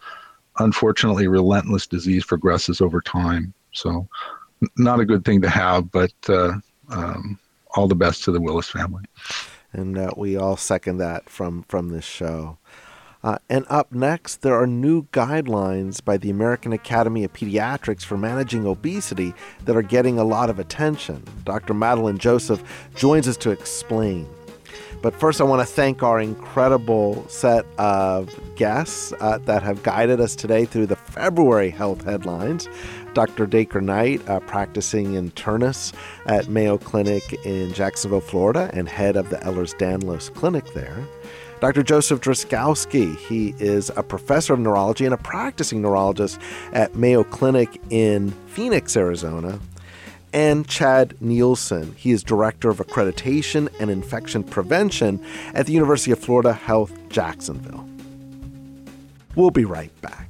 unfortunately 0.58 1.28
relentless 1.28 1.86
disease 1.86 2.24
progresses 2.24 2.80
over 2.80 3.00
time. 3.00 3.52
So, 3.72 4.08
n- 4.62 4.68
not 4.78 5.00
a 5.00 5.04
good 5.04 5.24
thing 5.24 5.42
to 5.42 5.50
have, 5.50 5.90
but 5.90 6.12
uh, 6.28 6.54
um, 6.90 7.38
all 7.74 7.88
the 7.88 7.94
best 7.94 8.24
to 8.24 8.32
the 8.32 8.40
Willis 8.40 8.68
family. 8.68 9.04
And 9.72 9.98
uh, 9.98 10.12
we 10.16 10.36
all 10.36 10.56
second 10.56 10.98
that 10.98 11.28
from 11.28 11.64
from 11.64 11.90
this 11.90 12.04
show. 12.04 12.58
Uh, 13.26 13.38
and 13.50 13.66
up 13.68 13.90
next, 13.90 14.42
there 14.42 14.54
are 14.54 14.68
new 14.68 15.02
guidelines 15.06 16.02
by 16.02 16.16
the 16.16 16.30
American 16.30 16.72
Academy 16.72 17.24
of 17.24 17.32
Pediatrics 17.32 18.04
for 18.04 18.16
managing 18.16 18.64
obesity 18.64 19.34
that 19.64 19.74
are 19.74 19.82
getting 19.82 20.16
a 20.16 20.22
lot 20.22 20.48
of 20.48 20.60
attention. 20.60 21.24
Dr. 21.42 21.74
Madeline 21.74 22.18
Joseph 22.18 22.62
joins 22.94 23.26
us 23.26 23.36
to 23.38 23.50
explain. 23.50 24.28
But 25.02 25.12
first, 25.12 25.40
I 25.40 25.44
want 25.44 25.60
to 25.60 25.66
thank 25.66 26.04
our 26.04 26.20
incredible 26.20 27.26
set 27.28 27.66
of 27.78 28.32
guests 28.54 29.12
uh, 29.18 29.38
that 29.38 29.64
have 29.64 29.82
guided 29.82 30.20
us 30.20 30.36
today 30.36 30.64
through 30.64 30.86
the 30.86 30.94
February 30.94 31.70
health 31.70 32.04
headlines. 32.04 32.68
Dr. 33.12 33.46
Dacre 33.46 33.80
Knight, 33.80 34.26
uh, 34.28 34.38
practicing 34.40 35.14
internist 35.14 35.94
at 36.26 36.46
Mayo 36.46 36.78
Clinic 36.78 37.44
in 37.44 37.72
Jacksonville, 37.72 38.20
Florida, 38.20 38.70
and 38.72 38.88
head 38.88 39.16
of 39.16 39.30
the 39.30 39.38
Ehlers 39.38 39.76
Danlos 39.76 40.32
Clinic 40.32 40.72
there. 40.74 41.04
Dr. 41.60 41.82
Joseph 41.82 42.20
Drazkowski, 42.20 43.16
he 43.16 43.54
is 43.58 43.90
a 43.96 44.02
professor 44.02 44.52
of 44.52 44.60
neurology 44.60 45.06
and 45.06 45.14
a 45.14 45.18
practicing 45.18 45.80
neurologist 45.80 46.38
at 46.72 46.94
Mayo 46.94 47.24
Clinic 47.24 47.80
in 47.88 48.30
Phoenix, 48.46 48.94
Arizona. 48.94 49.58
And 50.34 50.68
Chad 50.68 51.14
Nielsen, 51.22 51.94
he 51.96 52.10
is 52.10 52.22
director 52.22 52.68
of 52.68 52.78
accreditation 52.78 53.72
and 53.80 53.90
infection 53.90 54.44
prevention 54.44 55.24
at 55.54 55.64
the 55.64 55.72
University 55.72 56.10
of 56.10 56.18
Florida 56.18 56.52
Health 56.52 56.92
Jacksonville. 57.08 57.88
We'll 59.34 59.50
be 59.50 59.64
right 59.64 59.98
back. 60.02 60.25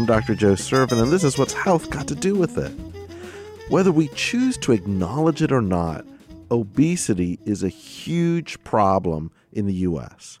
I'm 0.00 0.06
Dr. 0.06 0.34
Joe 0.34 0.54
Sirven, 0.54 1.02
and 1.02 1.12
this 1.12 1.24
is 1.24 1.36
What's 1.36 1.52
Health 1.52 1.90
Got 1.90 2.08
to 2.08 2.14
Do 2.14 2.34
with 2.34 2.56
It. 2.56 2.72
Whether 3.68 3.92
we 3.92 4.08
choose 4.14 4.56
to 4.56 4.72
acknowledge 4.72 5.42
it 5.42 5.52
or 5.52 5.60
not, 5.60 6.06
obesity 6.50 7.38
is 7.44 7.62
a 7.62 7.68
huge 7.68 8.64
problem 8.64 9.30
in 9.52 9.66
the 9.66 9.74
U.S. 9.74 10.38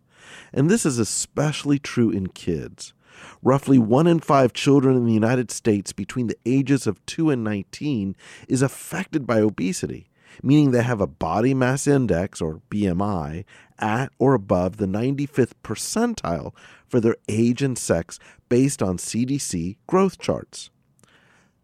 And 0.54 0.70
this 0.70 0.86
is 0.86 0.98
especially 0.98 1.78
true 1.78 2.08
in 2.08 2.28
kids. 2.28 2.94
Roughly 3.42 3.78
one 3.78 4.06
in 4.06 4.20
five 4.20 4.54
children 4.54 4.96
in 4.96 5.04
the 5.04 5.12
United 5.12 5.50
States 5.50 5.92
between 5.92 6.28
the 6.28 6.38
ages 6.46 6.86
of 6.86 7.04
2 7.04 7.28
and 7.28 7.44
19 7.44 8.16
is 8.48 8.62
affected 8.62 9.26
by 9.26 9.40
obesity, 9.40 10.08
meaning 10.42 10.70
they 10.70 10.82
have 10.82 11.02
a 11.02 11.06
body 11.06 11.52
mass 11.52 11.86
index, 11.86 12.40
or 12.40 12.62
BMI, 12.70 13.44
at 13.78 14.10
or 14.18 14.32
above 14.32 14.78
the 14.78 14.86
95th 14.86 15.52
percentile 15.62 16.54
for 16.90 17.00
their 17.00 17.16
age 17.28 17.62
and 17.62 17.78
sex 17.78 18.18
based 18.48 18.82
on 18.82 18.98
CDC 18.98 19.76
growth 19.86 20.18
charts. 20.18 20.70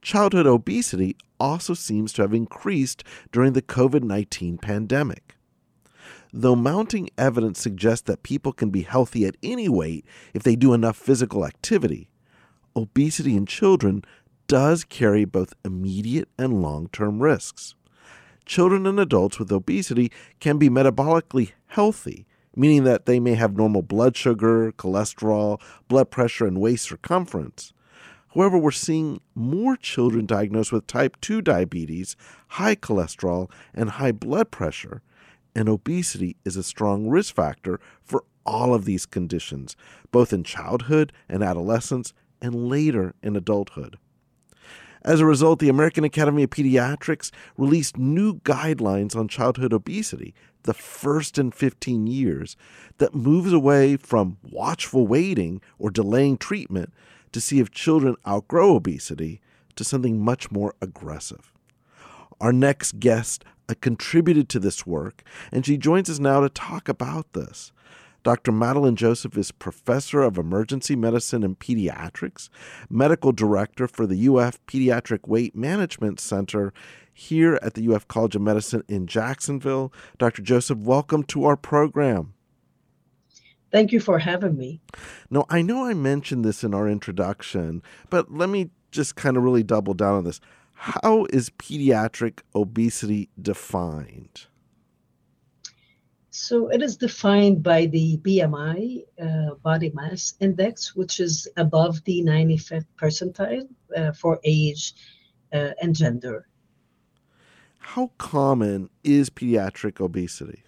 Childhood 0.00 0.46
obesity 0.46 1.16
also 1.40 1.74
seems 1.74 2.12
to 2.12 2.22
have 2.22 2.32
increased 2.32 3.02
during 3.32 3.52
the 3.52 3.62
COVID 3.62 4.04
19 4.04 4.56
pandemic. 4.58 5.34
Though 6.32 6.54
mounting 6.54 7.10
evidence 7.18 7.60
suggests 7.60 8.06
that 8.06 8.22
people 8.22 8.52
can 8.52 8.70
be 8.70 8.82
healthy 8.82 9.26
at 9.26 9.36
any 9.42 9.68
weight 9.68 10.04
if 10.32 10.42
they 10.42 10.54
do 10.54 10.74
enough 10.74 10.96
physical 10.96 11.44
activity, 11.44 12.08
obesity 12.76 13.36
in 13.36 13.46
children 13.46 14.02
does 14.46 14.84
carry 14.84 15.24
both 15.24 15.54
immediate 15.64 16.28
and 16.38 16.62
long 16.62 16.88
term 16.92 17.20
risks. 17.20 17.74
Children 18.44 18.86
and 18.86 19.00
adults 19.00 19.40
with 19.40 19.50
obesity 19.50 20.12
can 20.38 20.56
be 20.56 20.68
metabolically 20.68 21.52
healthy 21.66 22.26
meaning 22.56 22.84
that 22.84 23.06
they 23.06 23.20
may 23.20 23.34
have 23.34 23.56
normal 23.56 23.82
blood 23.82 24.16
sugar, 24.16 24.72
cholesterol, 24.72 25.60
blood 25.86 26.10
pressure, 26.10 26.46
and 26.46 26.60
waist 26.60 26.88
circumference. 26.88 27.72
However, 28.34 28.58
we're 28.58 28.70
seeing 28.70 29.20
more 29.34 29.76
children 29.76 30.26
diagnosed 30.26 30.72
with 30.72 30.86
type 30.86 31.16
2 31.20 31.40
diabetes, 31.42 32.16
high 32.48 32.74
cholesterol, 32.74 33.50
and 33.72 33.90
high 33.90 34.12
blood 34.12 34.50
pressure, 34.50 35.02
and 35.54 35.68
obesity 35.68 36.36
is 36.44 36.56
a 36.56 36.62
strong 36.62 37.08
risk 37.08 37.34
factor 37.34 37.80
for 38.02 38.24
all 38.44 38.74
of 38.74 38.84
these 38.84 39.06
conditions, 39.06 39.76
both 40.10 40.32
in 40.32 40.44
childhood 40.44 41.12
and 41.28 41.42
adolescence 41.42 42.12
and 42.42 42.68
later 42.68 43.14
in 43.22 43.36
adulthood. 43.36 43.98
As 45.02 45.20
a 45.20 45.26
result, 45.26 45.60
the 45.60 45.68
American 45.68 46.04
Academy 46.04 46.42
of 46.42 46.50
Pediatrics 46.50 47.30
released 47.56 47.96
new 47.96 48.40
guidelines 48.40 49.14
on 49.14 49.28
childhood 49.28 49.72
obesity, 49.72 50.34
the 50.66 50.74
first 50.74 51.38
in 51.38 51.50
15 51.50 52.06
years, 52.06 52.56
that 52.98 53.14
moves 53.14 53.52
away 53.52 53.96
from 53.96 54.36
watchful 54.42 55.06
waiting 55.06 55.60
or 55.78 55.90
delaying 55.90 56.36
treatment 56.36 56.92
to 57.32 57.40
see 57.40 57.60
if 57.60 57.70
children 57.70 58.16
outgrow 58.26 58.76
obesity 58.76 59.40
to 59.74 59.84
something 59.84 60.22
much 60.22 60.50
more 60.50 60.74
aggressive. 60.80 61.52
Our 62.40 62.52
next 62.52 63.00
guest 63.00 63.44
uh, 63.68 63.74
contributed 63.80 64.48
to 64.50 64.60
this 64.60 64.86
work, 64.86 65.22
and 65.50 65.64
she 65.64 65.76
joins 65.76 66.10
us 66.10 66.18
now 66.18 66.40
to 66.40 66.48
talk 66.48 66.88
about 66.88 67.32
this. 67.32 67.72
Dr. 68.26 68.50
Madeline 68.50 68.96
Joseph 68.96 69.38
is 69.38 69.52
professor 69.52 70.20
of 70.20 70.36
emergency 70.36 70.96
medicine 70.96 71.44
and 71.44 71.56
pediatrics, 71.58 72.48
medical 72.90 73.30
director 73.30 73.86
for 73.86 74.04
the 74.04 74.28
UF 74.28 74.58
Pediatric 74.66 75.28
Weight 75.28 75.54
Management 75.54 76.18
Center 76.18 76.72
here 77.18 77.58
at 77.62 77.72
the 77.72 77.94
UF 77.94 78.06
College 78.08 78.36
of 78.36 78.42
Medicine 78.42 78.84
in 78.88 79.06
Jacksonville. 79.06 79.90
Dr. 80.18 80.42
Joseph, 80.42 80.76
welcome 80.76 81.24
to 81.24 81.46
our 81.46 81.56
program. 81.56 82.34
Thank 83.72 83.90
you 83.90 84.00
for 84.00 84.18
having 84.18 84.58
me. 84.58 84.82
Now, 85.30 85.46
I 85.48 85.62
know 85.62 85.86
I 85.86 85.94
mentioned 85.94 86.44
this 86.44 86.62
in 86.62 86.74
our 86.74 86.86
introduction, 86.86 87.82
but 88.10 88.30
let 88.30 88.50
me 88.50 88.68
just 88.90 89.16
kind 89.16 89.38
of 89.38 89.42
really 89.42 89.62
double 89.62 89.94
down 89.94 90.16
on 90.16 90.24
this. 90.24 90.42
How 90.74 91.26
is 91.30 91.48
pediatric 91.48 92.40
obesity 92.54 93.30
defined? 93.40 94.46
So 96.28 96.68
it 96.68 96.82
is 96.82 96.98
defined 96.98 97.62
by 97.62 97.86
the 97.86 98.18
BMI, 98.18 99.04
uh, 99.18 99.54
body 99.62 99.90
mass 99.94 100.34
index, 100.38 100.94
which 100.94 101.18
is 101.18 101.48
above 101.56 102.04
the 102.04 102.22
95th 102.22 102.84
percentile 103.00 103.66
uh, 103.96 104.12
for 104.12 104.38
age 104.44 104.92
uh, 105.54 105.70
and 105.80 105.94
gender. 105.94 106.46
How 107.94 108.10
common 108.18 108.90
is 109.04 109.30
pediatric 109.30 110.00
obesity? 110.00 110.64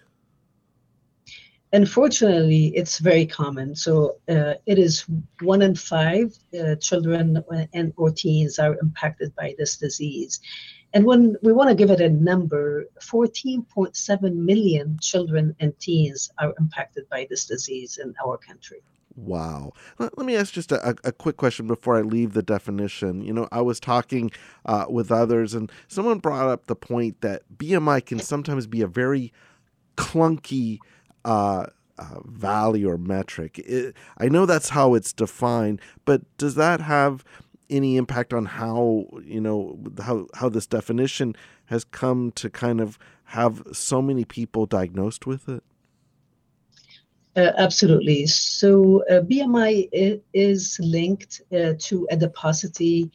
Unfortunately, 1.73 2.67
it's 2.67 2.99
very 2.99 3.25
common. 3.25 3.75
So 3.75 4.15
uh, 4.29 4.53
it 4.65 4.79
is 4.79 5.05
one 5.41 5.61
in 5.61 5.75
five 5.75 6.33
uh, 6.57 6.75
children 6.75 7.43
and 7.73 7.93
or 7.97 8.09
teens 8.09 8.57
are 8.57 8.77
impacted 8.81 9.35
by 9.35 9.53
this 9.57 9.75
disease. 9.75 10.39
And 10.93 11.03
when 11.03 11.35
we 11.43 11.51
want 11.51 11.69
to 11.69 11.75
give 11.75 11.91
it 11.91 11.99
a 11.99 12.09
number, 12.09 12.85
14.7 13.01 14.33
million 14.33 14.97
children 15.01 15.53
and 15.59 15.77
teens 15.77 16.31
are 16.37 16.55
impacted 16.57 17.07
by 17.09 17.27
this 17.29 17.45
disease 17.45 17.99
in 18.01 18.15
our 18.25 18.37
country. 18.37 18.81
Wow. 19.15 19.73
Let, 19.97 20.17
me 20.17 20.35
ask 20.35 20.53
just 20.53 20.71
a, 20.71 20.95
a, 21.03 21.11
quick 21.11 21.37
question 21.37 21.67
before 21.67 21.97
I 21.97 22.01
leave 22.01 22.33
the 22.33 22.43
definition. 22.43 23.21
You 23.21 23.33
know, 23.33 23.47
I 23.51 23.61
was 23.61 23.79
talking 23.79 24.31
uh, 24.65 24.85
with 24.87 25.11
others, 25.11 25.53
and 25.53 25.71
someone 25.87 26.19
brought 26.19 26.47
up 26.47 26.67
the 26.67 26.75
point 26.75 27.21
that 27.21 27.41
BMI 27.57 28.05
can 28.05 28.19
sometimes 28.19 28.67
be 28.67 28.81
a 28.81 28.87
very 28.87 29.33
clunky 29.97 30.79
uh, 31.25 31.65
uh, 31.97 32.19
value 32.25 32.89
or 32.89 32.97
metric. 32.97 33.59
It, 33.59 33.95
I 34.17 34.29
know 34.29 34.45
that's 34.45 34.69
how 34.69 34.93
it's 34.93 35.11
defined, 35.11 35.81
but 36.05 36.21
does 36.37 36.55
that 36.55 36.79
have 36.79 37.25
any 37.69 37.97
impact 37.97 38.33
on 38.33 38.45
how 38.45 39.05
you 39.23 39.39
know 39.41 39.77
how 40.01 40.27
how 40.33 40.49
this 40.49 40.65
definition 40.65 41.35
has 41.65 41.83
come 41.83 42.31
to 42.31 42.49
kind 42.49 42.81
of 42.81 42.97
have 43.25 43.61
so 43.73 44.01
many 44.01 44.25
people 44.25 44.65
diagnosed 44.65 45.27
with 45.27 45.49
it? 45.49 45.63
Uh, 47.35 47.51
absolutely. 47.57 48.25
So 48.25 49.03
uh, 49.09 49.21
BMI 49.21 49.89
is 50.33 50.79
linked 50.81 51.41
uh, 51.53 51.73
to 51.77 52.07
adiposity, 52.11 53.11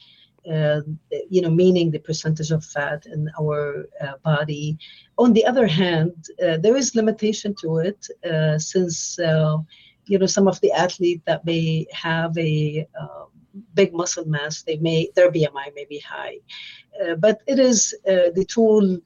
uh, 0.51 0.83
you 1.29 1.43
know, 1.43 1.51
meaning 1.51 1.91
the 1.91 1.99
percentage 1.99 2.51
of 2.53 2.65
fat 2.65 3.07
in 3.07 3.29
our 3.41 3.87
uh, 4.01 4.13
body. 4.25 4.79
On 5.19 5.33
the 5.33 5.45
other 5.45 5.67
hand, 5.67 6.13
uh, 6.43 6.59
there 6.59 6.77
is 6.77 6.95
limitation 6.95 7.55
to 7.61 7.79
it 7.79 8.07
since 8.61 9.19
you 10.07 10.19
know 10.19 10.27
some 10.27 10.47
of 10.47 10.61
the 10.61 10.71
athletes 10.71 11.23
that 11.25 11.45
may 11.47 11.87
have 11.91 12.37
a 12.37 12.87
um, 13.01 13.29
big 13.73 13.95
muscle 13.95 14.27
mass, 14.27 14.63
they 14.63 14.77
may 14.77 15.09
their 15.17 15.33
BMI 15.33 15.75
may 15.75 15.87
be 15.89 15.99
high, 15.99 16.39
but 17.19 17.41
it 17.47 17.59
is 17.59 17.95
the 18.05 18.45
tool 18.47 19.01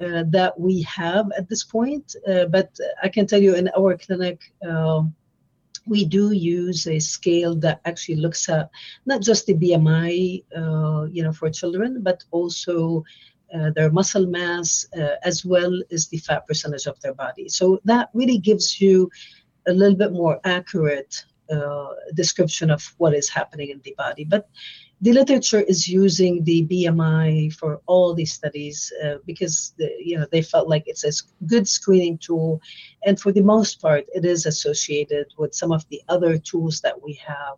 that 0.00 0.58
we 0.58 0.82
have 0.82 1.30
at 1.36 1.48
this 1.48 1.64
point. 1.64 2.16
Uh, 2.26 2.46
but 2.46 2.70
I 3.02 3.08
can 3.08 3.26
tell 3.26 3.40
you, 3.40 3.54
in 3.54 3.70
our 3.76 3.96
clinic, 3.96 4.40
um, 4.66 5.14
we 5.86 6.04
do 6.04 6.32
use 6.32 6.86
a 6.86 6.98
scale 6.98 7.54
that 7.56 7.80
actually 7.84 8.16
looks 8.16 8.48
at 8.48 8.70
not 9.06 9.22
just 9.22 9.46
the 9.46 9.54
BMI, 9.54 10.44
uh, 10.56 11.06
you 11.10 11.22
know, 11.22 11.32
for 11.32 11.50
children, 11.50 12.02
but 12.02 12.22
also 12.30 13.04
uh, 13.54 13.70
their 13.74 13.90
muscle 13.90 14.26
mass 14.26 14.86
as 15.24 15.44
well 15.44 15.72
as 15.90 16.06
the 16.08 16.18
fat 16.18 16.46
percentage 16.46 16.86
of 16.86 17.00
their 17.00 17.14
body. 17.14 17.48
So 17.48 17.80
that 17.84 18.10
really 18.14 18.38
gives 18.38 18.80
you 18.80 19.10
a 19.66 19.72
little 19.72 19.96
bit 19.96 20.12
more 20.12 20.40
accurate 20.44 21.24
uh, 21.50 21.94
description 22.14 22.70
of 22.70 22.94
what 22.98 23.14
is 23.14 23.28
happening 23.28 23.70
in 23.70 23.80
the 23.82 23.94
body. 23.98 24.24
But 24.24 24.48
the 25.00 25.12
literature 25.12 25.60
is 25.60 25.88
using 25.88 26.44
the 26.44 26.66
BMI 26.66 27.52
for 27.54 27.80
all 27.86 28.14
these 28.14 28.32
studies 28.32 28.92
uh, 29.02 29.14
because 29.26 29.72
the, 29.78 29.90
you 29.98 30.18
know 30.18 30.26
they 30.30 30.42
felt 30.42 30.68
like 30.68 30.84
it's 30.86 31.04
a 31.04 31.12
good 31.46 31.66
screening 31.66 32.18
tool, 32.18 32.60
and 33.06 33.18
for 33.18 33.32
the 33.32 33.42
most 33.42 33.80
part, 33.80 34.04
it 34.14 34.24
is 34.24 34.46
associated 34.46 35.26
with 35.38 35.54
some 35.54 35.72
of 35.72 35.88
the 35.88 36.02
other 36.08 36.36
tools 36.36 36.80
that 36.82 37.02
we 37.02 37.14
have, 37.14 37.56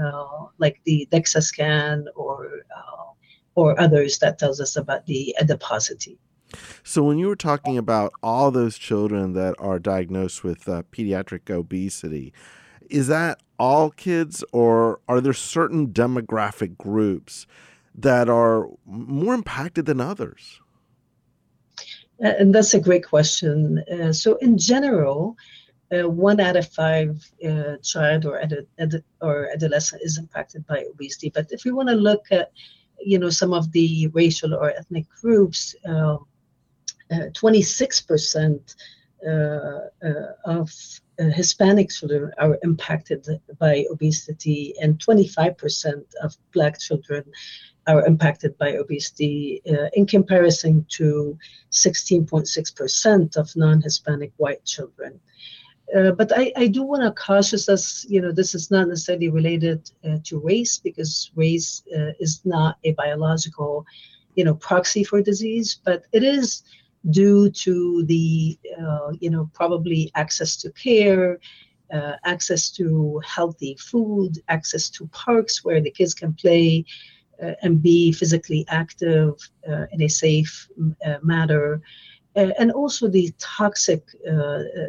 uh, 0.00 0.46
like 0.58 0.80
the 0.84 1.08
DEXA 1.10 1.42
scan 1.42 2.06
or 2.14 2.62
uh, 2.76 3.12
or 3.56 3.78
others 3.80 4.18
that 4.18 4.38
tells 4.38 4.60
us 4.60 4.76
about 4.76 5.06
the 5.06 5.34
adiposity. 5.40 6.18
So, 6.84 7.02
when 7.02 7.18
you 7.18 7.26
were 7.28 7.36
talking 7.36 7.78
about 7.78 8.12
all 8.22 8.50
those 8.50 8.78
children 8.78 9.32
that 9.34 9.54
are 9.58 9.78
diagnosed 9.78 10.44
with 10.44 10.68
uh, 10.68 10.82
pediatric 10.92 11.50
obesity, 11.50 12.32
is 12.88 13.08
that 13.08 13.40
all 13.60 13.90
kids, 13.90 14.42
or 14.52 15.00
are 15.06 15.20
there 15.20 15.34
certain 15.34 15.88
demographic 15.88 16.78
groups 16.78 17.46
that 17.94 18.28
are 18.28 18.68
more 18.86 19.34
impacted 19.34 19.84
than 19.84 20.00
others? 20.00 20.60
And 22.20 22.54
that's 22.54 22.72
a 22.74 22.80
great 22.80 23.06
question. 23.06 23.84
Uh, 23.92 24.12
so, 24.12 24.36
in 24.36 24.56
general, 24.58 25.36
uh, 25.92 26.08
one 26.08 26.40
out 26.40 26.56
of 26.56 26.66
five 26.68 27.22
uh, 27.46 27.76
child 27.82 28.24
or 28.24 28.40
ad- 28.40 28.66
ad- 28.78 29.04
or 29.20 29.50
adolescent 29.50 30.00
is 30.02 30.16
impacted 30.18 30.66
by 30.66 30.86
obesity. 30.90 31.30
But 31.30 31.48
if 31.50 31.64
we 31.64 31.72
want 31.72 31.90
to 31.90 31.94
look 31.94 32.26
at, 32.30 32.52
you 32.98 33.18
know, 33.18 33.30
some 33.30 33.52
of 33.52 33.72
the 33.72 34.06
racial 34.08 34.54
or 34.54 34.70
ethnic 34.70 35.06
groups, 35.20 35.74
26% 35.86 38.74
uh, 39.26 39.30
uh, 39.30 39.88
uh, 40.02 40.32
of 40.46 40.72
uh, 41.20 41.24
Hispanic 41.24 41.90
children 41.90 42.32
are 42.38 42.58
impacted 42.62 43.26
by 43.58 43.84
obesity, 43.90 44.74
and 44.80 44.98
25% 44.98 46.02
of 46.22 46.36
Black 46.52 46.78
children 46.78 47.24
are 47.86 48.06
impacted 48.06 48.56
by 48.58 48.72
obesity 48.72 49.60
uh, 49.70 49.88
in 49.94 50.06
comparison 50.06 50.86
to 50.88 51.36
16.6% 51.72 53.36
of 53.36 53.56
non 53.56 53.82
Hispanic 53.82 54.32
white 54.36 54.64
children. 54.64 55.20
Uh, 55.94 56.12
but 56.12 56.30
I, 56.36 56.52
I 56.56 56.66
do 56.68 56.82
want 56.84 57.02
to 57.02 57.10
caution 57.10 57.58
us, 57.68 58.06
you 58.08 58.20
know, 58.20 58.30
this 58.30 58.54
is 58.54 58.70
not 58.70 58.88
necessarily 58.88 59.28
related 59.28 59.90
uh, 60.04 60.18
to 60.24 60.38
race 60.38 60.78
because 60.78 61.32
race 61.34 61.82
uh, 61.96 62.12
is 62.20 62.40
not 62.44 62.78
a 62.84 62.92
biological, 62.92 63.84
you 64.36 64.44
know, 64.44 64.54
proxy 64.54 65.02
for 65.02 65.20
disease, 65.20 65.80
but 65.84 66.04
it 66.12 66.22
is 66.22 66.62
due 67.08 67.50
to 67.50 68.04
the, 68.04 68.58
uh, 68.80 69.12
you 69.20 69.30
know, 69.30 69.48
probably 69.54 70.10
access 70.14 70.56
to 70.56 70.70
care, 70.72 71.38
uh, 71.92 72.12
access 72.24 72.70
to 72.70 73.20
healthy 73.24 73.76
food, 73.80 74.38
access 74.48 74.88
to 74.90 75.06
parks 75.08 75.64
where 75.64 75.80
the 75.80 75.90
kids 75.90 76.14
can 76.14 76.32
play 76.34 76.84
uh, 77.42 77.52
and 77.62 77.82
be 77.82 78.12
physically 78.12 78.64
active 78.68 79.34
uh, 79.68 79.86
in 79.92 80.02
a 80.02 80.08
safe 80.08 80.68
uh, 81.06 81.16
manner. 81.22 81.80
Uh, 82.36 82.50
and 82.58 82.70
also 82.72 83.08
the 83.08 83.32
toxic, 83.38 84.04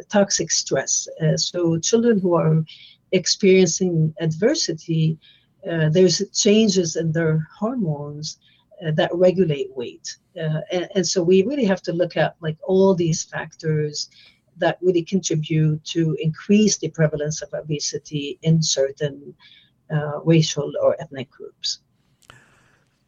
toxic 0.08 0.50
stress. 0.50 1.08
so 1.36 1.76
children 1.78 2.20
who 2.20 2.34
are 2.34 2.64
experiencing 3.10 4.14
adversity, 4.20 5.18
there's 5.64 6.22
changes 6.32 6.94
in 6.94 7.10
their 7.12 7.48
hormones 7.58 8.38
that 8.90 9.10
regulate 9.14 9.68
weight. 9.76 10.16
Uh, 10.36 10.60
and, 10.72 10.88
and, 10.94 11.06
so 11.06 11.22
we 11.22 11.42
really 11.44 11.64
have 11.64 11.82
to 11.82 11.92
look 11.92 12.16
at 12.16 12.34
like 12.40 12.56
all 12.66 12.94
these 12.94 13.22
factors 13.22 14.08
that 14.56 14.78
really 14.82 15.02
contribute 15.02 15.84
to 15.84 16.16
increase 16.20 16.78
the 16.78 16.88
prevalence 16.90 17.42
of 17.42 17.48
obesity 17.54 18.38
in 18.42 18.62
certain 18.62 19.34
uh, 19.92 20.20
racial 20.24 20.72
or 20.82 20.96
ethnic 21.00 21.30
groups. 21.30 21.80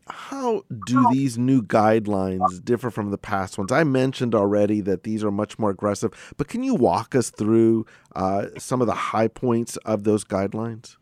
How 0.07 0.65
do 0.87 1.07
these 1.13 1.39
new 1.39 1.63
guidelines 1.63 2.63
differ 2.63 2.91
from 2.91 3.11
the 3.11 3.17
past 3.17 3.57
ones? 3.57 3.73
I 3.73 3.85
mentioned 3.85 4.35
already 4.35 4.83
that 4.83 5.03
these 5.03 5.25
are 5.25 5.31
much 5.31 5.59
more 5.59 5.71
aggressive, 5.71 6.35
but 6.37 6.47
can 6.47 6.63
you 6.63 6.75
walk 6.75 7.15
us 7.15 7.31
through 7.31 7.87
uh, 8.15 8.47
some 8.59 8.83
of 8.83 8.87
the 8.87 8.95
high 8.95 9.29
points 9.29 9.79
of 9.79 10.05
those 10.05 10.23
guidelines? 10.23 10.97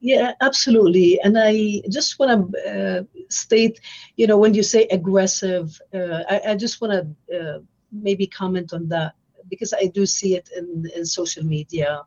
Yeah, 0.00 0.32
absolutely. 0.40 1.20
And 1.20 1.36
I 1.38 1.82
just 1.90 2.18
want 2.18 2.52
to 2.52 2.70
uh, 2.72 3.02
state, 3.28 3.80
you 4.16 4.26
know, 4.26 4.38
when 4.38 4.54
you 4.54 4.62
say 4.62 4.86
aggressive, 4.90 5.78
uh, 5.94 6.22
I, 6.28 6.40
I, 6.48 6.54
just 6.56 6.80
want 6.80 6.92
to 7.28 7.38
uh, 7.38 7.58
maybe 7.92 8.26
comment 8.26 8.72
on 8.72 8.88
that 8.88 9.12
because 9.50 9.74
I 9.74 9.86
do 9.86 10.06
see 10.06 10.36
it 10.36 10.48
in, 10.56 10.90
in 10.96 11.04
social 11.04 11.44
media. 11.44 12.02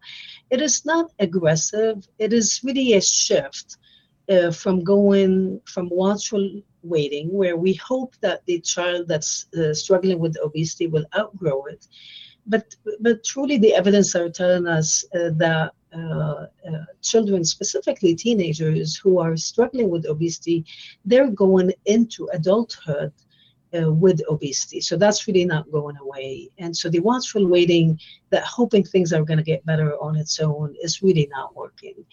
It 0.49 0.59
is 0.59 0.85
not 0.85 1.11
aggressive, 1.19 2.07
it 2.17 2.33
is 2.33 2.61
really 2.63 2.93
a 2.93 3.01
shift 3.01 3.77
uh, 4.27 4.49
from 4.51 4.83
going 4.83 5.61
from 5.65 5.89
watchful 5.91 6.61
waiting, 6.81 7.31
where 7.31 7.57
we 7.57 7.73
hope 7.73 8.15
that 8.21 8.43
the 8.47 8.59
child 8.61 9.07
that's 9.07 9.45
uh, 9.55 9.73
struggling 9.73 10.17
with 10.17 10.35
obesity 10.43 10.87
will 10.87 11.05
outgrow 11.15 11.65
it. 11.65 11.87
But, 12.47 12.75
but 12.99 13.23
truly, 13.23 13.57
the 13.57 13.73
evidence 13.75 14.15
are 14.15 14.29
telling 14.29 14.67
us 14.67 15.05
uh, 15.15 15.29
that 15.37 15.73
children, 17.01 17.43
specifically 17.43 18.15
teenagers 18.15 18.95
who 18.95 19.19
are 19.19 19.37
struggling 19.37 19.89
with 19.89 20.05
obesity, 20.07 20.65
they're 21.05 21.29
going 21.29 21.71
into 21.85 22.29
adulthood 22.33 23.11
uh, 23.75 23.91
with 23.91 24.21
obesity. 24.29 24.79
So 24.81 24.97
that's 24.97 25.27
really 25.27 25.45
not 25.45 25.71
going 25.71 25.97
away. 25.97 26.49
And 26.57 26.75
so 26.75 26.89
the 26.89 26.99
watchful 26.99 27.47
waiting, 27.47 27.99
that 28.29 28.43
hoping 28.43 28.83
things 28.83 29.13
are 29.13 29.23
going 29.23 29.37
to 29.37 29.43
get 29.43 29.65
better 29.65 29.95
on 29.97 30.15
its 30.15 30.39
own, 30.39 30.75
is 30.81 31.01
really 31.01 31.27
not 31.31 31.55
working. 31.55 32.05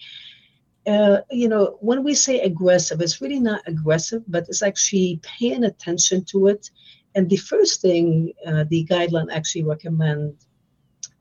Uh, 0.87 1.17
you 1.29 1.47
know, 1.47 1.77
when 1.79 2.03
we 2.03 2.15
say 2.15 2.39
aggressive, 2.41 3.01
it's 3.01 3.21
really 3.21 3.39
not 3.39 3.61
aggressive, 3.67 4.23
but 4.27 4.47
it's 4.49 4.63
actually 4.63 5.19
paying 5.21 5.65
attention 5.65 6.23
to 6.25 6.47
it. 6.47 6.71
And 7.13 7.29
the 7.29 7.37
first 7.37 7.81
thing 7.81 8.33
uh, 8.47 8.65
the 8.69 8.85
guideline 8.85 9.31
actually 9.31 9.63
recommend 9.63 10.33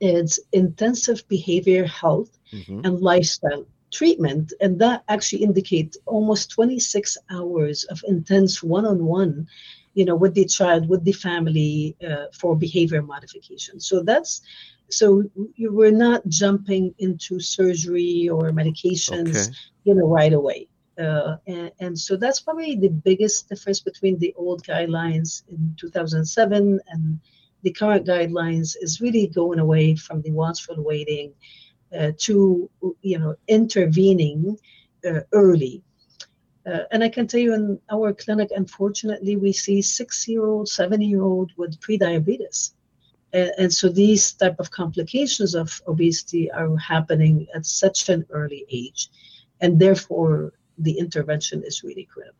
is 0.00 0.40
intensive 0.52 1.26
behavior 1.28 1.84
health 1.84 2.38
mm-hmm. 2.52 2.80
and 2.84 3.00
lifestyle 3.00 3.66
treatment. 3.90 4.52
And 4.60 4.78
that 4.80 5.02
actually 5.08 5.42
indicates 5.42 5.98
almost 6.06 6.50
26 6.50 7.18
hours 7.30 7.84
of 7.84 8.02
intense 8.06 8.62
one-on-one 8.62 9.48
you 9.94 10.04
know 10.04 10.14
with 10.14 10.34
the 10.34 10.44
child 10.44 10.88
with 10.88 11.04
the 11.04 11.12
family 11.12 11.96
uh, 12.08 12.26
for 12.32 12.56
behavior 12.56 13.02
modification 13.02 13.80
so 13.80 14.02
that's 14.02 14.42
so 14.88 15.22
you 15.54 15.72
were 15.72 15.90
not 15.90 16.26
jumping 16.28 16.94
into 16.98 17.40
surgery 17.40 18.28
or 18.28 18.50
medications 18.50 19.48
okay. 19.48 19.56
you 19.84 19.94
know 19.94 20.06
right 20.06 20.32
away 20.32 20.68
uh, 20.98 21.36
and, 21.46 21.72
and, 21.80 21.98
so 21.98 22.14
that's 22.14 22.40
probably 22.40 22.76
the 22.76 22.88
biggest 22.90 23.48
difference 23.48 23.80
between 23.80 24.18
the 24.18 24.34
old 24.36 24.62
guidelines 24.64 25.42
in 25.48 25.74
2007 25.78 26.78
and 26.88 27.20
the 27.62 27.70
current 27.70 28.06
guidelines 28.06 28.76
is 28.82 29.00
really 29.00 29.26
going 29.26 29.60
away 29.60 29.96
from 29.96 30.20
the 30.22 30.30
watchful 30.30 30.76
waiting 30.78 31.32
uh, 31.98 32.12
to 32.18 32.70
you 33.02 33.18
know 33.18 33.34
intervening 33.48 34.56
uh, 35.04 35.20
early 35.32 35.82
uh, 36.66 36.80
and 36.90 37.02
I 37.02 37.08
can 37.08 37.26
tell 37.26 37.40
you 37.40 37.54
in 37.54 37.80
our 37.90 38.12
clinic, 38.12 38.50
unfortunately, 38.54 39.36
we 39.36 39.52
see 39.52 39.80
six-year-old, 39.80 40.68
seven-year-old 40.68 41.52
with 41.56 41.80
prediabetes. 41.80 42.72
And, 43.32 43.50
and 43.58 43.72
so 43.72 43.88
these 43.88 44.32
type 44.32 44.56
of 44.58 44.70
complications 44.70 45.54
of 45.54 45.80
obesity 45.86 46.50
are 46.50 46.76
happening 46.76 47.46
at 47.54 47.64
such 47.64 48.08
an 48.08 48.26
early 48.30 48.66
age. 48.70 49.08
And 49.60 49.78
therefore, 49.78 50.52
the 50.78 50.98
intervention 50.98 51.62
is 51.64 51.82
really 51.82 52.04
critical. 52.04 52.39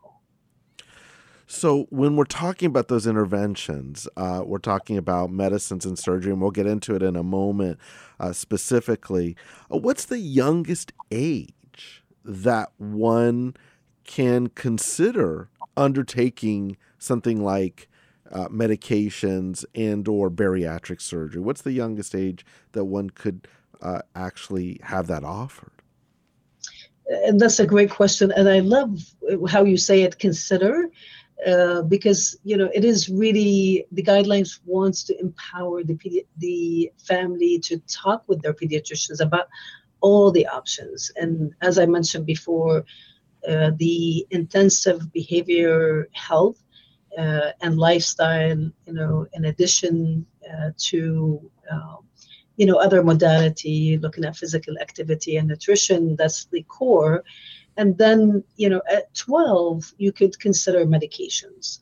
So, 1.52 1.88
when 1.90 2.14
we're 2.14 2.26
talking 2.26 2.66
about 2.66 2.86
those 2.86 3.08
interventions, 3.08 4.06
uh, 4.16 4.44
we're 4.46 4.58
talking 4.58 4.96
about 4.96 5.32
medicines 5.32 5.84
and 5.84 5.98
surgery, 5.98 6.30
and 6.30 6.40
we'll 6.40 6.52
get 6.52 6.68
into 6.68 6.94
it 6.94 7.02
in 7.02 7.16
a 7.16 7.24
moment 7.24 7.80
uh, 8.20 8.32
specifically. 8.32 9.34
Uh, 9.68 9.78
what's 9.78 10.04
the 10.04 10.20
youngest 10.20 10.92
age 11.10 12.04
that 12.24 12.70
one 12.78 13.56
can 14.04 14.46
consider 14.50 15.50
undertaking 15.76 16.76
something 17.00 17.42
like 17.42 17.88
uh, 18.30 18.46
medications 18.46 19.64
and 19.74 20.06
or 20.06 20.30
bariatric 20.30 21.00
surgery? 21.00 21.40
What's 21.40 21.62
the 21.62 21.72
youngest 21.72 22.14
age 22.14 22.46
that 22.72 22.84
one 22.84 23.10
could 23.10 23.48
uh, 23.82 24.02
actually 24.14 24.78
have 24.84 25.08
that 25.08 25.24
offered? 25.24 25.72
And 27.08 27.40
that's 27.40 27.58
a 27.58 27.66
great 27.66 27.90
question, 27.90 28.30
and 28.30 28.48
I 28.48 28.60
love 28.60 29.02
how 29.48 29.64
you 29.64 29.76
say 29.76 30.02
it. 30.02 30.20
Consider, 30.20 30.88
uh, 31.46 31.82
because 31.82 32.38
you 32.44 32.56
know 32.56 32.70
it 32.74 32.84
is 32.84 33.08
really 33.08 33.86
the 33.92 34.02
guidelines 34.02 34.60
wants 34.66 35.04
to 35.04 35.18
empower 35.20 35.82
the 35.82 36.24
the 36.38 36.90
family 36.98 37.58
to 37.60 37.78
talk 37.88 38.22
with 38.28 38.42
their 38.42 38.54
pediatricians 38.54 39.20
about 39.20 39.48
all 40.00 40.30
the 40.30 40.46
options. 40.46 41.10
And 41.16 41.52
as 41.62 41.78
I 41.78 41.86
mentioned 41.86 42.26
before, 42.26 42.84
uh, 43.48 43.70
the 43.78 44.26
intensive 44.30 45.12
behavior 45.12 46.08
health 46.12 46.62
uh, 47.16 47.50
and 47.62 47.78
lifestyle, 47.78 48.70
you 48.86 48.92
know, 48.92 49.26
in 49.32 49.46
addition 49.46 50.26
uh, 50.48 50.70
to, 50.76 51.50
um, 51.70 51.98
you 52.56 52.66
know, 52.66 52.76
other 52.76 53.02
modality, 53.02 53.98
looking 53.98 54.24
at 54.24 54.36
physical 54.36 54.78
activity 54.78 55.36
and 55.36 55.48
nutrition, 55.48 56.16
that's 56.16 56.44
the 56.46 56.62
core. 56.64 57.24
And 57.80 57.96
then, 57.96 58.44
you 58.56 58.68
know, 58.68 58.82
at 58.90 59.14
12, 59.14 59.94
you 59.96 60.12
could 60.12 60.38
consider 60.38 60.84
medications. 60.84 61.78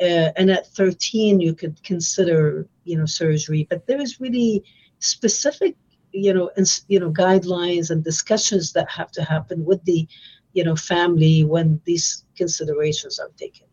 Uh, 0.00 0.30
and 0.36 0.50
at 0.50 0.66
13, 0.66 1.38
you 1.40 1.54
could 1.54 1.80
consider, 1.84 2.66
you 2.82 2.98
know, 2.98 3.06
surgery. 3.06 3.64
But 3.70 3.86
there 3.86 4.00
is 4.00 4.20
really 4.20 4.64
specific, 4.98 5.76
you 6.10 6.34
know, 6.34 6.50
and, 6.56 6.66
you 6.88 6.98
know, 6.98 7.12
guidelines 7.12 7.90
and 7.90 8.02
discussions 8.02 8.72
that 8.72 8.90
have 8.90 9.12
to 9.12 9.22
happen 9.22 9.64
with 9.64 9.84
the 9.84 10.08
you 10.56 10.64
know 10.64 10.74
family 10.74 11.44
when 11.44 11.80
these 11.84 12.24
considerations 12.34 13.18
are 13.18 13.28
taken 13.36 13.66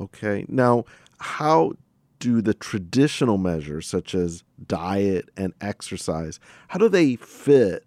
okay 0.00 0.44
now 0.48 0.84
how 1.20 1.72
do 2.18 2.42
the 2.42 2.52
traditional 2.52 3.38
measures 3.38 3.86
such 3.86 4.12
as 4.12 4.42
diet 4.66 5.28
and 5.36 5.54
exercise 5.60 6.40
how 6.68 6.78
do 6.78 6.88
they 6.88 7.14
fit 7.14 7.86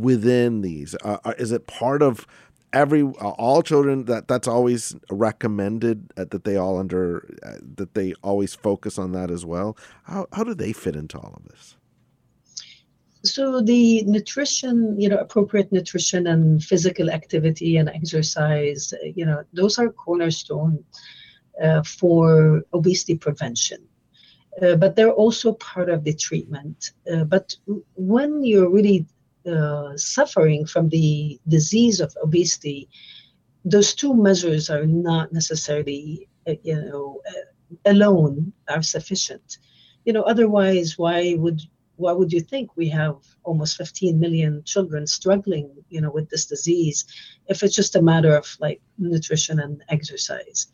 within 0.00 0.60
these? 0.60 0.94
Uh, 1.02 1.18
uh 1.24 1.34
is 1.38 1.52
it 1.52 1.66
part 1.66 2.02
of 2.02 2.26
every 2.72 3.02
uh, 3.02 3.30
all 3.38 3.62
children 3.62 4.04
that 4.04 4.28
that's 4.28 4.48
always 4.48 4.94
recommended 5.10 6.12
uh, 6.16 6.24
that 6.30 6.44
they 6.44 6.56
all 6.56 6.78
under 6.78 7.36
uh, 7.44 7.56
that 7.76 7.94
they 7.94 8.12
always 8.22 8.54
focus 8.54 8.98
on 8.98 9.12
that 9.12 9.30
as 9.30 9.44
well? 9.46 9.76
How, 10.04 10.26
how 10.32 10.44
do 10.44 10.54
they 10.54 10.72
fit 10.72 10.96
into 10.96 11.18
all 11.18 11.34
of 11.36 11.48
this? 11.48 11.76
So 13.24 13.62
the 13.62 14.02
nutrition 14.04 15.00
you 15.00 15.08
know 15.08 15.16
appropriate 15.16 15.72
nutrition 15.72 16.26
and 16.26 16.62
physical 16.62 17.10
activity 17.10 17.78
and 17.78 17.88
exercise 17.88 18.92
you 19.14 19.24
know 19.24 19.42
those 19.54 19.78
are 19.78 19.88
cornerstone 19.88 20.84
uh, 21.62 21.82
for 21.82 22.62
obesity 22.72 23.16
prevention. 23.16 23.78
Uh, 24.62 24.76
but 24.76 24.94
they're 24.94 25.12
also 25.12 25.54
part 25.54 25.88
of 25.88 26.04
the 26.04 26.14
treatment. 26.14 26.92
Uh, 27.12 27.24
but 27.24 27.56
when 27.96 28.44
you're 28.44 28.70
really 28.70 29.04
suffering 29.96 30.64
from 30.66 30.88
the 30.88 31.38
disease 31.46 32.00
of 32.00 32.16
obesity 32.22 32.88
those 33.64 33.94
two 33.94 34.14
measures 34.14 34.68
are 34.68 34.86
not 34.86 35.32
necessarily 35.32 36.28
uh, 36.46 36.54
you 36.62 36.76
know 36.76 37.20
uh, 37.28 37.90
alone 37.90 38.52
are 38.68 38.82
sufficient. 38.82 39.58
You 40.04 40.12
know 40.12 40.22
otherwise 40.22 40.98
why 40.98 41.34
would 41.38 41.62
why 41.96 42.12
would 42.12 42.32
you 42.32 42.40
think 42.40 42.70
we 42.76 42.88
have 42.88 43.16
almost 43.44 43.76
15 43.76 44.18
million 44.18 44.62
children 44.64 45.06
struggling 45.06 45.70
you 45.88 46.00
know 46.00 46.10
with 46.10 46.28
this 46.28 46.46
disease 46.46 47.04
if 47.46 47.62
it's 47.62 47.76
just 47.76 47.96
a 47.96 48.02
matter 48.02 48.34
of 48.34 48.56
like 48.60 48.80
nutrition 48.98 49.60
and 49.60 49.82
exercise? 49.88 50.66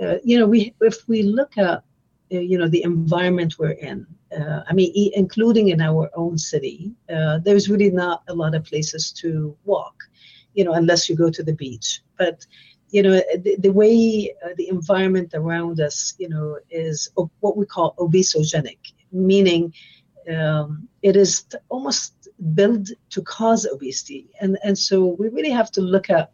Uh, 0.00 0.16
you 0.24 0.38
know 0.38 0.46
we 0.46 0.74
if 0.80 1.06
we 1.08 1.22
look 1.22 1.58
at 1.58 1.82
uh, 2.32 2.38
you 2.38 2.56
know 2.56 2.68
the 2.68 2.82
environment 2.82 3.58
we're 3.58 3.70
in 3.70 4.06
uh, 4.38 4.60
i 4.68 4.72
mean 4.72 4.90
e- 4.94 5.12
including 5.14 5.68
in 5.68 5.80
our 5.80 6.10
own 6.14 6.36
city 6.38 6.92
uh, 7.14 7.38
there's 7.44 7.68
really 7.68 7.90
not 7.90 8.22
a 8.28 8.34
lot 8.34 8.54
of 8.54 8.64
places 8.64 9.12
to 9.12 9.56
walk 9.64 9.94
you 10.54 10.64
know 10.64 10.72
unless 10.72 11.08
you 11.08 11.16
go 11.16 11.30
to 11.30 11.42
the 11.42 11.54
beach 11.54 12.02
but 12.18 12.46
you 12.90 13.02
know 13.02 13.20
the, 13.44 13.56
the 13.58 13.72
way 13.72 14.34
uh, 14.44 14.50
the 14.56 14.68
environment 14.68 15.32
around 15.34 15.80
us 15.80 16.14
you 16.18 16.28
know 16.28 16.58
is 16.70 17.10
what 17.40 17.56
we 17.56 17.66
call 17.66 17.94
obesogenic 17.98 18.78
meaning 19.12 19.72
um, 20.32 20.88
it 21.02 21.16
is 21.16 21.44
almost 21.68 22.28
built 22.54 22.88
to 23.10 23.22
cause 23.22 23.66
obesity, 23.66 24.28
and 24.40 24.58
and 24.64 24.78
so 24.78 25.16
we 25.18 25.28
really 25.28 25.50
have 25.50 25.70
to 25.72 25.80
look 25.80 26.10
at 26.10 26.30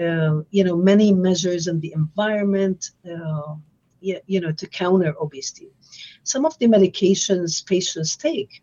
uh, 0.00 0.40
you 0.50 0.64
know 0.64 0.76
many 0.76 1.12
measures 1.12 1.66
in 1.66 1.80
the 1.80 1.92
environment. 1.94 2.90
You 4.02 4.40
know, 4.40 4.52
to 4.52 4.66
counter 4.66 5.14
obesity. 5.20 5.70
Some 6.24 6.44
of 6.44 6.58
the 6.58 6.66
medications 6.66 7.64
patients 7.64 8.16
take, 8.16 8.62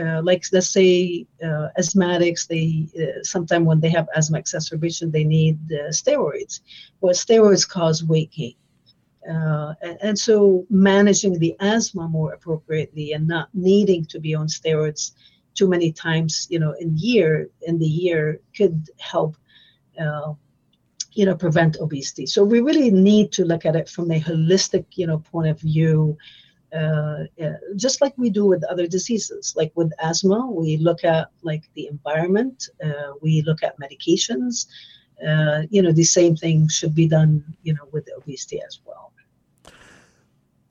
uh, 0.00 0.20
like 0.22 0.44
let's 0.52 0.68
say 0.68 1.26
uh, 1.42 1.68
asthmatics, 1.78 2.46
they 2.46 2.88
uh, 3.00 3.22
sometimes 3.22 3.66
when 3.66 3.80
they 3.80 3.90
have 3.90 4.08
asthma 4.16 4.38
exacerbation, 4.38 5.10
they 5.10 5.24
need 5.24 5.58
uh, 5.72 5.90
steroids. 5.90 6.60
Well, 7.00 7.14
steroids 7.14 7.68
cause 7.68 8.04
weight 8.04 8.32
gain. 8.32 8.54
Uh, 9.28 9.72
and, 9.80 9.98
and, 10.02 10.18
so 10.18 10.66
managing 10.68 11.38
the 11.38 11.56
asthma 11.60 12.06
more 12.06 12.34
appropriately 12.34 13.14
and 13.14 13.26
not 13.26 13.48
needing 13.54 14.04
to 14.04 14.20
be 14.20 14.34
on 14.34 14.46
steroids 14.48 15.12
too 15.54 15.66
many 15.66 15.90
times, 15.92 16.46
you 16.50 16.58
know, 16.58 16.72
in 16.78 16.96
year 16.98 17.48
in 17.62 17.78
the 17.78 17.86
year 17.86 18.40
could 18.54 18.90
help, 18.98 19.36
uh, 19.98 20.34
you 21.14 21.24
know, 21.24 21.34
prevent 21.34 21.76
obesity. 21.80 22.26
So 22.26 22.44
we 22.44 22.60
really 22.60 22.90
need 22.90 23.32
to 23.32 23.44
look 23.44 23.64
at 23.64 23.76
it 23.76 23.88
from 23.88 24.10
a 24.10 24.20
holistic, 24.20 24.84
you 24.94 25.06
know, 25.06 25.18
point 25.18 25.48
of 25.48 25.60
view. 25.60 26.16
Uh, 26.72 27.24
just 27.76 28.00
like 28.00 28.12
we 28.16 28.30
do 28.30 28.44
with 28.44 28.64
other 28.64 28.88
diseases, 28.88 29.54
like 29.56 29.70
with 29.76 29.92
asthma, 30.00 30.50
we 30.50 30.76
look 30.76 31.04
at 31.04 31.28
like 31.42 31.62
the 31.74 31.86
environment, 31.86 32.68
uh, 32.84 33.12
we 33.22 33.42
look 33.42 33.62
at 33.62 33.78
medications. 33.78 34.66
Uh, 35.24 35.62
you 35.70 35.80
know, 35.80 35.92
the 35.92 36.02
same 36.02 36.34
thing 36.34 36.66
should 36.68 36.94
be 36.94 37.06
done, 37.06 37.44
you 37.62 37.72
know, 37.72 37.86
with 37.92 38.08
obesity 38.18 38.60
as 38.66 38.80
well 38.84 39.12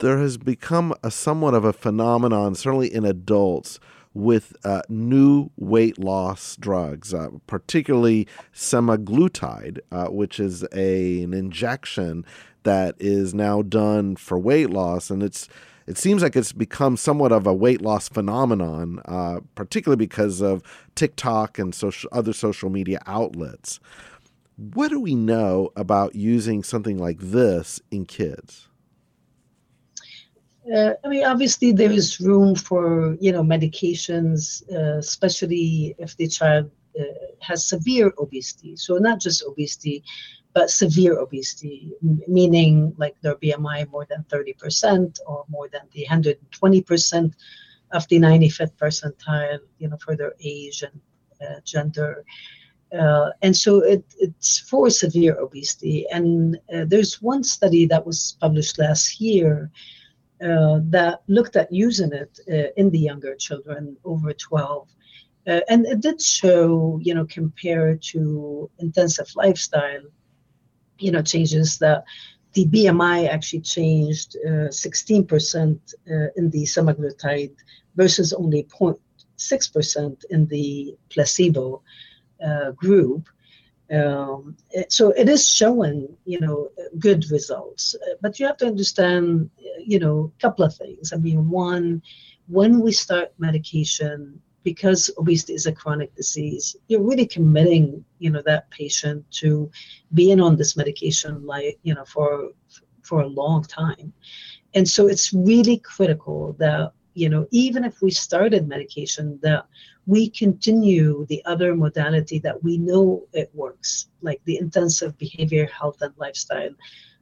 there 0.04 0.18
has 0.18 0.38
become 0.38 0.94
a 1.02 1.10
somewhat 1.10 1.54
of 1.54 1.64
a 1.64 1.72
phenomenon, 1.72 2.56
certainly 2.56 2.94
in 2.94 3.06
adults, 3.06 3.80
with 4.14 4.56
uh, 4.64 4.82
new 4.90 5.50
weight 5.58 5.98
loss 5.98 6.56
drugs, 6.58 7.14
uh, 7.14 7.30
particularly 7.48 8.28
semaglutide, 8.54 9.80
uh, 9.92 10.08
which 10.08 10.40
is 10.40 10.64
a, 10.74 11.24
an 11.24 11.34
injection 11.34 12.26
that 12.64 12.96
is 13.00 13.34
now 13.34 13.62
done 13.62 14.16
for 14.16 14.38
weight 14.38 14.70
loss, 14.70 15.10
and 15.10 15.24
it's 15.24 15.48
it 15.86 15.98
seems 15.98 16.24
like 16.24 16.36
it's 16.36 16.54
become 16.54 16.96
somewhat 16.96 17.34
of 17.34 17.46
a 17.46 17.54
weight 17.54 17.82
loss 17.82 18.08
phenomenon, 18.08 19.02
uh, 19.06 19.42
particularly 19.56 19.98
because 19.98 20.42
of 20.42 20.64
TikTok 20.96 21.60
and 21.60 21.76
social, 21.76 22.10
other 22.14 22.32
social 22.32 22.70
media 22.70 23.02
outlets. 23.06 23.82
What 24.56 24.90
do 24.90 25.00
we 25.00 25.16
know 25.16 25.72
about 25.76 26.16
using 26.16 26.64
something 26.64 26.98
like 26.98 27.20
this 27.20 27.82
in 27.92 28.06
kids? 28.06 28.70
Uh, 30.72 30.94
I 31.04 31.08
mean, 31.08 31.26
obviously, 31.26 31.72
there 31.74 31.92
is 31.92 32.20
room 32.20 32.56
for 32.56 33.18
you 33.20 33.32
know 33.32 33.44
medications, 33.44 34.64
uh, 34.72 34.98
especially 35.00 35.96
if 35.98 36.16
the 36.16 36.28
child 36.28 36.72
uh, 37.00 37.04
has 37.40 37.68
severe 37.68 38.14
obesity. 38.18 38.76
So 38.78 38.98
not 38.98 39.20
just 39.20 39.44
obesity, 39.44 40.04
but 40.54 40.70
severe 40.70 41.20
obesity, 41.20 41.92
meaning 42.28 42.94
like 42.98 43.20
their 43.22 43.36
BMI 43.36 43.90
more 43.90 44.06
than 44.10 44.24
30% 44.30 45.20
or 45.26 45.46
more 45.50 45.68
than 45.68 45.82
the 45.94 46.06
120% 46.10 47.34
of 47.92 48.08
the 48.08 48.20
95th 48.20 48.76
percentile, 48.78 49.60
you 49.80 49.90
know, 49.90 49.98
for 49.98 50.16
their 50.16 50.34
age 50.44 50.84
and 50.84 51.02
uh, 51.42 51.60
gender. 51.66 52.24
Uh, 52.98 53.32
and 53.42 53.58
so 53.58 53.80
it, 53.80 54.06
it's 54.20 54.60
for 54.60 54.90
severe 54.90 55.36
obesity. 55.40 56.06
And 56.12 56.60
uh, 56.74 56.86
there's 56.88 57.22
one 57.22 57.44
study 57.44 57.88
that 57.88 58.06
was 58.06 58.38
published 58.40 58.78
last 58.78 59.20
year 59.20 59.72
that 60.44 61.22
looked 61.28 61.56
at 61.56 61.72
using 61.72 62.12
it 62.12 62.40
uh, 62.52 62.72
in 62.78 62.90
the 62.90 63.00
younger 63.00 63.36
children 63.36 63.98
over 64.04 64.34
12. 64.34 64.88
Uh, 65.46 65.60
and 65.70 65.86
it 65.86 66.00
did 66.00 66.22
show, 66.22 67.00
you 67.02 67.14
know, 67.14 67.26
compared 67.26 68.02
to 68.02 68.70
intensive 68.80 69.30
lifestyle, 69.36 70.04
you 71.00 71.12
know, 71.12 71.22
changes 71.22 71.78
that 71.80 72.04
the 72.54 72.66
BMI 72.66 73.28
actually 73.28 73.62
changed 73.62 74.38
16% 74.46 75.80
in 76.36 76.50
the 76.52 76.64
semaglutide 76.64 77.56
versus 77.96 78.32
only 78.32 78.64
0.6% 78.66 80.24
in 80.30 80.46
the 80.48 80.96
placebo 81.10 81.82
uh, 82.46 82.72
group. 82.72 83.28
Um, 83.92 84.56
so 84.90 85.12
it 85.12 85.30
is 85.30 85.50
showing, 85.50 86.16
you 86.26 86.40
know, 86.40 86.70
good 87.00 87.30
results. 87.32 87.96
But 88.22 88.40
you 88.40 88.46
have 88.46 88.58
to 88.58 88.68
understand, 88.68 89.50
you 89.80 90.00
know, 90.00 90.32
a 90.38 90.42
couple 90.42 90.66
of 90.66 90.76
things. 90.76 91.14
I 91.14 91.18
mean, 91.18 91.50
one, 91.50 92.02
when 92.48 92.80
we 92.80 92.92
start 92.92 93.34
medication, 93.38 94.42
because 94.64 95.12
obesity 95.18 95.54
is 95.54 95.66
a 95.66 95.74
chronic 95.74 96.16
disease, 96.16 96.76
you're 96.88 97.04
really 97.04 97.26
committing, 97.26 98.04
you 98.20 98.30
know, 98.30 98.42
that 98.46 98.70
patient 98.72 99.26
to 99.32 99.70
being 100.14 100.40
on 100.40 100.56
this 100.56 100.78
medication, 100.78 101.46
like, 101.46 101.78
you 101.84 101.94
know, 101.94 102.06
for 102.06 102.52
for 103.02 103.22
a 103.22 103.28
long 103.28 103.64
time. 103.64 104.14
And 104.76 104.88
so 104.88 105.08
it's 105.08 105.34
really 105.34 105.78
critical 105.78 106.54
that 106.54 106.94
you 107.14 107.30
know, 107.30 107.48
even 107.52 107.84
if 107.84 108.02
we 108.02 108.12
started 108.12 108.68
medication, 108.68 109.40
that 109.44 109.66
we 110.06 110.30
continue 110.30 111.26
the 111.28 111.42
other 111.46 111.76
modality 111.76 112.40
that 112.40 112.62
we 112.64 112.78
know 112.78 113.26
it 113.34 113.50
works, 113.54 114.10
like 114.22 114.42
the 114.46 114.58
intensive 114.58 115.18
behavior 115.18 115.66
health 115.68 116.02
and 116.02 116.14
lifestyle 116.18 116.72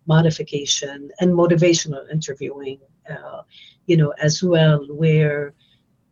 modification 0.07 1.11
and 1.19 1.31
motivational 1.31 2.09
interviewing, 2.11 2.79
uh, 3.09 3.41
you 3.85 3.97
know, 3.97 4.13
as 4.21 4.41
well, 4.41 4.85
where 4.89 5.53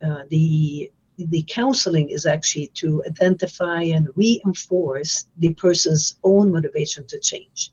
uh, 0.04 0.24
the 0.30 0.92
the 1.18 1.44
counseling 1.50 2.10
is 2.10 2.26
actually 2.26 2.68
to 2.68 3.04
identify 3.06 3.82
and 3.82 4.08
reinforce 4.16 5.28
the 5.40 5.54
person's 5.56 6.16
own 6.24 6.50
motivation 6.50 7.06
to 7.08 7.20
change. 7.20 7.72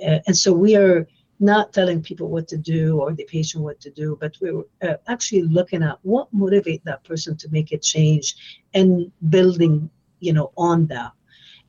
Uh, 0.00 0.18
and 0.28 0.36
so 0.36 0.52
we 0.52 0.76
are 0.76 1.08
not 1.38 1.72
telling 1.72 2.02
people 2.02 2.28
what 2.28 2.48
to 2.48 2.56
do 2.56 2.98
or 3.00 3.12
the 3.12 3.24
patient 3.24 3.62
what 3.62 3.80
to 3.80 3.90
do, 3.90 4.16
but 4.20 4.36
we 4.40 4.50
are 4.50 4.64
uh, 4.82 4.96
actually 5.08 5.42
looking 5.42 5.82
at 5.82 5.98
what 6.02 6.32
motivate 6.32 6.84
that 6.84 7.04
person 7.04 7.36
to 7.36 7.48
make 7.50 7.72
a 7.72 7.78
change 7.78 8.34
and 8.74 9.10
building, 9.28 9.90
you 10.20 10.32
know, 10.32 10.52
on 10.56 10.86
that. 10.86 11.12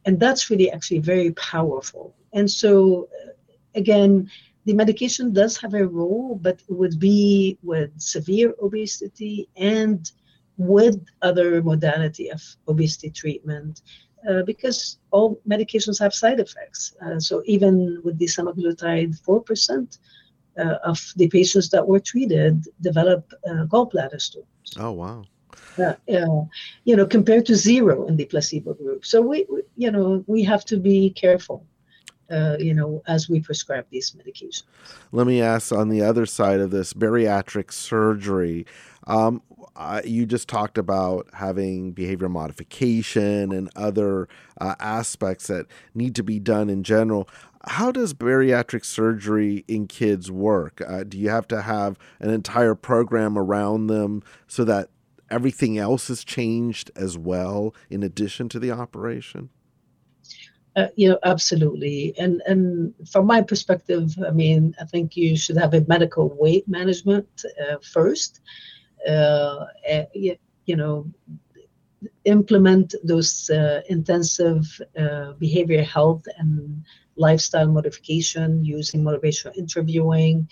And 0.06 0.20
that's 0.20 0.50
really 0.50 0.72
actually 0.72 1.00
very 1.00 1.32
powerful. 1.34 2.16
And 2.34 2.50
so, 2.50 3.10
uh, 3.26 3.32
again, 3.76 4.30
the 4.66 4.74
medication 4.74 5.34
does 5.34 5.58
have 5.58 5.74
a 5.74 5.88
role, 5.88 6.40
but 6.42 6.62
it 6.70 6.74
would 6.74 7.00
be 7.00 7.58
with 7.64 7.92
severe 8.00 8.54
obesity 8.62 9.50
and 9.56 10.12
with 10.58 11.06
other 11.22 11.62
modality 11.62 12.30
of 12.30 12.42
obesity 12.68 13.10
treatment 13.10 13.82
uh, 14.30 14.44
because 14.44 14.98
all 15.12 15.40
medications 15.48 16.00
have 16.00 16.14
side 16.14 16.40
effects. 16.40 16.96
Uh, 17.06 17.20
so 17.20 17.44
even 17.46 18.02
with 18.04 18.18
the 18.18 18.26
semaglutide, 18.26 19.20
4% 19.22 19.98
uh, 20.58 20.76
of 20.84 21.00
the 21.16 21.28
patients 21.28 21.70
that 21.70 21.88
were 21.88 22.00
treated 22.00 22.66
develop 22.82 23.32
uh, 23.48 23.66
gallbladder 23.66 24.20
stones. 24.20 24.74
Oh, 24.78 24.92
wow. 24.92 25.26
Uh, 25.78 25.94
you 26.86 26.96
know, 26.96 27.06
compared 27.06 27.46
to 27.46 27.56
zero 27.56 28.08
in 28.08 28.16
the 28.16 28.26
placebo 28.26 28.74
group. 28.74 29.06
So 29.06 29.22
we, 29.22 29.46
we 29.50 29.62
you 29.76 29.92
know, 29.92 30.24
we 30.26 30.44
have 30.44 30.66
to 30.66 30.78
be 30.78 31.12
careful. 31.12 31.66
Uh, 32.30 32.58
you 32.60 32.74
know, 32.74 33.02
as 33.08 33.30
we 33.30 33.40
prescribe 33.40 33.86
these 33.90 34.12
medications. 34.12 34.64
Let 35.14 35.28
me 35.28 35.42
ask 35.42 35.72
on 35.72 35.88
the 35.88 36.02
other 36.02 36.26
side 36.26 36.60
of 36.60 36.72
this 36.72 36.92
bariatric 36.92 37.72
surgery. 37.72 38.66
Um, 39.08 39.42
uh, 39.76 40.02
you 40.04 40.26
just 40.26 40.50
talked 40.50 40.78
about 40.78 41.28
having 41.34 41.92
behavior 41.92 42.30
modification 42.30 43.52
and 43.52 43.70
other 43.76 44.28
uh, 44.60 44.76
aspects 44.80 45.48
that 45.48 45.66
need 45.96 46.14
to 46.16 46.24
be 46.24 46.40
done 46.40 46.70
in 46.70 46.84
general. 46.84 47.30
How 47.66 47.92
does 47.92 48.14
bariatric 48.14 48.86
surgery 48.86 49.64
in 49.68 49.88
kids 49.88 50.32
work? 50.32 50.82
Uh, 50.86 51.04
do 51.04 51.18
you 51.18 51.30
have 51.30 51.48
to 51.50 51.62
have 51.62 51.98
an 52.20 52.30
entire 52.30 52.76
program 52.76 53.38
around 53.38 53.88
them 53.88 54.24
so 54.48 54.64
that 54.66 54.90
everything 55.30 55.78
else 55.78 56.10
is 56.10 56.24
changed 56.24 56.92
as 56.96 57.18
well 57.18 57.74
in 57.90 58.04
addition 58.04 58.50
to 58.50 58.60
the 58.60 58.72
operation? 58.72 59.50
Uh, 60.76 60.88
you 60.96 61.10
know, 61.10 61.18
absolutely. 61.24 62.14
And 62.20 62.42
and 62.46 62.94
from 63.10 63.26
my 63.26 63.42
perspective, 63.42 64.14
I 64.26 64.32
mean, 64.32 64.76
I 64.80 64.86
think 64.86 65.18
you 65.18 65.36
should 65.36 65.58
have 65.58 65.74
a 65.74 65.84
medical 65.88 66.30
weight 66.40 66.68
management 66.68 67.28
uh, 67.68 67.78
first 67.82 68.42
you 69.08 70.76
know, 70.76 71.06
implement 71.56 71.96
those 71.96 72.50
uh, 72.54 72.70
intensive 72.90 73.52
uh, 74.10 74.32
behavior 74.32 74.64
health 74.64 75.14
and 75.28 76.84
lifestyle 77.18 77.68
modification 77.68 78.64
using 78.64 79.04
motivational 79.04 79.56
interviewing 79.58 80.48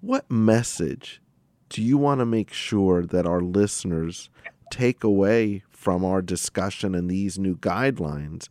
what 0.00 0.28
message 0.28 1.22
do 1.68 1.80
you 1.80 1.96
want 1.96 2.18
to 2.18 2.26
make 2.26 2.52
sure 2.52 3.06
that 3.06 3.26
our 3.26 3.40
listeners 3.40 4.28
take 4.70 5.04
away 5.04 5.62
from 5.70 6.04
our 6.04 6.20
discussion 6.20 6.94
and 6.96 7.08
these 7.08 7.38
new 7.38 7.56
guidelines 7.56 8.48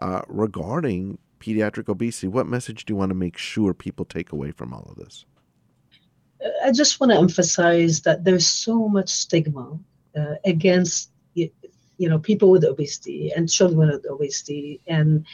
uh, 0.00 0.22
regarding 0.28 1.18
pediatric 1.40 1.88
obesity? 1.88 2.28
What 2.28 2.46
message 2.46 2.84
do 2.84 2.92
you 2.92 2.96
want 2.96 3.10
to 3.10 3.16
make 3.16 3.36
sure 3.36 3.74
people 3.74 4.04
take 4.04 4.30
away 4.30 4.52
from 4.52 4.72
all 4.72 4.86
of 4.88 4.96
this? 4.96 5.24
I 6.64 6.72
just 6.72 7.00
want 7.00 7.12
to 7.12 7.18
emphasize 7.18 8.00
that 8.02 8.24
there's 8.24 8.46
so 8.46 8.88
much 8.88 9.08
stigma 9.08 9.78
uh, 10.16 10.34
against 10.44 11.10
you 11.98 12.08
know 12.08 12.18
people 12.18 12.50
with 12.50 12.64
obesity 12.64 13.32
and 13.34 13.48
children 13.50 13.88
with 13.90 14.06
obesity, 14.08 14.80
and, 14.86 15.26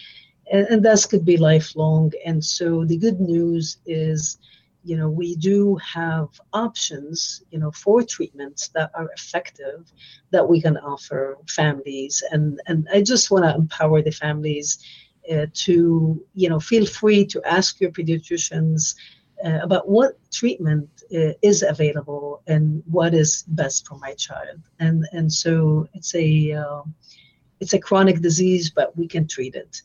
and 0.51 0.67
and 0.69 0.83
this 0.83 1.07
could 1.07 1.25
be 1.25 1.37
lifelong. 1.37 2.13
And 2.25 2.43
so 2.43 2.85
the 2.85 2.97
good 2.97 3.21
news 3.21 3.79
is, 3.87 4.39
you 4.83 4.97
know, 4.97 5.11
we 5.11 5.37
do 5.37 5.77
have 5.77 6.29
options, 6.53 7.43
you 7.51 7.59
know, 7.59 7.71
for 7.71 8.03
treatments 8.03 8.69
that 8.69 8.91
are 8.95 9.11
effective 9.13 9.93
that 10.31 10.49
we 10.49 10.61
can 10.61 10.77
offer 10.79 11.39
families. 11.49 12.23
And 12.31 12.61
and 12.67 12.89
I 12.93 13.03
just 13.03 13.31
want 13.31 13.45
to 13.45 13.55
empower 13.55 14.03
the 14.03 14.11
families 14.11 14.79
uh, 15.31 15.47
to 15.53 16.23
you 16.35 16.49
know 16.49 16.61
feel 16.61 16.87
free 16.87 17.25
to 17.27 17.43
ask 17.45 17.81
your 17.81 17.91
pediatricians 17.91 18.95
uh, 19.45 19.59
about 19.63 19.89
what 19.89 20.19
treatment 20.31 20.89
is 21.11 21.63
available 21.63 22.43
and 22.47 22.83
what 22.87 23.15
is 23.15 23.45
best 23.49 23.87
for 23.87 23.99
my 23.99 24.13
child 24.15 24.61
and 24.81 25.07
and 25.13 25.33
so 25.33 25.89
it's 25.95 26.15
a 26.15 26.53
uh, 26.53 26.83
it's 27.61 27.73
a 27.73 27.79
chronic 27.79 28.21
disease 28.21 28.71
but 28.71 28.97
we 28.97 29.07
can 29.07 29.27
treat 29.27 29.55
it 29.55 29.83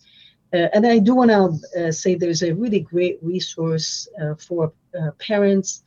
uh, 0.53 0.67
and 0.73 0.85
i 0.85 0.97
do 0.97 1.15
want 1.15 1.31
to 1.31 1.87
uh, 1.87 1.91
say 1.91 2.15
there's 2.15 2.43
a 2.43 2.53
really 2.53 2.79
great 2.79 3.17
resource 3.21 4.07
for 4.37 4.73
parents 5.19 5.83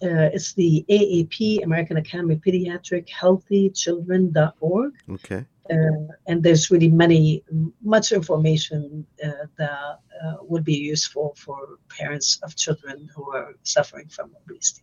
it's 0.00 0.52
the 0.52 0.84
AAP, 0.88 1.64
American 1.64 1.96
Academy 1.96 2.34
of 2.34 2.40
Pediatric 2.40 3.08
Healthy 3.08 3.70
Children.org. 3.70 4.92
Okay. 5.10 5.44
Uh, 5.70 6.12
and 6.26 6.42
there's 6.42 6.70
really 6.70 6.88
many 6.88 7.44
much 7.82 8.12
information 8.12 9.06
uh, 9.24 9.30
that 9.58 10.00
uh, 10.24 10.34
would 10.42 10.64
be 10.64 10.74
useful 10.74 11.34
for 11.36 11.78
parents 11.88 12.38
of 12.42 12.56
children 12.56 13.08
who 13.14 13.30
are 13.32 13.54
suffering 13.62 14.08
from 14.08 14.30
obesity. 14.44 14.82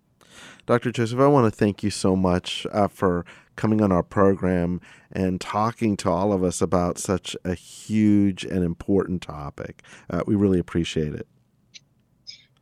Dr. 0.66 0.92
Joseph, 0.92 1.20
I 1.20 1.28
want 1.28 1.52
to 1.52 1.58
thank 1.58 1.84
you 1.84 1.90
so 1.90 2.16
much 2.16 2.66
uh, 2.72 2.88
for 2.88 3.26
coming 3.56 3.82
on 3.82 3.92
our 3.92 4.04
program 4.04 4.82
and 5.12 5.40
talking 5.40 5.96
to 5.98 6.10
all 6.10 6.34
of 6.34 6.44
us 6.44 6.62
about 6.62 6.98
such 6.98 7.36
a 7.46 7.54
huge 7.54 8.44
and 8.44 8.64
important 8.64 9.22
topic. 9.22 9.82
Uh, 10.10 10.22
we 10.28 10.36
really 10.36 10.60
appreciate 10.60 11.14
it. 11.14 11.28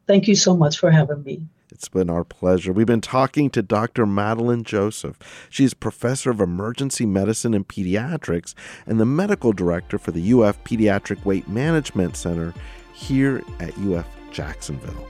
Thank 0.07 0.27
you 0.27 0.35
so 0.35 0.55
much 0.55 0.77
for 0.77 0.91
having 0.91 1.23
me. 1.23 1.47
It's 1.73 1.89
been 1.89 2.07
our 2.07 2.23
pleasure. 2.23 2.71
We've 2.71 2.85
been 2.85 3.01
talking 3.01 3.49
to 3.49 3.63
Dr. 3.63 4.05
Madeline 4.05 4.63
Joseph. 4.63 5.17
She's 5.49 5.73
professor 5.73 6.29
of 6.29 6.39
emergency 6.39 7.07
medicine 7.07 7.55
and 7.55 7.67
pediatrics 7.67 8.53
and 8.85 8.99
the 8.99 9.05
medical 9.05 9.53
director 9.53 9.97
for 9.97 10.11
the 10.11 10.33
UF 10.33 10.63
Pediatric 10.63 11.25
Weight 11.25 11.49
Management 11.49 12.15
Center 12.15 12.53
here 12.93 13.41
at 13.59 13.75
UF 13.79 14.05
Jacksonville. 14.31 15.07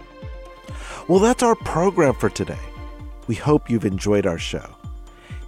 Well, 1.10 1.20
that's 1.20 1.44
our 1.44 1.56
program 1.56 2.14
for 2.14 2.30
today. 2.30 2.58
We 3.28 3.36
hope 3.36 3.70
you've 3.70 3.86
enjoyed 3.86 4.26
our 4.26 4.40
show. 4.40 4.74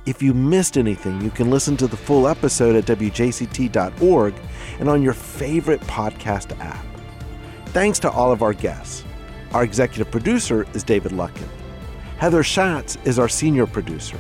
If 0.06 0.22
you 0.22 0.34
missed 0.34 0.78
anything, 0.78 1.22
you 1.22 1.30
can 1.30 1.50
listen 1.50 1.78
to 1.78 1.88
the 1.88 1.98
full 1.98 2.28
episode 2.28 2.76
at 2.76 2.86
WJCT.org 2.86 4.34
and 4.80 4.90
on 4.90 5.02
your 5.02 5.14
favorite 5.14 5.82
podcast 5.82 6.60
app. 6.60 6.86
Thanks 7.68 8.00
to 8.00 8.12
all 8.12 8.34
of 8.34 8.44
our 8.44 8.54
guests. 8.54 9.06
Our 9.54 9.64
executive 9.64 10.12
producer 10.12 10.66
is 10.74 10.84
David 10.84 11.12
Luckin. 11.12 11.48
Heather 12.18 12.44
Schatz 12.44 12.98
is 13.06 13.20
our 13.20 13.30
senior 13.30 13.68
producer. 13.68 14.20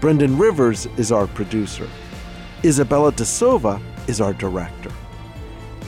Brendan 0.00 0.38
Rivers 0.38 0.86
is 0.96 1.10
our 1.10 1.26
producer. 1.26 1.88
Isabella 2.64 3.12
De 3.12 3.24
Silva 3.24 3.80
is 4.06 4.20
our 4.20 4.32
director. 4.32 4.90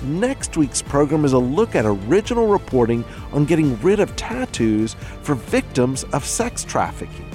Next 0.03 0.57
week's 0.57 0.81
program 0.81 1.25
is 1.25 1.33
a 1.33 1.39
look 1.39 1.75
at 1.75 1.85
original 1.85 2.47
reporting 2.47 3.05
on 3.33 3.45
getting 3.45 3.81
rid 3.83 4.01
of 4.01 4.15
tattoos 4.17 4.95
for 5.23 5.35
victims 5.35 6.05
of 6.13 6.25
sex 6.25 6.65
trafficking. 6.65 7.29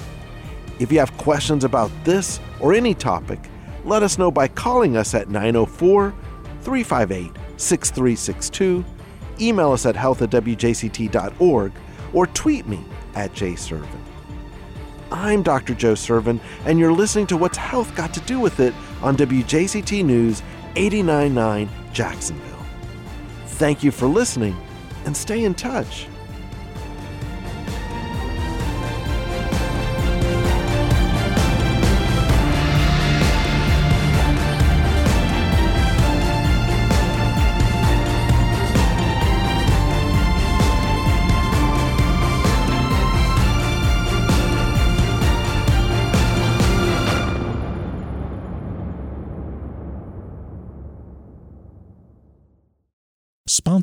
If 0.78 0.90
you 0.90 0.98
have 0.98 1.16
questions 1.16 1.64
about 1.64 1.90
this 2.04 2.40
or 2.60 2.74
any 2.74 2.92
topic, 2.94 3.38
let 3.84 4.02
us 4.02 4.18
know 4.18 4.30
by 4.30 4.48
calling 4.48 4.96
us 4.96 5.14
at 5.14 5.28
904 5.28 6.12
358 6.62 7.30
6362 7.56 8.84
email 9.40 9.72
us 9.72 9.86
at 9.86 9.96
health 9.96 10.22
at 10.22 10.30
wjct.org, 10.30 11.72
or 12.12 12.26
tweet 12.28 12.66
me 12.66 12.84
at 13.14 13.32
jsirven. 13.32 14.00
I'm 15.10 15.42
Dr. 15.42 15.74
Joe 15.74 15.92
Sirven, 15.92 16.40
and 16.64 16.78
you're 16.78 16.92
listening 16.92 17.28
to 17.28 17.36
What's 17.36 17.56
Health 17.56 17.94
Got 17.94 18.12
to 18.14 18.20
Do 18.20 18.40
with 18.40 18.58
It 18.58 18.74
on 19.02 19.16
WJCT 19.16 20.04
News 20.04 20.42
899 20.74 21.68
Jacksonville. 21.92 22.64
Thank 23.46 23.84
you 23.84 23.90
for 23.90 24.06
listening, 24.06 24.56
and 25.04 25.16
stay 25.16 25.44
in 25.44 25.54
touch. 25.54 26.08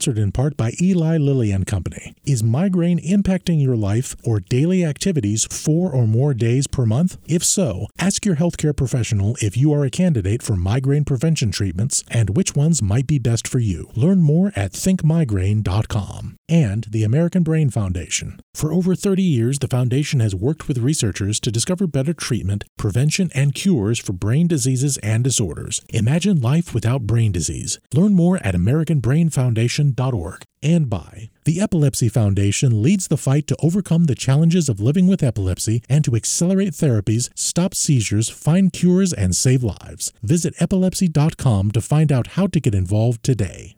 Sponsored 0.03 0.21
in 0.21 0.33
part 0.33 0.57
by 0.57 0.73
Eli 0.81 1.17
Lilly 1.17 1.51
and 1.51 1.65
Company. 1.65 2.13
Is 2.25 2.43
migraine 2.43 2.99
impacting 2.99 3.61
your 3.61 3.77
life 3.77 4.17
or 4.25 4.41
daily 4.41 4.83
activities 4.83 5.45
four 5.45 5.93
or 5.93 6.05
more 6.05 6.33
days 6.33 6.67
per 6.67 6.85
month? 6.85 7.17
If 7.25 7.41
so, 7.41 7.87
ask 7.97 8.25
your 8.25 8.35
healthcare 8.35 8.75
professional 8.75 9.37
if 9.41 9.55
you 9.55 9.71
are 9.73 9.85
a 9.85 9.89
candidate 9.89 10.43
for 10.43 10.57
migraine 10.57 11.05
prevention 11.05 11.51
treatments 11.51 12.03
and 12.09 12.35
which 12.35 12.53
ones 12.53 12.81
might 12.81 13.07
be 13.07 13.17
best 13.17 13.47
for 13.47 13.59
you. 13.59 13.89
Learn 13.95 14.21
more 14.21 14.51
at 14.57 14.73
thinkmigraine.com. 14.73 16.35
And 16.49 16.85
the 16.91 17.03
American 17.03 17.43
Brain 17.43 17.69
Foundation. 17.69 18.39
For 18.53 18.73
over 18.73 18.95
30 18.95 19.23
years, 19.23 19.59
the 19.59 19.69
foundation 19.69 20.19
has 20.19 20.35
worked 20.35 20.67
with 20.67 20.77
researchers 20.77 21.39
to 21.39 21.51
discover 21.51 21.87
better 21.87 22.13
treatment, 22.13 22.65
prevention, 22.77 23.31
and 23.33 23.55
cures 23.55 23.99
for 23.99 24.13
brain 24.13 24.47
diseases 24.47 24.97
and 24.97 25.23
disorders. 25.23 25.81
Imagine 25.89 26.41
life 26.41 26.73
without 26.73 27.07
brain 27.07 27.31
disease. 27.31 27.79
Learn 27.93 28.13
more 28.13 28.37
at 28.43 28.53
AmericanBrainFoundation.com 28.53 29.92
and 30.63 30.89
by 30.89 31.29
the 31.45 31.59
Epilepsy 31.59 32.07
Foundation 32.07 32.81
leads 32.81 33.07
the 33.07 33.17
fight 33.17 33.47
to 33.47 33.57
overcome 33.61 34.05
the 34.05 34.15
challenges 34.15 34.69
of 34.69 34.79
living 34.79 35.07
with 35.07 35.21
epilepsy 35.21 35.83
and 35.89 36.05
to 36.05 36.15
accelerate 36.15 36.71
therapies, 36.73 37.29
stop 37.35 37.73
seizures, 37.73 38.29
find 38.29 38.71
cures, 38.71 39.11
and 39.11 39.35
save 39.35 39.63
lives. 39.63 40.13
Visit 40.21 40.55
epilepsy.com 40.59 41.71
to 41.71 41.81
find 41.81 42.11
out 42.11 42.27
how 42.27 42.47
to 42.47 42.59
get 42.59 42.73
involved 42.73 43.23
today. 43.23 43.75